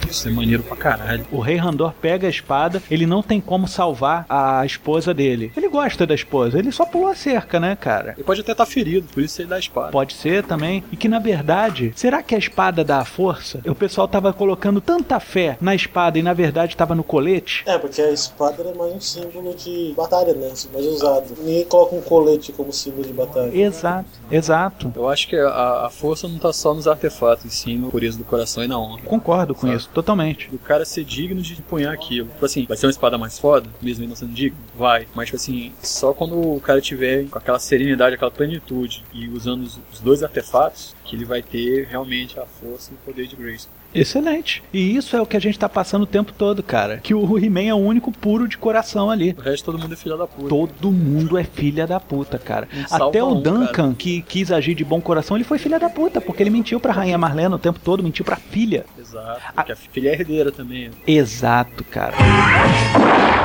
Isso 0.08 0.28
é 0.28 0.30
maneiro 0.30 0.62
pra 0.62 0.76
caralho. 0.76 1.26
O 1.32 1.40
rei 1.40 1.56
Randor 1.56 1.92
pega 2.00 2.26
a 2.26 2.30
espada, 2.30 2.82
ele 2.90 3.06
não 3.06 3.22
tem 3.22 3.40
como 3.40 3.66
salvar 3.66 4.24
a 4.28 4.64
esposa 4.64 5.12
dele. 5.12 5.52
Ele 5.56 5.68
gosta 5.68 6.06
da 6.06 6.14
esposa, 6.14 6.58
ele 6.58 6.70
só 6.70 6.84
pulou 6.84 7.08
a 7.08 7.14
cerca, 7.14 7.58
né, 7.58 7.76
cara? 7.76 8.12
Ele 8.16 8.24
pode 8.24 8.40
até 8.40 8.52
estar 8.52 8.66
ferido, 8.66 9.08
por 9.12 9.22
isso 9.22 9.40
ele 9.40 9.48
dá 9.48 9.56
a 9.56 9.58
espada. 9.58 9.90
Pode 9.90 10.14
ser 10.14 10.44
também. 10.44 10.84
E 10.92 10.96
que 10.96 11.08
na 11.08 11.18
verdade, 11.18 11.92
será 11.96 12.22
que 12.22 12.34
a 12.34 12.38
espada 12.38 12.84
dá 12.84 12.98
a 12.98 13.04
força? 13.04 13.60
O 13.66 13.74
pessoal 13.74 14.06
tava 14.06 14.32
colocando 14.32 14.80
tanta 14.80 15.18
fé 15.18 15.56
na 15.60 15.74
espada 15.74 16.18
e 16.18 16.22
na 16.22 16.32
verdade 16.32 16.76
tava 16.76 16.94
no 16.94 17.04
colete? 17.04 17.64
É, 17.66 17.78
porque 17.78 18.00
a 18.00 18.10
espada 18.10 18.62
é 18.62 18.74
mais 18.74 18.92
um 18.94 19.00
símbolo 19.00 19.54
de 19.54 19.94
batalha, 19.96 20.34
né? 20.34 20.52
Mais 20.72 20.86
usado. 20.86 21.34
Ninguém 21.38 21.64
coloca 21.64 21.96
um 21.96 22.02
colete 22.02 22.52
como 22.52 22.72
símbolo 22.72 23.04
de 23.04 23.12
batalha. 23.12 23.50
Exato, 23.56 24.08
exato. 24.30 24.92
Eu 24.94 25.08
acho 25.08 25.28
que 25.28 25.36
a, 25.36 25.86
a 25.86 25.90
força 25.90 26.28
não 26.28 26.38
tá 26.38 26.52
só 26.52 26.74
nos 26.74 26.86
artefatos, 26.86 27.44
e 27.44 27.50
sim 27.50 27.78
no 27.78 27.90
pureza 27.90 28.18
do 28.18 28.24
coração 28.24 28.62
e 28.62 28.68
na 28.68 28.78
honra. 28.78 29.02
Concordo 29.04 29.54
com 29.54 29.66
Sabe? 29.66 29.73
Isso, 29.74 29.88
totalmente. 29.92 30.48
Do 30.50 30.58
cara 30.58 30.84
ser 30.84 31.04
digno 31.04 31.40
de 31.40 31.54
empunhar 31.54 31.92
aquilo. 31.92 32.28
Tipo 32.28 32.44
assim, 32.44 32.66
vai 32.66 32.76
ser 32.76 32.86
uma 32.86 32.90
espada 32.92 33.18
mais 33.18 33.38
foda, 33.38 33.68
mesmo 33.80 34.02
ele 34.02 34.08
não 34.08 34.16
sendo 34.16 34.32
digno? 34.32 34.58
Vai. 34.76 35.06
Mas, 35.14 35.26
tipo 35.26 35.36
assim, 35.36 35.72
só 35.82 36.12
quando 36.12 36.56
o 36.56 36.60
cara 36.60 36.80
tiver 36.80 37.28
com 37.28 37.38
aquela 37.38 37.58
serenidade, 37.58 38.14
aquela 38.14 38.30
plenitude 38.30 39.04
e 39.12 39.28
usando 39.28 39.62
os, 39.62 39.78
os 39.92 40.00
dois 40.00 40.22
artefatos, 40.22 40.94
que 41.04 41.16
ele 41.16 41.24
vai 41.24 41.42
ter 41.42 41.86
realmente 41.86 42.38
a 42.38 42.46
força 42.46 42.92
e 42.92 42.94
o 42.94 42.98
poder 42.98 43.26
de 43.26 43.36
Grace. 43.36 43.68
Excelente. 43.94 44.62
E 44.72 44.96
isso 44.96 45.16
é 45.16 45.20
o 45.20 45.26
que 45.26 45.36
a 45.36 45.40
gente 45.40 45.58
tá 45.58 45.68
passando 45.68 46.02
o 46.02 46.06
tempo 46.06 46.32
todo, 46.32 46.62
cara. 46.62 46.98
Que 46.98 47.14
o 47.14 47.38
He-Man 47.38 47.64
é 47.64 47.74
o 47.74 47.78
único 47.78 48.10
puro 48.10 48.48
de 48.48 48.58
coração 48.58 49.10
ali. 49.10 49.34
O 49.38 49.40
resto 49.40 49.66
todo 49.66 49.78
mundo 49.78 49.92
é 49.92 49.96
filha 49.96 50.16
da 50.16 50.26
puta. 50.26 50.48
Todo 50.48 50.90
mundo 50.90 51.38
é 51.38 51.44
filha 51.44 51.86
da 51.86 52.00
puta, 52.00 52.38
cara. 52.38 52.68
Até 52.90 53.22
o 53.22 53.28
um, 53.28 53.40
Duncan, 53.40 53.72
cara. 53.72 53.94
que 53.96 54.22
quis 54.22 54.50
agir 54.50 54.74
de 54.74 54.84
bom 54.84 55.00
coração, 55.00 55.36
ele 55.36 55.44
foi 55.44 55.58
filha 55.58 55.78
da 55.78 55.88
puta, 55.88 56.20
porque 56.20 56.42
ele 56.42 56.50
mentiu 56.50 56.80
pra 56.80 56.92
Rainha 56.92 57.18
Marlena 57.18 57.56
o 57.56 57.58
tempo 57.58 57.78
todo, 57.78 58.02
mentiu 58.02 58.24
pra 58.24 58.36
filha. 58.36 58.84
Exato. 58.98 59.40
Porque 59.54 59.72
a 59.72 59.76
filha 59.76 60.08
é 60.10 60.12
herdeira 60.12 60.50
também. 60.50 60.90
Exato, 61.06 61.84
cara. 61.84 62.14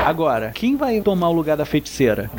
Agora, 0.06 0.52
quem 0.52 0.76
vai 0.76 1.02
tomar 1.02 1.30
o 1.30 1.34
lugar 1.34 1.56
da 1.56 1.66
feiticeira? 1.66 2.32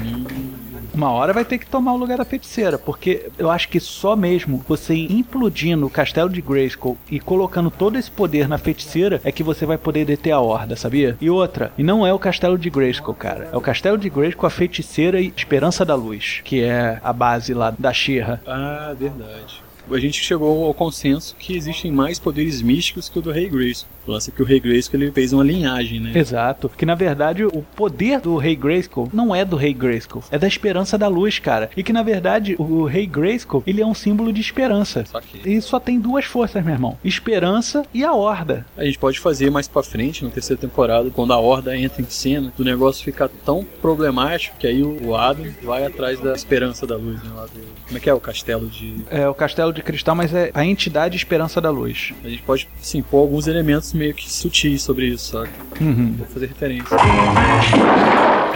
Uma 0.93 1.11
hora 1.11 1.33
vai 1.33 1.45
ter 1.45 1.59
que 1.59 1.67
tomar 1.67 1.93
o 1.93 1.97
lugar 1.97 2.19
da 2.19 2.25
feiticeira, 2.25 2.79
porque 2.79 3.31
eu 3.39 3.51
acho 3.51 3.69
que 3.69 3.79
só 3.79 4.17
mesmo 4.17 4.65
você 4.67 4.95
implodindo 4.95 5.87
o 5.87 5.91
castelo 5.91 6.29
de 6.29 6.41
Grayskull 6.41 6.99
e 7.11 7.21
colocando 7.21 7.71
todo 7.71 7.99
esse 7.99 8.11
poder 8.11 8.49
na 8.49 8.59
feiticeira 8.59 9.21
é 9.25 9.33
que 9.33 9.43
você 9.43 9.65
vai 9.65 9.79
poder 9.79 10.05
deter 10.05 10.33
a 10.33 10.41
horda, 10.41 10.77
sabia? 10.77 11.17
E 11.21 11.31
outra, 11.31 11.73
e 11.79 11.83
não 11.83 12.07
é 12.07 12.13
o 12.13 12.19
castelo 12.19 12.59
de 12.59 12.69
Grayskull, 12.71 13.15
cara. 13.15 13.49
É 13.53 13.57
o 13.57 13.61
castelo 13.61 13.97
de 13.97 14.11
Grayskull, 14.11 14.47
a 14.47 14.51
feiticeira 14.51 15.21
e 15.21 15.33
Esperança 15.37 15.85
da 15.85 15.95
Luz, 15.95 16.41
que 16.45 16.63
é 16.63 17.01
a 17.03 17.13
base 17.13 17.55
lá 17.55 17.75
da 17.79 17.93
Shira. 17.93 18.43
Ah, 18.47 18.95
verdade. 18.99 19.63
A 19.91 19.99
gente 19.99 20.23
chegou 20.23 20.67
ao 20.67 20.75
consenso 20.75 21.35
que 21.37 21.57
existem 21.57 21.91
mais 21.91 22.19
poderes 22.19 22.63
místicos 22.63 23.09
que 23.09 23.19
o 23.19 23.23
do 23.23 23.33
Rei 23.33 23.49
Grace. 23.49 23.85
Lance 24.11 24.31
é 24.31 24.33
que 24.33 24.43
o 24.43 24.45
Rei 24.45 24.61
Grace 24.61 24.91
ele 24.93 25.11
fez 25.11 25.33
uma 25.33 25.45
linhagem, 25.45 26.01
né? 26.01 26.13
Exato. 26.15 26.71
Que 26.77 26.87
na 26.87 26.95
verdade 26.95 27.45
o 27.45 27.63
poder 27.77 28.21
do 28.21 28.37
Rei 28.37 28.57
Grayskull 28.57 29.09
não 29.13 29.35
é 29.35 29.45
do 29.45 29.57
Rei 29.57 29.73
Grayskull, 29.73 30.23
é 30.31 30.39
da 30.39 30.47
Esperança 30.47 30.97
da 30.99 31.09
Luz, 31.09 31.39
cara. 31.39 31.71
E 31.77 31.83
que 31.83 31.93
na 31.93 32.03
verdade 32.03 32.57
o 32.59 32.85
Rei 32.85 33.07
Grayskull 33.07 33.63
ele 33.67 33.81
é 33.81 33.87
um 33.87 33.95
símbolo 33.95 34.33
de 34.33 34.41
esperança. 34.41 35.05
Só 35.07 35.21
que 35.21 35.49
E 35.49 35.61
só 35.63 35.79
tem 35.81 35.99
duas 35.99 36.25
forças, 36.25 36.65
meu 36.65 36.75
irmão: 36.75 36.99
esperança 37.05 37.85
e 37.95 38.05
a 38.05 38.13
horda. 38.13 38.67
a 38.77 38.85
gente 38.85 38.99
pode 38.99 39.19
fazer 39.19 39.51
mais 39.51 39.69
pra 39.69 39.83
frente, 39.83 40.25
na 40.25 40.31
terceira 40.31 40.61
temporada, 40.61 41.11
quando 41.11 41.33
a 41.33 41.39
Horda 41.39 41.77
entra 41.77 42.03
em 42.03 42.09
cena, 42.09 42.53
do 42.57 42.65
negócio 42.65 43.05
ficar 43.05 43.29
tão 43.45 43.65
problemático 43.81 44.57
que 44.59 44.67
aí 44.67 44.83
o 44.83 45.15
Adam 45.15 45.47
vai 45.63 45.85
atrás 45.85 46.21
da 46.21 46.33
esperança 46.33 46.87
da 46.87 46.97
luz, 46.97 47.23
né? 47.23 47.31
Do... 47.55 47.61
Como 47.87 47.97
é 47.97 48.01
que 48.01 48.09
é 48.09 48.15
o 48.15 48.21
castelo 48.21 48.69
de. 48.69 49.05
É 49.11 49.29
o 49.29 49.35
Castelo 49.35 49.73
de 49.73 49.83
Cristal, 49.83 50.15
mas 50.15 50.33
é 50.33 50.51
a 50.55 50.65
entidade 50.65 51.17
Esperança 51.17 51.61
da 51.61 51.71
Luz. 51.71 52.13
A 52.25 52.29
gente 52.29 52.43
pode, 52.43 52.69
sim, 52.81 53.03
pôr 53.03 53.19
alguns 53.19 53.47
elementos 53.47 53.93
meio 54.01 54.15
que 54.15 54.31
sutis 54.31 54.83
sobre 54.83 55.07
isso, 55.07 55.33
sabe? 55.33 55.51
Uhum. 55.79 56.15
Vou 56.17 56.27
fazer 56.27 56.47
referência. 56.47 56.97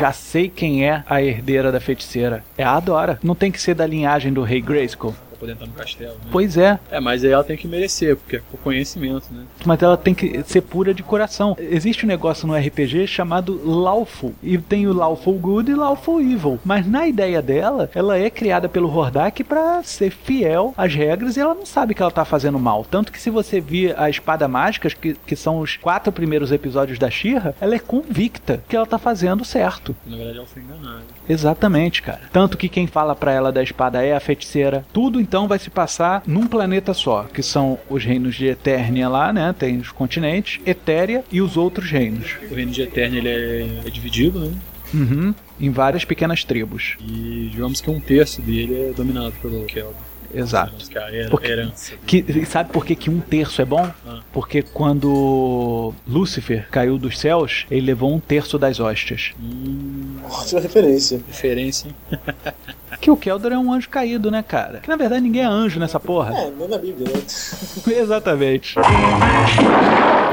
Já 0.01 0.11
sei 0.11 0.49
quem 0.49 0.89
é 0.89 1.05
a 1.07 1.23
herdeira 1.23 1.71
da 1.71 1.79
feiticeira. 1.79 2.43
É 2.57 2.65
a 2.65 2.73
Adora. 2.73 3.19
Não 3.23 3.35
tem 3.35 3.53
que 3.53 3.61
ser 3.61 3.75
da 3.75 3.87
linhagem 3.87 4.33
do 4.33 4.43
Rei 4.43 4.63
Grayskull. 4.63 5.15
Poder 5.45 5.53
entrar 5.53 5.67
no 5.67 5.73
castelo, 5.75 6.15
né? 6.15 6.31
Pois 6.33 6.57
é, 6.57 6.79
É, 6.91 6.99
mas 6.99 7.23
aí 7.23 7.31
ela 7.31 7.45
tem 7.45 7.55
que 7.55 7.69
merecer, 7.69 8.17
porque 8.17 8.37
é 8.37 8.41
por 8.51 8.59
conhecimento, 8.61 9.27
né? 9.31 9.45
mas 9.67 9.83
ela 9.83 9.97
tem 9.97 10.15
que 10.15 10.43
ser 10.45 10.63
pura 10.63 10.95
de 10.95 11.03
coração. 11.03 11.55
Existe 11.59 12.07
um 12.07 12.09
negócio 12.09 12.47
no 12.47 12.57
RPG 12.57 13.07
chamado 13.07 13.61
Lawful. 13.63 14.35
E 14.43 14.57
tem 14.57 14.87
o 14.87 14.93
Lawful 14.95 15.35
Good 15.35 15.71
e 15.71 15.75
Lawful 15.75 16.21
Evil. 16.23 16.59
Mas 16.65 16.87
na 16.87 17.07
ideia 17.07 17.43
dela, 17.43 17.91
ela 17.95 18.17
é 18.17 18.31
criada 18.31 18.71
pelo 18.71 18.89
Hordak 18.89 19.45
pra 19.45 19.83
ser 19.83 20.11
fiel 20.11 20.73
às 20.79 20.95
regras 20.95 21.37
e 21.37 21.41
ela 21.41 21.55
não 21.55 21.67
sabe 21.67 21.95
que 21.95 22.01
ela 22.01 22.11
tá 22.11 22.25
fazendo 22.25 22.59
mal. 22.59 22.87
Tanto 22.91 23.13
que 23.13 23.21
se 23.21 23.29
você 23.29 23.61
vir 23.61 23.95
a 23.99 24.09
Espada 24.09 24.49
Mágicas, 24.49 24.95
que, 24.95 25.15
que 25.27 25.37
são 25.37 25.59
os 25.59 25.77
quatro 25.77 26.11
primeiros 26.11 26.53
episódios 26.53 26.99
da 26.99 27.11
Shira, 27.11 27.55
ela 27.61 27.75
é 27.75 27.79
convicta 27.79 28.63
que 28.67 28.75
ela 28.77 28.87
tá 28.87 28.97
fazendo 28.99 29.45
certo. 29.45 29.95
Na 30.07 30.17
verdade 30.17 30.39
ela 30.39 30.47
foi 30.47 30.63
enganada. 30.63 31.03
Exatamente, 31.29 32.01
cara. 32.01 32.21
Tanto 32.33 32.57
que 32.57 32.69
quem 32.69 32.87
fala 32.87 33.15
pra 33.17 33.33
ela 33.33 33.51
da 33.51 33.63
espada 33.63 34.03
é 34.05 34.15
a 34.15 34.21
feiticeira. 34.21 34.85
Tudo 34.93 35.21
então 35.21 35.34
vai 35.49 35.59
se 35.59 35.69
passar 35.69 36.23
num 36.27 36.47
planeta 36.47 36.95
só, 36.95 37.25
que 37.25 37.43
são 37.43 37.79
os 37.91 38.05
reinos 38.05 38.37
de 38.37 38.47
Eternia 38.47 39.09
lá, 39.09 39.33
né? 39.33 39.55
Tem 39.59 39.79
os 39.79 39.91
continentes, 39.91 40.61
Etéria 40.65 41.25
e 41.31 41.43
os 41.43 41.57
outros 41.57 41.91
reinos. 41.91 42.37
O 42.51 42.55
reino 42.55 42.71
de 42.71 42.83
Eterno 42.83 43.17
ele 43.17 43.29
é, 43.29 43.87
é 43.87 43.91
dividido, 43.91 44.39
né? 44.39 44.53
Uhum. 44.95 45.35
Em 45.59 45.71
várias 45.71 46.05
pequenas 46.05 46.45
tribos. 46.45 46.97
E 47.01 47.49
digamos 47.51 47.81
que 47.81 47.91
um 47.91 47.99
terço 47.99 48.41
dele 48.41 48.91
é 48.91 48.93
dominado 48.93 49.33
pelo 49.43 49.65
Kelvin. 49.65 50.14
Exato. 50.35 50.75
É 50.97 51.29
Porque- 51.29 51.47
herança. 51.49 51.93
Que, 52.07 52.45
sabe 52.47 52.71
por 52.73 52.85
que, 52.85 52.95
que 52.97 53.09
um 53.11 53.21
terço 53.21 53.63
é 53.63 53.65
bom? 53.65 53.89
Ah. 54.07 54.21
Porque 54.33 54.63
quando 54.63 55.93
Lúcifer 56.07 56.69
caiu 56.71 56.99
dos 56.99 57.19
céus, 57.19 57.67
ele 57.71 57.87
levou 57.87 58.13
um 58.13 58.19
terço 58.21 58.59
das 58.59 58.81
hóstias. 58.81 59.33
Hum, 59.41 60.17
Ótima 60.29 60.61
referência. 60.61 61.21
referência, 61.27 61.89
hein? 61.89 61.95
Que 63.01 63.11
o 63.11 63.17
Keldor 63.17 63.53
é 63.53 63.59
um 63.59 63.71
anjo 63.73 63.89
caído, 63.91 64.31
né, 64.31 64.43
cara? 64.43 64.79
Que 64.79 64.89
na 64.89 64.97
verdade 64.97 65.21
ninguém 65.21 65.43
é 65.43 65.47
anjo 65.47 65.79
nessa 65.81 65.99
porra. 66.01 66.33
É, 66.39 66.51
nem 66.51 66.69
na 66.69 66.79
Bíblia, 66.79 67.07
né? 67.13 67.21
Exatamente. 68.01 68.77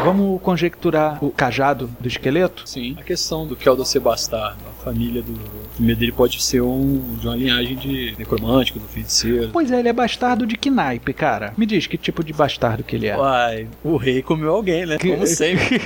Vamos 0.05 0.41
conjecturar 0.41 1.23
o 1.23 1.31
cajado 1.31 1.89
do 1.99 2.07
esqueleto? 2.07 2.63
Sim. 2.65 2.95
A 2.99 3.03
questão 3.03 3.45
do 3.45 3.55
Keldor 3.55 3.85
ser 3.85 3.99
bastardo. 3.99 4.57
Família 4.83 5.21
do 5.21 5.33
primeiro 5.75 5.99
dele 5.99 6.11
pode 6.11 6.41
ser 6.41 6.61
um, 6.61 7.15
de 7.19 7.27
uma 7.27 7.35
linhagem 7.35 7.75
de 7.75 8.15
necromântico, 8.17 8.79
do 8.79 8.87
feiticeiro. 8.87 9.49
Pois 9.53 9.71
é, 9.71 9.79
ele 9.79 9.89
é 9.89 9.93
bastardo 9.93 10.45
de 10.45 10.57
que 10.57 10.69
naipe, 10.69 11.13
cara? 11.13 11.53
Me 11.57 11.65
diz 11.65 11.87
que 11.87 11.97
tipo 11.97 12.23
de 12.23 12.33
bastardo 12.33 12.83
que 12.83 12.95
ele 12.95 13.07
é. 13.07 13.17
Uai, 13.17 13.67
o 13.83 13.95
rei 13.95 14.21
comeu 14.21 14.53
alguém, 14.53 14.85
né? 14.85 14.97
Como 14.97 15.25
sempre. 15.27 15.79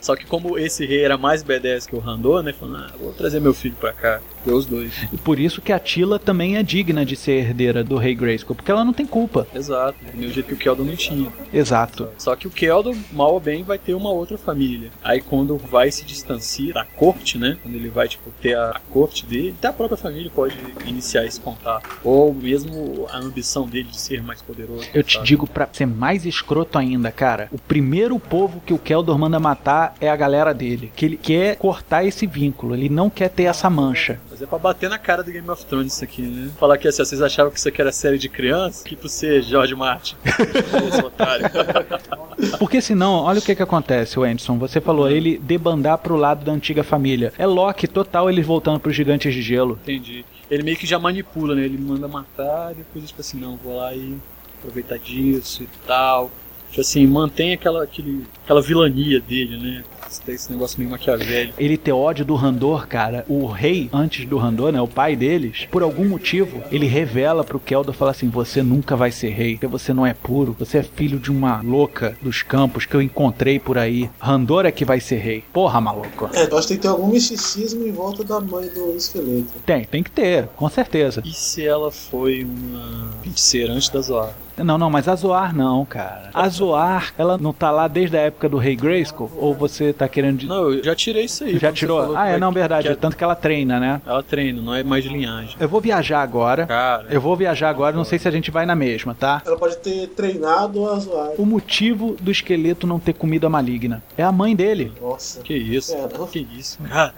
Só 0.00 0.14
que 0.16 0.24
como 0.26 0.58
esse 0.58 0.86
rei 0.86 1.04
era 1.04 1.16
mais 1.16 1.42
B10 1.42 1.88
que 1.88 1.96
o 1.96 1.98
Randor, 1.98 2.42
né? 2.42 2.52
Falou, 2.52 2.76
ah, 2.76 2.90
vou 2.98 3.12
trazer 3.12 3.40
meu 3.40 3.54
filho 3.54 3.76
pra 3.78 3.92
cá. 3.92 4.20
Deu 4.44 4.56
os 4.56 4.66
dois. 4.66 4.92
E 5.12 5.16
por 5.16 5.38
isso 5.38 5.62
que 5.62 5.72
a 5.72 5.78
Tila 5.78 6.18
também 6.18 6.56
é 6.56 6.62
digna 6.62 7.04
de 7.04 7.16
ser 7.16 7.46
herdeira 7.46 7.82
do 7.82 7.96
rei 7.96 8.14
Grayskull, 8.14 8.54
porque 8.54 8.70
ela 8.70 8.84
não 8.84 8.92
tem 8.92 9.06
culpa. 9.06 9.46
Exato. 9.54 9.96
Do 10.04 10.18
mesmo 10.18 10.34
jeito 10.34 10.46
que 10.46 10.54
o 10.54 10.56
Keldor 10.56 10.84
não 10.84 10.96
tinha. 10.96 11.32
Exato. 11.52 12.08
Só 12.18 12.36
que 12.36 12.46
o 12.46 12.50
Keldor, 12.50 12.94
mal 13.12 13.32
ou 13.32 13.40
bem, 13.40 13.62
vai 13.62 13.78
ter 13.78 13.94
uma 13.94 14.10
outra 14.10 14.36
família. 14.36 14.90
Aí 15.02 15.20
quando 15.20 15.56
vai 15.56 15.90
se 15.90 16.04
distanciar 16.04 16.74
da 16.74 16.84
corte, 16.84 17.38
né? 17.38 17.56
Quando 17.64 17.76
ele 17.76 17.88
vai, 17.88 18.06
tipo, 18.06 18.30
ter 18.42 18.54
a, 18.54 18.72
a 18.72 18.80
corte 18.90 19.24
dele, 19.24 19.54
até 19.58 19.68
a 19.68 19.72
própria 19.72 19.96
família 19.96 20.30
pode 20.32 20.54
iniciar 20.84 21.24
esse 21.24 21.40
contato. 21.40 21.88
Ou 22.04 22.34
mesmo 22.34 23.06
a 23.10 23.18
ambição 23.18 23.66
dele 23.66 23.88
de 23.88 23.98
ser 23.98 24.22
mais 24.22 24.42
poderoso. 24.42 24.86
Eu 24.92 25.02
te 25.02 25.14
sabe? 25.14 25.26
digo 25.26 25.46
pra 25.46 25.66
ser 25.72 25.86
mais 25.86 26.26
escroto 26.26 26.78
ainda, 26.78 27.10
cara. 27.10 27.48
O 27.50 27.58
primeiro 27.58 28.18
povo 28.18 28.62
que 28.64 28.74
o 28.74 28.78
Keldor 28.78 29.18
manda 29.18 29.40
matar 29.40 29.94
é 29.98 30.10
a 30.10 30.16
galera 30.16 30.52
dele. 30.52 30.92
Que 30.94 31.06
ele 31.06 31.16
quer 31.16 31.56
cortar 31.56 32.04
esse 32.04 32.26
vínculo. 32.26 32.74
Ele 32.74 32.90
não 32.90 33.08
quer 33.08 33.30
ter 33.30 33.44
essa 33.44 33.70
mancha. 33.70 34.20
Mas 34.34 34.42
é 34.42 34.46
pra 34.46 34.58
bater 34.58 34.90
na 34.90 34.98
cara 34.98 35.22
do 35.22 35.30
Game 35.30 35.48
of 35.48 35.64
Thrones 35.64 35.92
isso 35.92 36.02
aqui, 36.02 36.22
né? 36.22 36.50
Falar 36.58 36.76
que 36.76 36.88
assim, 36.88 37.04
vocês 37.04 37.22
achavam 37.22 37.52
que 37.52 37.58
isso 37.60 37.68
aqui 37.68 37.80
era 37.80 37.92
série 37.92 38.18
de 38.18 38.28
criança? 38.28 38.82
Que 38.82 38.96
pra 38.96 39.08
você, 39.08 39.40
George 39.40 39.76
Martin. 39.76 40.16
Porque 42.58 42.80
senão, 42.80 43.22
olha 43.22 43.38
o 43.38 43.42
que 43.42 43.54
que 43.54 43.62
acontece, 43.62 44.18
o 44.18 44.24
Anderson. 44.24 44.58
Você 44.58 44.80
falou 44.80 45.08
ele 45.08 45.38
debandar 45.38 45.98
pro 45.98 46.16
lado 46.16 46.44
da 46.44 46.50
antiga 46.50 46.82
família. 46.82 47.32
É 47.38 47.46
Loki 47.46 47.86
total 47.86 48.28
ele 48.28 48.42
voltando 48.42 48.80
pros 48.80 48.96
gigantes 48.96 49.32
de 49.32 49.40
gelo. 49.40 49.78
Entendi. 49.84 50.24
Ele 50.50 50.64
meio 50.64 50.76
que 50.76 50.84
já 50.84 50.98
manipula, 50.98 51.54
né? 51.54 51.62
Ele 51.62 51.78
manda 51.78 52.08
matar 52.08 52.72
e 52.72 52.78
depois, 52.78 53.06
tipo 53.06 53.20
assim, 53.20 53.38
não, 53.38 53.56
vou 53.56 53.76
lá 53.76 53.94
e 53.94 54.16
aproveitar 54.58 54.98
disso 54.98 55.62
e 55.62 55.68
tal. 55.86 56.28
Tipo 56.74 56.80
assim, 56.80 57.06
mantém 57.06 57.52
aquela, 57.52 57.84
aquele, 57.84 58.26
aquela 58.42 58.60
vilania 58.60 59.20
dele, 59.20 59.56
né? 59.56 59.84
Esse, 60.10 60.32
esse 60.32 60.52
negócio 60.52 60.76
meio 60.76 60.90
maquiavélico. 60.90 61.54
Ele 61.56 61.76
ter 61.76 61.92
ódio 61.92 62.24
do 62.24 62.34
Randor, 62.34 62.88
cara. 62.88 63.24
O 63.28 63.46
rei, 63.46 63.88
antes 63.92 64.26
do 64.26 64.36
Randor, 64.36 64.72
né? 64.72 64.80
O 64.80 64.88
pai 64.88 65.14
deles, 65.14 65.68
por 65.70 65.84
algum 65.84 66.04
motivo, 66.04 66.64
ele 66.72 66.86
revela 66.86 67.44
pro 67.44 67.60
Keldor 67.60 67.94
fala 67.94 68.10
assim: 68.10 68.28
Você 68.28 68.60
nunca 68.60 68.96
vai 68.96 69.12
ser 69.12 69.30
rei, 69.30 69.52
porque 69.52 69.68
você 69.68 69.94
não 69.94 70.04
é 70.04 70.12
puro, 70.12 70.56
você 70.58 70.78
é 70.78 70.82
filho 70.82 71.20
de 71.20 71.30
uma 71.30 71.62
louca 71.62 72.16
dos 72.20 72.42
campos 72.42 72.84
que 72.86 72.96
eu 72.96 73.00
encontrei 73.00 73.60
por 73.60 73.78
aí. 73.78 74.10
Randor 74.18 74.66
é 74.66 74.72
que 74.72 74.84
vai 74.84 74.98
ser 74.98 75.18
rei. 75.18 75.44
Porra, 75.52 75.80
maluco. 75.80 76.28
É, 76.32 76.50
eu 76.50 76.58
acho 76.58 76.66
que 76.66 76.74
tem 76.74 76.76
que 76.76 76.82
ter 76.82 76.88
algum 76.88 77.06
misticismo 77.06 77.86
em 77.86 77.92
volta 77.92 78.24
da 78.24 78.40
mãe 78.40 78.66
do 78.66 78.96
esqueleto. 78.96 79.52
Tem, 79.64 79.84
tem 79.84 80.02
que 80.02 80.10
ter, 80.10 80.48
com 80.56 80.68
certeza. 80.68 81.22
E 81.24 81.32
se 81.32 81.64
ela 81.64 81.92
foi 81.92 82.42
uma 82.42 83.12
feiticeira 83.22 83.72
antes 83.72 83.88
da 83.88 84.00
Zoar? 84.00 84.34
Não, 84.56 84.78
não, 84.78 84.88
mas 84.88 85.08
a 85.08 85.14
Zoar 85.16 85.54
não, 85.54 85.84
cara. 85.84 86.30
A 86.32 86.48
Zoar, 86.48 87.12
ela 87.18 87.36
não 87.36 87.52
tá 87.52 87.70
lá 87.70 87.88
desde 87.88 88.16
a 88.16 88.20
época 88.20 88.48
do 88.48 88.56
rei 88.56 88.76
Grayskull? 88.76 89.30
Ou 89.36 89.54
você 89.54 89.92
tá 89.92 90.06
querendo. 90.08 90.38
de- 90.38 90.46
Não, 90.46 90.72
eu 90.72 90.82
já 90.84 90.94
tirei 90.94 91.24
isso 91.24 91.42
aí. 91.44 91.58
Já 91.58 91.72
tirou? 91.72 92.16
Ah, 92.16 92.28
é, 92.28 92.38
não, 92.38 92.52
verdade. 92.52 92.86
que 92.86 92.92
É 92.92 92.96
tanto 92.96 93.16
que 93.16 93.24
ela 93.24 93.34
treina, 93.34 93.80
né? 93.80 94.00
Ela 94.06 94.22
treina, 94.22 94.62
não 94.62 94.74
é 94.74 94.82
mais 94.84 95.02
de 95.02 95.10
linhagem. 95.10 95.56
Eu 95.58 95.68
vou 95.68 95.80
viajar 95.80 96.20
agora. 96.22 96.66
Cara, 96.66 97.06
Eu 97.10 97.20
vou 97.20 97.36
viajar 97.36 97.68
agora, 97.68 97.96
não 97.96 98.04
sei 98.04 98.18
se 98.18 98.28
a 98.28 98.30
gente 98.30 98.50
vai 98.50 98.64
na 98.66 98.74
mesma, 98.74 99.14
tá? 99.14 99.42
Ela 99.44 99.56
pode 99.58 99.76
ter 99.78 100.06
treinado 100.08 100.88
a 100.88 100.98
zoar. 100.98 101.30
O 101.38 101.44
motivo 101.44 102.16
do 102.20 102.30
esqueleto 102.30 102.86
não 102.86 102.98
ter 103.00 103.12
comida 103.14 103.48
maligna 103.48 104.02
é 104.16 104.22
a 104.22 104.30
mãe 104.32 104.54
dele. 104.54 104.92
Nossa. 105.00 105.40
que 105.42 105.54
isso? 105.54 105.94
É, 105.94 106.08
não. 106.16 106.26
que 106.26 106.46
isso? 106.56 106.78
Cara, 106.88 107.14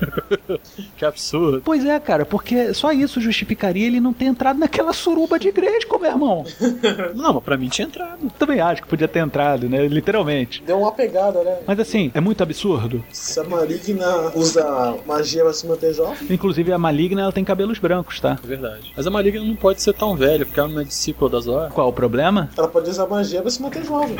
que 0.96 1.04
absurdo. 1.04 1.62
Pois 1.64 1.84
é, 1.84 1.98
cara, 2.00 2.24
porque 2.24 2.72
só 2.74 2.92
isso 2.92 3.20
justificaria 3.20 3.86
ele 3.86 4.00
não 4.00 4.12
ter 4.12 4.26
entrado 4.26 4.58
naquela 4.58 4.92
suruba 4.92 5.38
de 5.38 5.48
igreja, 5.48 5.86
meu 5.90 6.10
irmão. 6.10 6.44
Não, 7.14 7.34
mas 7.34 7.42
pra 7.42 7.56
mim 7.56 7.68
tinha 7.68 7.86
entrado. 7.86 8.30
Também 8.38 8.60
acho 8.60 8.82
que 8.82 8.88
podia 8.88 9.08
ter 9.08 9.20
entrado, 9.20 9.68
né? 9.68 9.86
Literalmente. 9.86 10.62
Deu 10.64 10.78
uma 10.78 10.92
pegada, 10.92 11.42
né? 11.42 11.58
Mas 11.66 11.78
assim, 11.80 12.10
é 12.14 12.20
muito 12.20 12.42
absurdo. 12.42 13.02
Se 13.10 13.40
a 13.40 13.44
maligna 13.44 14.32
usa 14.34 14.96
magia 15.06 15.42
pra 15.42 15.52
se 15.52 15.66
manter 15.66 15.94
jovem, 15.94 16.16
Inclusive 16.30 16.72
a 16.72 16.78
maligna 16.78 17.22
ela 17.22 17.32
tem 17.32 17.44
cabelos 17.44 17.78
brancos, 17.78 18.20
tá? 18.20 18.38
É 18.42 18.46
verdade. 18.46 18.92
Mas 18.96 19.06
a 19.06 19.10
Maligna 19.10 19.44
não 19.44 19.56
pode 19.56 19.80
ser 19.82 19.92
tão 19.94 20.16
velha, 20.16 20.44
porque 20.44 20.58
ela 20.60 20.68
não 20.68 20.80
é 20.80 20.84
discípula 20.84 21.30
da 21.30 21.40
Zora. 21.40 21.70
Qual 21.70 21.88
o 21.88 21.92
problema? 21.92 22.50
ela 22.56 22.68
pode 22.68 22.90
usar 22.90 23.06
magia 23.06 23.40
pra 23.42 23.50
se 23.50 23.60
manter 23.62 23.84
jovem. 23.84 24.16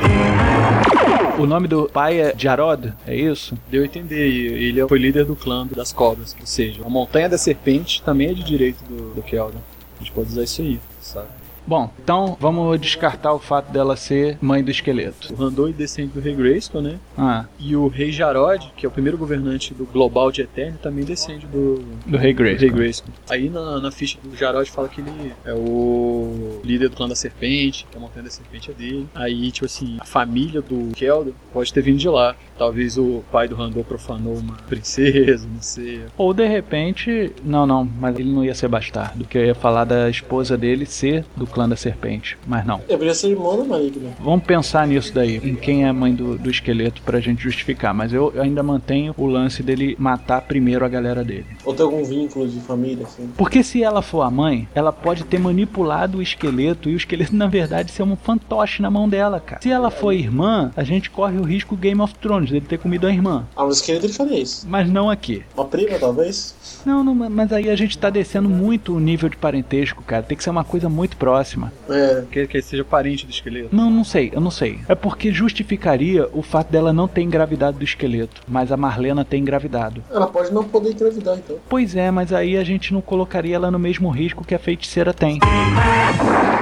O 1.39 1.47
nome 1.47 1.69
do 1.69 1.89
pai 1.93 2.21
é 2.21 2.35
Jarod, 2.37 2.93
é 3.07 3.15
isso? 3.15 3.57
Deu 3.71 3.83
a 3.83 3.85
entender, 3.85 4.29
e 4.29 4.69
ele 4.69 4.87
foi 4.89 4.99
líder 4.99 5.25
do 5.25 5.37
clã 5.37 5.66
das 5.75 5.93
cobras. 5.93 6.37
Ou 6.39 6.47
seja, 6.47 6.85
a 6.85 6.89
Montanha 6.89 7.29
da 7.29 7.39
Serpente 7.39 8.03
também 8.03 8.29
é 8.29 8.35
de 8.35 8.43
direito 8.43 8.83
do, 8.85 9.15
do. 9.15 9.25
A 9.27 9.99
gente 10.01 10.13
pode 10.13 10.29
usar 10.29 10.43
isso 10.43 10.63
aí, 10.63 10.79
sabe? 11.01 11.29
Bom, 11.67 11.91
então 12.01 12.37
vamos 12.39 12.81
descartar 12.81 13.33
o 13.33 13.41
fato 13.41 13.73
dela 13.73 13.97
ser 13.97 14.39
mãe 14.41 14.63
do 14.63 14.71
esqueleto. 14.71 15.35
O 15.35 15.37
Randoi 15.37 15.73
descende 15.73 16.13
do 16.13 16.21
Rei 16.21 16.33
Grayskull, 16.33 16.81
né? 16.81 17.01
Ah, 17.19 17.47
E 17.59 17.75
o 17.75 17.89
Rei 17.89 18.13
Jarod, 18.13 18.73
que 18.77 18.87
é 18.87 18.89
o 18.89 18.93
primeiro 18.93 19.19
governante 19.19 19.75
do 19.75 19.85
Global 19.85 20.31
de 20.31 20.43
Eterno, 20.43 20.79
também 20.81 21.05
descende 21.05 21.45
do, 21.47 21.85
do 22.07 22.17
Rei 22.17 22.33
do 22.33 22.43
Rei. 22.45 22.71
Grayskull. 22.71 23.13
Aí 23.29 23.51
na, 23.51 23.81
na 23.81 23.91
ficha 23.91 24.17
do 24.23 24.37
Jarod 24.37 24.71
fala 24.71 24.89
que 24.89 25.01
ele 25.01 25.33
é 25.45 25.53
o 25.55 26.61
líder 26.63 26.89
do 26.89 26.97
clã 26.97 27.09
da 27.09 27.17
Serpente, 27.17 27.85
que 27.91 27.97
a 27.97 28.01
Montanha 28.01 28.23
da 28.25 28.31
Serpente 28.31 28.71
é 28.71 28.75
dele. 28.75 29.09
Aí, 29.13 29.51
tipo 29.51 29.67
assim, 29.67 29.97
a 29.99 30.05
família 30.05 30.63
do 30.63 30.93
Keldon 30.95 31.33
pode 31.53 31.73
ter 31.73 31.83
vindo 31.83 31.99
de 31.99 32.09
lá. 32.09 32.37
Talvez 32.59 32.97
o 32.97 33.23
pai 33.31 33.49
do 33.49 33.55
Randor 33.55 33.85
profanou 33.85 34.37
uma 34.37 34.55
princesa, 34.69 35.47
não 35.53 35.63
sei. 35.63 36.03
Ou 36.17 36.33
de 36.33 36.47
repente. 36.47 37.33
Não, 37.45 37.67
não, 37.67 37.85
mas 37.85 38.19
ele 38.19 38.33
não 38.33 38.45
ia 38.45 38.55
ser 38.55 38.69
bastardo. 38.69 39.25
Que 39.25 39.39
eu 39.39 39.45
ia 39.45 39.55
falar 39.55 39.85
da 39.85 40.09
esposa 40.09 40.57
dele 40.57 40.87
ser 40.87 41.25
do 41.37 41.47
clã 41.47 41.69
da 41.69 41.77
serpente. 41.77 42.39
Mas 42.47 42.65
não. 42.67 42.81
Deveria 42.89 43.15
ser 43.15 43.31
irmão 43.31 43.57
da 43.57 43.65
maligna. 43.65 44.11
Vamos 44.21 44.45
pensar 44.45 44.87
nisso 44.87 45.13
daí, 45.15 45.37
em 45.37 45.55
quem 45.55 45.85
é 45.85 45.89
a 45.89 45.93
mãe 45.93 46.15
do, 46.15 46.39
do 46.39 46.51
esqueleto 46.51 47.03
pra 47.03 47.21
gente 47.21 47.43
justificar. 47.43 47.93
Mas 47.95 48.13
eu 48.13 48.33
ainda 48.41 48.63
mantenho 48.63 49.15
o 49.17 49.27
lance 49.27 49.63
dele 49.63 49.97
matar 49.99 50.43
primeiro 50.43 50.85
a 50.85 50.89
galera 50.89 51.25
dele. 51.25 51.47
Ou 51.65 51.75
tem 51.75 51.85
algum 51.85 52.05
vínculo 52.05 52.49
de 52.49 52.61
família, 52.61 53.05
assim. 53.05 53.31
Porque 53.37 53.63
se 53.63 53.83
ela 53.83 54.03
for 54.03 54.23
a 54.23 54.31
mãe, 54.31 54.69
ela 54.75 54.93
pode 54.93 55.25
ter 55.25 55.39
manipulado 55.39 56.19
o 56.19 56.23
esqueleto 56.23 56.89
e 56.89 56.95
o 56.95 56.97
esqueleto, 56.97 57.35
na 57.35 57.47
verdade, 57.47 57.91
ser 57.91 58.03
um 58.03 58.17
fantoche 58.17 58.81
na 58.81 58.91
mão 58.91 59.09
dela, 59.09 59.41
cara. 59.41 59.61
Se 59.63 59.71
ela 59.71 59.91
for 59.91 60.13
irmã, 60.13 60.71
a 60.77 60.85
gente 60.85 61.11
corre 61.11 61.39
o 61.39 61.43
risco 61.43 61.77
Game 61.77 62.01
of 62.01 62.15
Thrones 62.17 62.46
dele 62.51 62.67
ter 62.67 62.79
comido 62.79 63.07
a 63.07 63.11
irmã. 63.13 63.47
Ah, 63.57 63.65
mas 63.65 63.77
esqueleto 63.77 64.07
ele 64.07 64.13
faria 64.13 64.39
isso. 64.41 64.67
Mas 64.69 64.89
não 64.89 65.11
aqui. 65.11 65.43
Uma 65.55 65.65
prima, 65.65 65.99
talvez? 65.99 66.55
Não, 66.85 67.03
não, 67.03 67.15
mas 67.15 67.53
aí 67.53 67.69
a 67.71 67.77
gente 67.77 67.99
tá 67.99 68.11
descendo 68.11 68.49
muito 68.49 68.95
o 68.95 69.01
nível 69.01 69.29
de 69.29 69.37
parentesco, 69.37 70.03
cara. 70.03 70.23
Tem 70.23 70.37
que 70.37 70.45
ser 70.45 70.51
uma 70.51 70.65
coisa 70.65 70.89
muito 70.89 71.17
próxima. 71.17 71.73
É. 71.89 72.25
Que, 72.31 72.47
que 72.47 72.57
ele 72.57 72.63
seja 72.63 72.85
parente 72.85 73.27
do 73.27 73.31
esqueleto. 73.31 73.75
Não, 73.75 73.91
não 73.91 74.05
sei, 74.05 74.31
eu 74.33 74.41
não 74.41 74.51
sei. 74.51 74.79
É 74.89 74.95
porque 74.95 75.33
justificaria 75.33 76.29
o 76.33 76.43
fato 76.43 76.71
dela 76.71 76.93
não 76.93 77.09
ter 77.09 77.23
engravidado 77.23 77.79
do 77.79 77.85
esqueleto, 77.85 78.43
mas 78.47 78.71
a 78.71 78.77
Marlena 78.77 79.25
ter 79.25 79.37
engravidado. 79.39 80.03
Ela 80.11 80.27
pode 80.27 80.53
não 80.53 80.65
poder 80.65 80.93
engravidar, 80.93 81.37
então. 81.37 81.57
Pois 81.69 81.97
é, 81.97 82.11
mas 82.11 82.33
aí 82.33 82.57
a 82.57 82.65
gente 82.65 82.93
não 82.93 83.01
colocaria 83.01 83.57
ela 83.57 83.71
no 83.71 83.79
mesmo 83.79 84.09
risco 84.11 84.45
que 84.45 84.55
a 84.55 84.59
feiticeira 84.59 85.13
tem. 85.13 85.41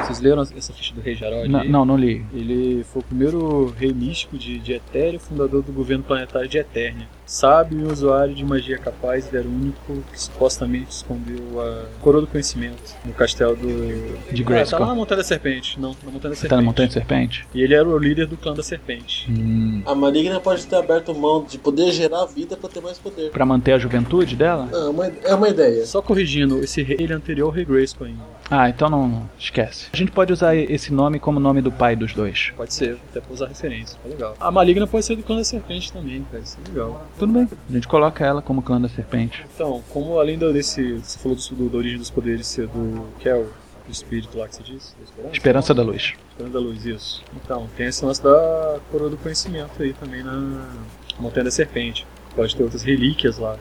Vocês 0.05 0.21
leram 0.21 0.43
essa 0.43 0.73
ficha 0.73 0.95
do 0.95 1.01
Rei 1.01 1.15
Jarod? 1.15 1.49
N- 1.49 1.57
aí? 1.61 1.69
não, 1.69 1.85
não 1.85 1.97
li. 1.97 2.25
Ele 2.35 2.85
foi 2.93 3.01
o 3.01 3.05
primeiro 3.05 3.75
rei 3.79 3.93
místico 3.93 4.37
de, 4.37 4.59
de 4.59 4.73
Etéria, 4.75 5.19
fundador 5.19 5.63
do 5.63 5.73
governo 5.75 6.03
planetário 6.05 6.49
de 6.49 6.59
Eternia. 6.59 7.07
Sábio 7.27 7.81
e 7.81 7.85
usuário 7.91 8.35
de 8.35 8.45
magia 8.45 8.77
capaz, 8.77 9.27
ele 9.29 9.39
era 9.39 9.49
o 9.49 9.51
único 9.51 10.05
que 10.13 10.21
supostamente 10.21 10.91
escondeu 10.91 11.59
a 11.61 11.87
coroa 12.03 12.21
do 12.21 12.27
conhecimento 12.27 12.95
no 13.05 13.15
castelo 13.15 13.57
do. 13.57 14.33
De 14.33 14.43
Ah, 14.43 14.45
Grayskull. 14.47 14.79
tá 14.79 14.85
lá 14.85 14.91
na 14.91 14.95
Montanha 14.95 15.17
da 15.19 15.25
Serpente. 15.25 15.81
Não, 15.81 15.97
na 16.05 16.11
Montanha 16.11 16.31
da 16.31 16.37
Serpente. 16.37 16.49
Tá 16.51 16.57
na 16.57 16.63
Montanha 16.63 16.89
de 16.89 16.95
Serpente? 16.95 17.47
E 17.55 17.63
ele 17.63 17.75
era 17.75 17.89
o 17.89 17.99
líder 17.99 18.27
do 18.27 18.37
clã 18.37 18.53
da 18.53 18.63
Serpente. 18.63 19.27
Hum. 19.33 19.83
A 19.87 19.95
maligna 19.95 20.39
pode 20.39 20.67
ter 20.67 20.77
aberto 20.77 21.15
mão 21.15 21.45
de 21.49 21.57
poder 21.59 21.91
gerar 21.93 22.27
vida 22.27 22.57
pra 22.59 22.69
ter 22.69 22.81
mais 22.83 22.99
poder. 22.99 23.31
Pra 23.31 23.47
manter 23.47 23.73
a 23.73 23.79
juventude 23.79 24.37
dela? 24.37 24.69
É 24.73 24.77
uma, 24.91 25.07
é 25.07 25.35
uma 25.35 25.49
ideia. 25.49 25.87
Só 25.87 26.03
corrigindo, 26.03 26.63
esse 26.63 26.83
rei 26.83 26.99
ele 27.01 27.13
é 27.15 27.17
anterior 27.17 27.47
ao 27.47 27.53
rei 27.53 27.65
Grayskull 27.65 28.07
ainda. 28.07 28.34
Ah, 28.51 28.69
então 28.69 28.91
não, 28.91 29.29
esquece. 29.39 29.89
A 29.93 29.97
gente 29.97 30.11
pode 30.13 30.33
usar 30.33 30.55
esse 30.55 30.93
nome 30.93 31.19
como 31.19 31.41
nome 31.41 31.63
do 31.63 31.73
pai 31.73 31.97
dos 31.97 32.13
dois. 32.13 32.53
Pode 32.57 32.75
ser, 32.75 32.99
até 33.11 33.21
pra 33.21 33.33
usar 33.33 33.47
referência. 33.49 33.99
Foi 34.03 34.11
legal. 34.11 34.37
A 34.39 34.51
maligna 34.51 34.87
pode 34.87 35.05
ser 35.07 35.17
do 35.17 35.23
clã 35.23 35.37
da 35.37 35.45
Serpente 35.45 35.93
também, 35.93 36.23
cara. 36.31 36.43
Isso 36.43 36.59
é 36.65 36.69
legal. 36.69 37.07
Tudo 37.19 37.33
bem. 37.33 37.49
A 37.69 37.73
gente 37.73 37.89
coloca 37.89 38.25
ela 38.25 38.43
como 38.43 38.61
clã 38.63 38.81
da 38.81 38.89
serpente. 38.89 39.45
Então, 39.55 39.83
como 39.91 40.19
além 40.21 40.39
do- 40.39 40.53
desse. 40.53 40.99
Você 40.99 41.19
falou 41.19 41.37
do, 41.37 41.55
do- 41.57 41.69
da 41.71 41.79
origem 41.79 41.99
dos 41.99 42.11
poderes 42.11 42.47
ser 42.47 42.67
do. 42.69 43.07
que 43.19 43.29
é 43.29 43.35
o, 43.35 43.45
o 43.89 43.91
espírito 43.91 44.37
lá 44.37 44.47
que 44.47 44.57
você 44.57 44.63
disse? 44.63 44.93
Esperança? 45.03 45.33
Esperança 45.35 45.75
da 45.75 45.83
luz. 45.83 46.13
Esperança 46.31 46.53
da 46.53 46.61
luz, 46.61 46.85
isso. 46.87 47.25
Então, 47.43 47.69
tem 47.77 47.87
esse 47.87 48.05
lance 48.05 48.23
da 48.23 48.79
coroa 48.91 49.09
do 49.09 49.17
conhecimento 49.17 49.83
aí 49.83 49.95
também 49.95 50.23
na 50.23 50.67
Montanha 51.19 51.45
da 51.45 51.51
Serpente. 51.51 52.07
Pode 52.37 52.55
ter 52.55 52.63
outras 52.63 52.83
relíquias 52.83 53.39
lá. 53.39 53.57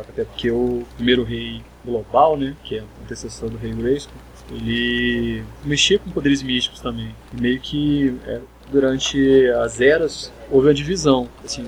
Até 0.00 0.24
porque 0.24 0.50
o 0.50 0.84
primeiro 0.96 1.22
rei 1.22 1.62
global, 1.84 2.36
né? 2.36 2.54
Que 2.64 2.78
é 2.78 2.82
o 2.82 2.86
antecessor 3.04 3.50
do 3.50 3.56
rei 3.56 3.72
Grayskull, 3.72 4.16
ele 4.50 5.42
mexia 5.64 5.98
com 5.98 6.10
poderes 6.10 6.42
místicos 6.42 6.80
também. 6.80 7.14
E 7.36 7.40
meio 7.40 7.60
que 7.60 8.16
é, 8.26 8.40
durante 8.70 9.48
as 9.62 9.80
eras 9.80 10.32
houve 10.50 10.68
uma 10.68 10.74
divisão. 10.74 11.28
Assim, 11.44 11.66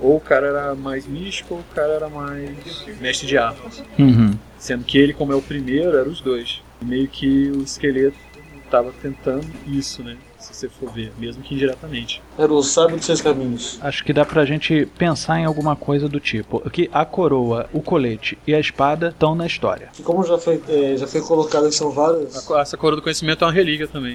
ou 0.00 0.16
o 0.16 0.20
cara 0.20 0.46
era 0.46 0.74
mais 0.74 1.06
místico 1.06 1.54
ou 1.54 1.60
o 1.60 1.74
cara 1.74 1.92
era 1.94 2.08
mais 2.08 2.86
mestre 3.00 3.26
de 3.26 3.36
armas. 3.36 3.82
Uhum. 3.98 4.38
Sendo 4.58 4.84
que 4.84 4.98
ele, 4.98 5.12
como 5.12 5.32
é 5.32 5.36
o 5.36 5.42
primeiro, 5.42 5.96
era 5.96 6.08
os 6.08 6.20
dois. 6.20 6.62
E 6.80 6.84
meio 6.84 7.08
que 7.08 7.50
o 7.50 7.62
esqueleto 7.62 8.16
estava 8.64 8.92
tentando 9.02 9.46
isso, 9.66 10.02
né? 10.02 10.16
Se 10.38 10.54
você 10.54 10.68
for 10.68 10.92
ver, 10.92 11.12
mesmo 11.18 11.42
que 11.42 11.54
indiretamente. 11.54 12.22
Era 12.38 12.52
o 12.52 12.62
sábio 12.62 12.96
dos 12.96 13.04
seus 13.06 13.20
caminhos. 13.20 13.78
Acho 13.80 14.04
que 14.04 14.12
dá 14.12 14.24
pra 14.24 14.44
gente 14.44 14.86
pensar 14.96 15.40
em 15.40 15.44
alguma 15.44 15.74
coisa 15.74 16.08
do 16.08 16.20
tipo 16.20 16.60
que 16.70 16.88
a 16.92 17.04
coroa, 17.04 17.68
o 17.72 17.82
colete 17.82 18.38
e 18.46 18.54
a 18.54 18.60
espada 18.60 19.08
estão 19.08 19.34
na 19.34 19.46
história. 19.46 19.88
E 19.98 20.02
como 20.02 20.24
já 20.24 20.38
foi, 20.38 20.62
é, 20.68 20.96
já 20.96 21.06
foi 21.06 21.20
colocado 21.22 21.64
que 21.68 21.74
são. 21.74 21.88
A 21.90 22.42
co- 22.46 22.58
Essa 22.58 22.76
coroa 22.76 22.96
do 22.96 23.02
conhecimento 23.02 23.42
é 23.44 23.46
uma 23.48 23.52
relíquia 23.52 23.88
também. 23.88 24.14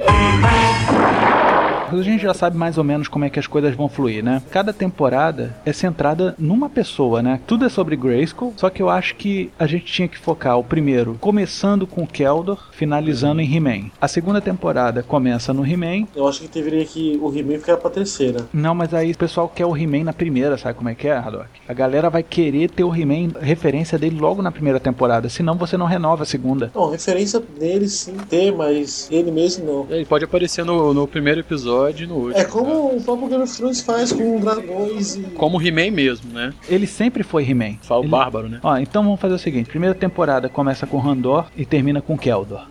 A 1.94 2.02
gente 2.02 2.24
já 2.24 2.34
sabe 2.34 2.58
mais 2.58 2.78
ou 2.78 2.84
menos 2.84 3.08
como 3.08 3.24
é 3.24 3.30
que 3.30 3.40
as 3.40 3.46
coisas 3.46 3.76
vão 3.76 3.88
fluir, 3.88 4.24
né? 4.24 4.42
Cada 4.50 4.74
temporada 4.74 5.56
é 5.64 5.72
centrada 5.72 6.34
numa 6.40 6.68
pessoa, 6.68 7.22
né? 7.22 7.40
Tudo 7.46 7.66
é 7.66 7.70
sobre 7.70 7.96
Grayskull, 7.96 8.54
só 8.58 8.70
que 8.70 8.82
eu 8.82 8.90
acho 8.90 9.16
que 9.16 9.52
a 9.60 9.68
gente 9.68 9.86
tinha 9.86 10.08
que 10.08 10.18
focar 10.18 10.58
o 10.58 10.64
primeiro 10.64 11.18
começando 11.22 11.86
com 11.86 12.08
Keldor, 12.08 12.58
finalizando 12.72 13.42
em 13.42 13.56
He-Man. 13.56 13.92
A 14.02 14.08
segunda 14.08 14.42
temporada 14.42 15.04
começa 15.04 15.54
no 15.54 15.66
He-Man. 15.66 16.08
Eu 16.16 16.28
acho 16.28 16.42
que 16.42 16.48
deveria 16.48 16.84
que 16.84 17.20
o 17.22 17.30
He-Man 17.30 17.60
ficar 17.60 17.78
pra 17.78 17.92
terceira. 17.92 18.48
Não, 18.52 18.74
mas 18.74 18.92
aí 18.94 19.12
o 19.12 19.18
pessoal 19.18 19.48
quer 19.48 19.68
o 19.68 19.78
He-Man 19.78 20.06
na 20.06 20.14
primeira, 20.14 20.58
sabe 20.58 20.76
como 20.76 20.90
é 20.90 20.96
que 20.96 21.08
é, 21.08 21.16
Haddock? 21.16 21.48
A 21.68 21.74
galera 21.74 22.10
vai 22.10 22.24
querer 22.24 22.72
ter 22.72 22.84
o 22.84 22.94
He-Man, 22.94 23.40
referência 23.40 24.00
dele 24.00 24.20
logo 24.20 24.42
na 24.42 24.52
primeira 24.52 24.80
temporada, 24.80 25.30
senão 25.30 25.56
você 25.56 25.78
não 25.78 25.86
renova 25.86 26.24
a 26.24 26.26
segunda. 26.26 26.72
Não, 26.74 26.90
referência 26.90 27.42
nele 27.60 27.88
sim 27.88 28.18
ter, 28.28 28.52
mas 28.52 29.08
ele 29.12 29.32
mesmo 29.32 29.66
não. 29.66 29.96
Ele 29.96 30.06
pode 30.06 30.26
aparecer 30.26 30.66
no, 30.66 30.92
no 30.94 31.08
primeiro 31.08 31.40
episódio 31.42 31.83
e 31.92 32.08
no 32.08 32.16
último. 32.16 32.38
É 32.38 32.46
como 32.46 32.96
o 32.96 33.02
próprio 33.02 33.28
Game 33.28 33.44
of 33.44 33.56
Thrones 33.58 33.82
faz 33.82 34.12
com 34.12 34.40
dragões 34.40 35.16
e. 35.16 35.22
Como 35.22 35.58
o 35.58 35.62
He-Man 35.62 35.92
mesmo, 35.92 36.32
né? 36.32 36.54
Ele 36.70 36.88
sempre 36.88 37.24
foi 37.24 37.44
He-Man. 37.50 37.76
Fala 37.82 38.02
o 38.02 38.04
Ele- 38.04 38.12
bárbaro, 38.12 38.48
né? 38.50 38.60
Ó, 38.64 38.78
então 38.78 39.04
vamos 39.04 39.20
fazer 39.20 39.36
o 39.36 39.40
seguinte: 39.40 39.70
primeira 39.70 39.94
temporada 39.96 40.48
começa 40.50 40.88
com 40.88 40.98
Randor 40.98 41.46
e 41.58 41.66
termina 41.66 42.02
com 42.02 42.18
Keldor. 42.18 42.68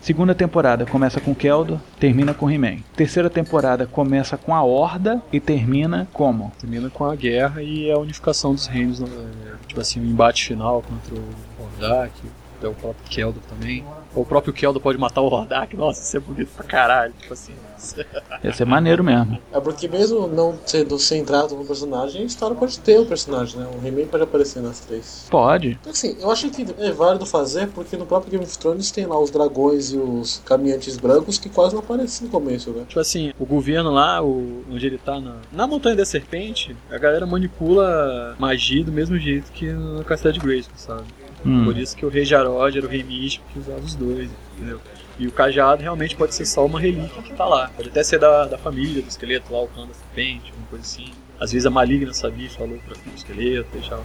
Segunda 0.00 0.34
temporada 0.34 0.86
começa 0.86 1.20
com 1.20 1.34
Keldor, 1.34 1.78
termina 1.98 2.32
com 2.32 2.50
He-Man. 2.50 2.78
Terceira 2.96 3.28
temporada 3.28 3.86
começa 3.86 4.38
com 4.38 4.54
a 4.54 4.62
Horda 4.62 5.22
e 5.30 5.38
termina 5.38 6.08
como? 6.10 6.50
Termina 6.58 6.88
com 6.88 7.04
a 7.04 7.14
guerra 7.14 7.62
e 7.62 7.90
a 7.92 7.98
unificação 7.98 8.54
dos 8.54 8.66
reinos, 8.66 8.98
né? 8.98 9.08
tipo 9.66 9.78
assim, 9.78 10.00
o 10.00 10.04
embate 10.04 10.46
final 10.46 10.82
contra 10.82 11.14
o 11.14 11.24
Hordak, 11.62 12.12
até 12.58 12.66
o 12.66 12.72
próprio 12.72 13.04
Keldor 13.10 13.42
também. 13.48 13.84
Ou 14.14 14.22
o 14.22 14.26
próprio 14.26 14.52
Keldor 14.52 14.82
pode 14.82 14.98
matar 14.98 15.20
o 15.20 15.26
Hordak, 15.26 15.76
nossa, 15.76 16.02
isso 16.02 16.16
é 16.16 16.20
bonito 16.20 16.50
pra 16.56 16.64
caralho. 16.64 17.14
Tipo 17.18 17.32
assim, 17.32 17.54
Ia 18.42 18.52
ser 18.52 18.64
maneiro 18.66 19.02
mesmo. 19.02 19.38
É 19.52 19.60
porque 19.60 19.88
mesmo 19.88 20.26
não 20.26 20.58
sendo 20.64 20.98
centrado 20.98 21.54
no 21.56 21.64
personagem, 21.64 22.22
a 22.22 22.24
história 22.24 22.54
pode 22.54 22.78
ter 22.78 22.98
o 22.98 23.06
personagem, 23.06 23.58
né? 23.58 23.66
O 23.66 23.86
He-Man 23.86 24.06
pode 24.06 24.24
aparecer 24.24 24.62
nas 24.62 24.80
três. 24.80 25.26
Pode. 25.30 25.78
Então, 25.80 25.92
assim, 25.92 26.16
eu 26.20 26.30
acho 26.30 26.50
que 26.50 26.66
é 26.78 26.92
válido 26.92 27.26
fazer 27.26 27.68
porque 27.68 27.96
no 27.96 28.06
próprio 28.06 28.30
Game 28.30 28.44
of 28.44 28.58
Thrones 28.58 28.90
tem 28.90 29.06
lá 29.06 29.18
os 29.18 29.30
dragões 29.30 29.92
e 29.92 29.96
os 29.96 30.42
caminhantes 30.44 30.96
brancos 30.96 31.38
que 31.38 31.48
quase 31.48 31.74
não 31.74 31.80
aparecem 31.80 32.26
no 32.26 32.32
começo, 32.32 32.70
né? 32.70 32.84
Tipo 32.88 33.00
assim, 33.00 33.32
o 33.38 33.46
governo 33.46 33.90
lá, 33.90 34.22
o, 34.22 34.62
onde 34.70 34.86
ele 34.86 34.98
tá 34.98 35.20
na, 35.20 35.36
na 35.52 35.66
Montanha 35.66 35.96
da 35.96 36.04
Serpente, 36.04 36.76
a 36.90 36.98
galera 36.98 37.26
manipula 37.26 38.36
magia 38.38 38.84
do 38.84 38.92
mesmo 38.92 39.18
jeito 39.18 39.50
que 39.52 39.70
no 39.72 40.04
Castelo 40.04 40.34
de 40.34 40.40
Grayskull, 40.40 40.78
sabe? 40.78 41.04
Hum. 41.44 41.64
Por 41.64 41.76
isso 41.76 41.96
que 41.96 42.04
o 42.04 42.08
Rei 42.08 42.24
Jarod 42.24 42.76
era 42.76 42.86
o 42.86 42.90
Rei 42.90 43.02
Místico 43.02 43.44
que 43.52 43.58
usava 43.58 43.80
os 43.80 43.94
dois, 43.94 44.30
entendeu? 44.56 44.80
E 45.18 45.26
o 45.26 45.32
cajado 45.32 45.82
realmente 45.82 46.16
pode 46.16 46.34
ser 46.34 46.46
só 46.46 46.64
uma 46.64 46.80
relíquia 46.80 47.22
que 47.22 47.34
tá 47.34 47.44
lá. 47.44 47.70
Pode 47.76 47.90
até 47.90 48.02
ser 48.02 48.18
da, 48.18 48.46
da 48.46 48.56
família 48.56 49.02
do 49.02 49.08
esqueleto 49.08 49.52
lá, 49.52 49.62
o 49.62 49.68
clã 49.68 49.86
da 49.86 49.92
serpente, 49.92 50.50
uma 50.56 50.66
coisa 50.68 50.84
assim. 50.84 51.12
Às 51.38 51.52
vezes 51.52 51.66
a 51.66 51.70
maligna 51.70 52.14
sabia 52.14 52.48
falou 52.48 52.78
pra 52.78 52.94
o 52.94 53.14
esqueleto, 53.14 53.68
deixava. 53.72 54.02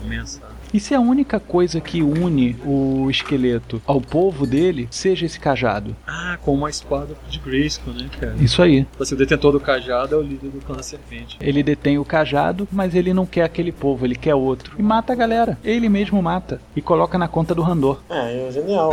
Começa 0.00 0.40
E 0.74 0.80
se 0.80 0.92
a 0.92 0.98
única 0.98 1.38
coisa 1.38 1.80
que 1.80 2.02
une 2.02 2.56
o 2.66 3.08
esqueleto 3.08 3.80
ao 3.86 4.00
povo 4.00 4.44
dele 4.44 4.88
seja 4.90 5.24
esse 5.24 5.38
cajado? 5.38 5.94
Ah, 6.04 6.36
com 6.42 6.52
uma 6.52 6.68
espada 6.68 7.14
de 7.30 7.38
Grayskull, 7.38 7.94
né, 7.94 8.10
cara? 8.18 8.34
Isso 8.40 8.60
aí. 8.60 8.84
Assim, 8.98 9.14
o 9.14 9.18
detentor 9.18 9.52
do 9.52 9.60
cajado 9.60 10.16
é 10.16 10.18
o 10.18 10.20
líder 10.20 10.50
do 10.50 10.58
clã 10.58 10.74
da 10.74 10.82
serpente. 10.82 11.38
Ele 11.40 11.62
detém 11.62 11.96
o 11.96 12.04
cajado, 12.04 12.66
mas 12.72 12.92
ele 12.92 13.14
não 13.14 13.24
quer 13.24 13.44
aquele 13.44 13.70
povo, 13.70 14.04
ele 14.04 14.16
quer 14.16 14.34
outro. 14.34 14.74
E 14.76 14.82
mata 14.82 15.12
a 15.12 15.16
galera. 15.16 15.56
Ele 15.62 15.88
mesmo 15.88 16.20
mata. 16.20 16.60
E 16.74 16.82
coloca 16.82 17.16
na 17.16 17.28
conta 17.28 17.54
do 17.54 17.62
Randor. 17.62 18.00
É, 18.10 18.48
é 18.48 18.50
genial. 18.50 18.90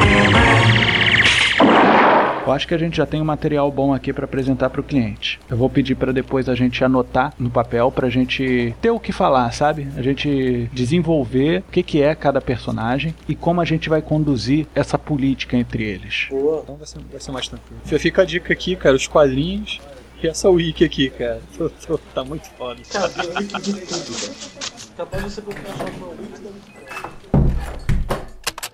Eu 2.46 2.52
acho 2.52 2.68
que 2.68 2.74
a 2.74 2.78
gente 2.78 2.98
já 2.98 3.06
tem 3.06 3.22
um 3.22 3.26
material 3.26 3.72
bom 3.72 3.94
aqui 3.94 4.12
para 4.12 4.26
apresentar 4.26 4.70
para 4.72 4.82
o 4.82 4.84
cliente. 4.84 5.39
Eu 5.50 5.56
vou 5.56 5.70
pedir 5.70 5.94
para 5.96 6.12
depois 6.12 6.50
a 6.50 6.56
gente 6.56 6.84
anotar 6.84 7.34
no 7.38 7.52
papel 7.52 7.92
para 7.92 8.08
a 8.08 8.10
gente 8.10 8.76
ter 8.82 8.89
o 8.89 9.00
que 9.00 9.12
falar, 9.12 9.52
sabe? 9.52 9.88
A 9.96 10.02
gente 10.02 10.68
desenvolver 10.74 11.60
o 11.60 11.72
que, 11.72 11.84
que 11.84 12.02
é 12.02 12.16
cada 12.16 12.42
personagem 12.42 13.14
e 13.30 13.36
como 13.36 13.62
a 13.62 13.66
gente 13.66 13.89
vai 13.89 14.02
conduzir 14.02 14.66
essa 14.74 14.98
política 14.98 15.56
entre 15.56 15.84
eles. 15.84 16.28
Boa. 16.32 16.62
Então 16.64 16.76
vai 16.78 16.88
ser, 16.88 17.00
vai 17.12 17.22
ser 17.22 17.32
mais 17.32 17.48
tranquilo. 17.48 17.80
Fica 17.86 18.24
a 18.24 18.26
dica 18.26 18.52
aqui, 18.52 18.76
cara, 18.76 18.96
os 18.96 19.08
quadrinhos 19.08 19.80
e 20.22 20.28
essa 20.28 20.50
wiki 20.50 20.84
aqui, 20.84 21.10
cara. 21.12 21.42
Tô- 21.56 21.70
tô- 21.70 21.98
tá 22.14 22.24
muito 22.24 22.50
foda. 22.58 22.82
Cara, 22.92 23.08
tem 23.10 23.26
link 23.39 23.62
de 23.62 23.72
tudo, 23.74 24.20
cara. 24.20 24.72
Capaz 24.98 25.24
de 25.24 25.30
você 25.32 25.42
procurar 25.42 25.74
só 25.78 25.84
uma 25.84 26.08
wiki 26.10 26.42
da 26.42 26.50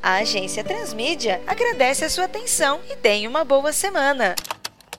A 0.07 0.19
agência 0.19 0.63
Transmídia 0.63 1.41
agradece 1.45 2.05
a 2.05 2.09
sua 2.09 2.23
atenção 2.23 2.79
e 2.89 2.95
tenha 2.95 3.29
uma 3.29 3.43
boa 3.43 3.73
semana. 3.73 4.35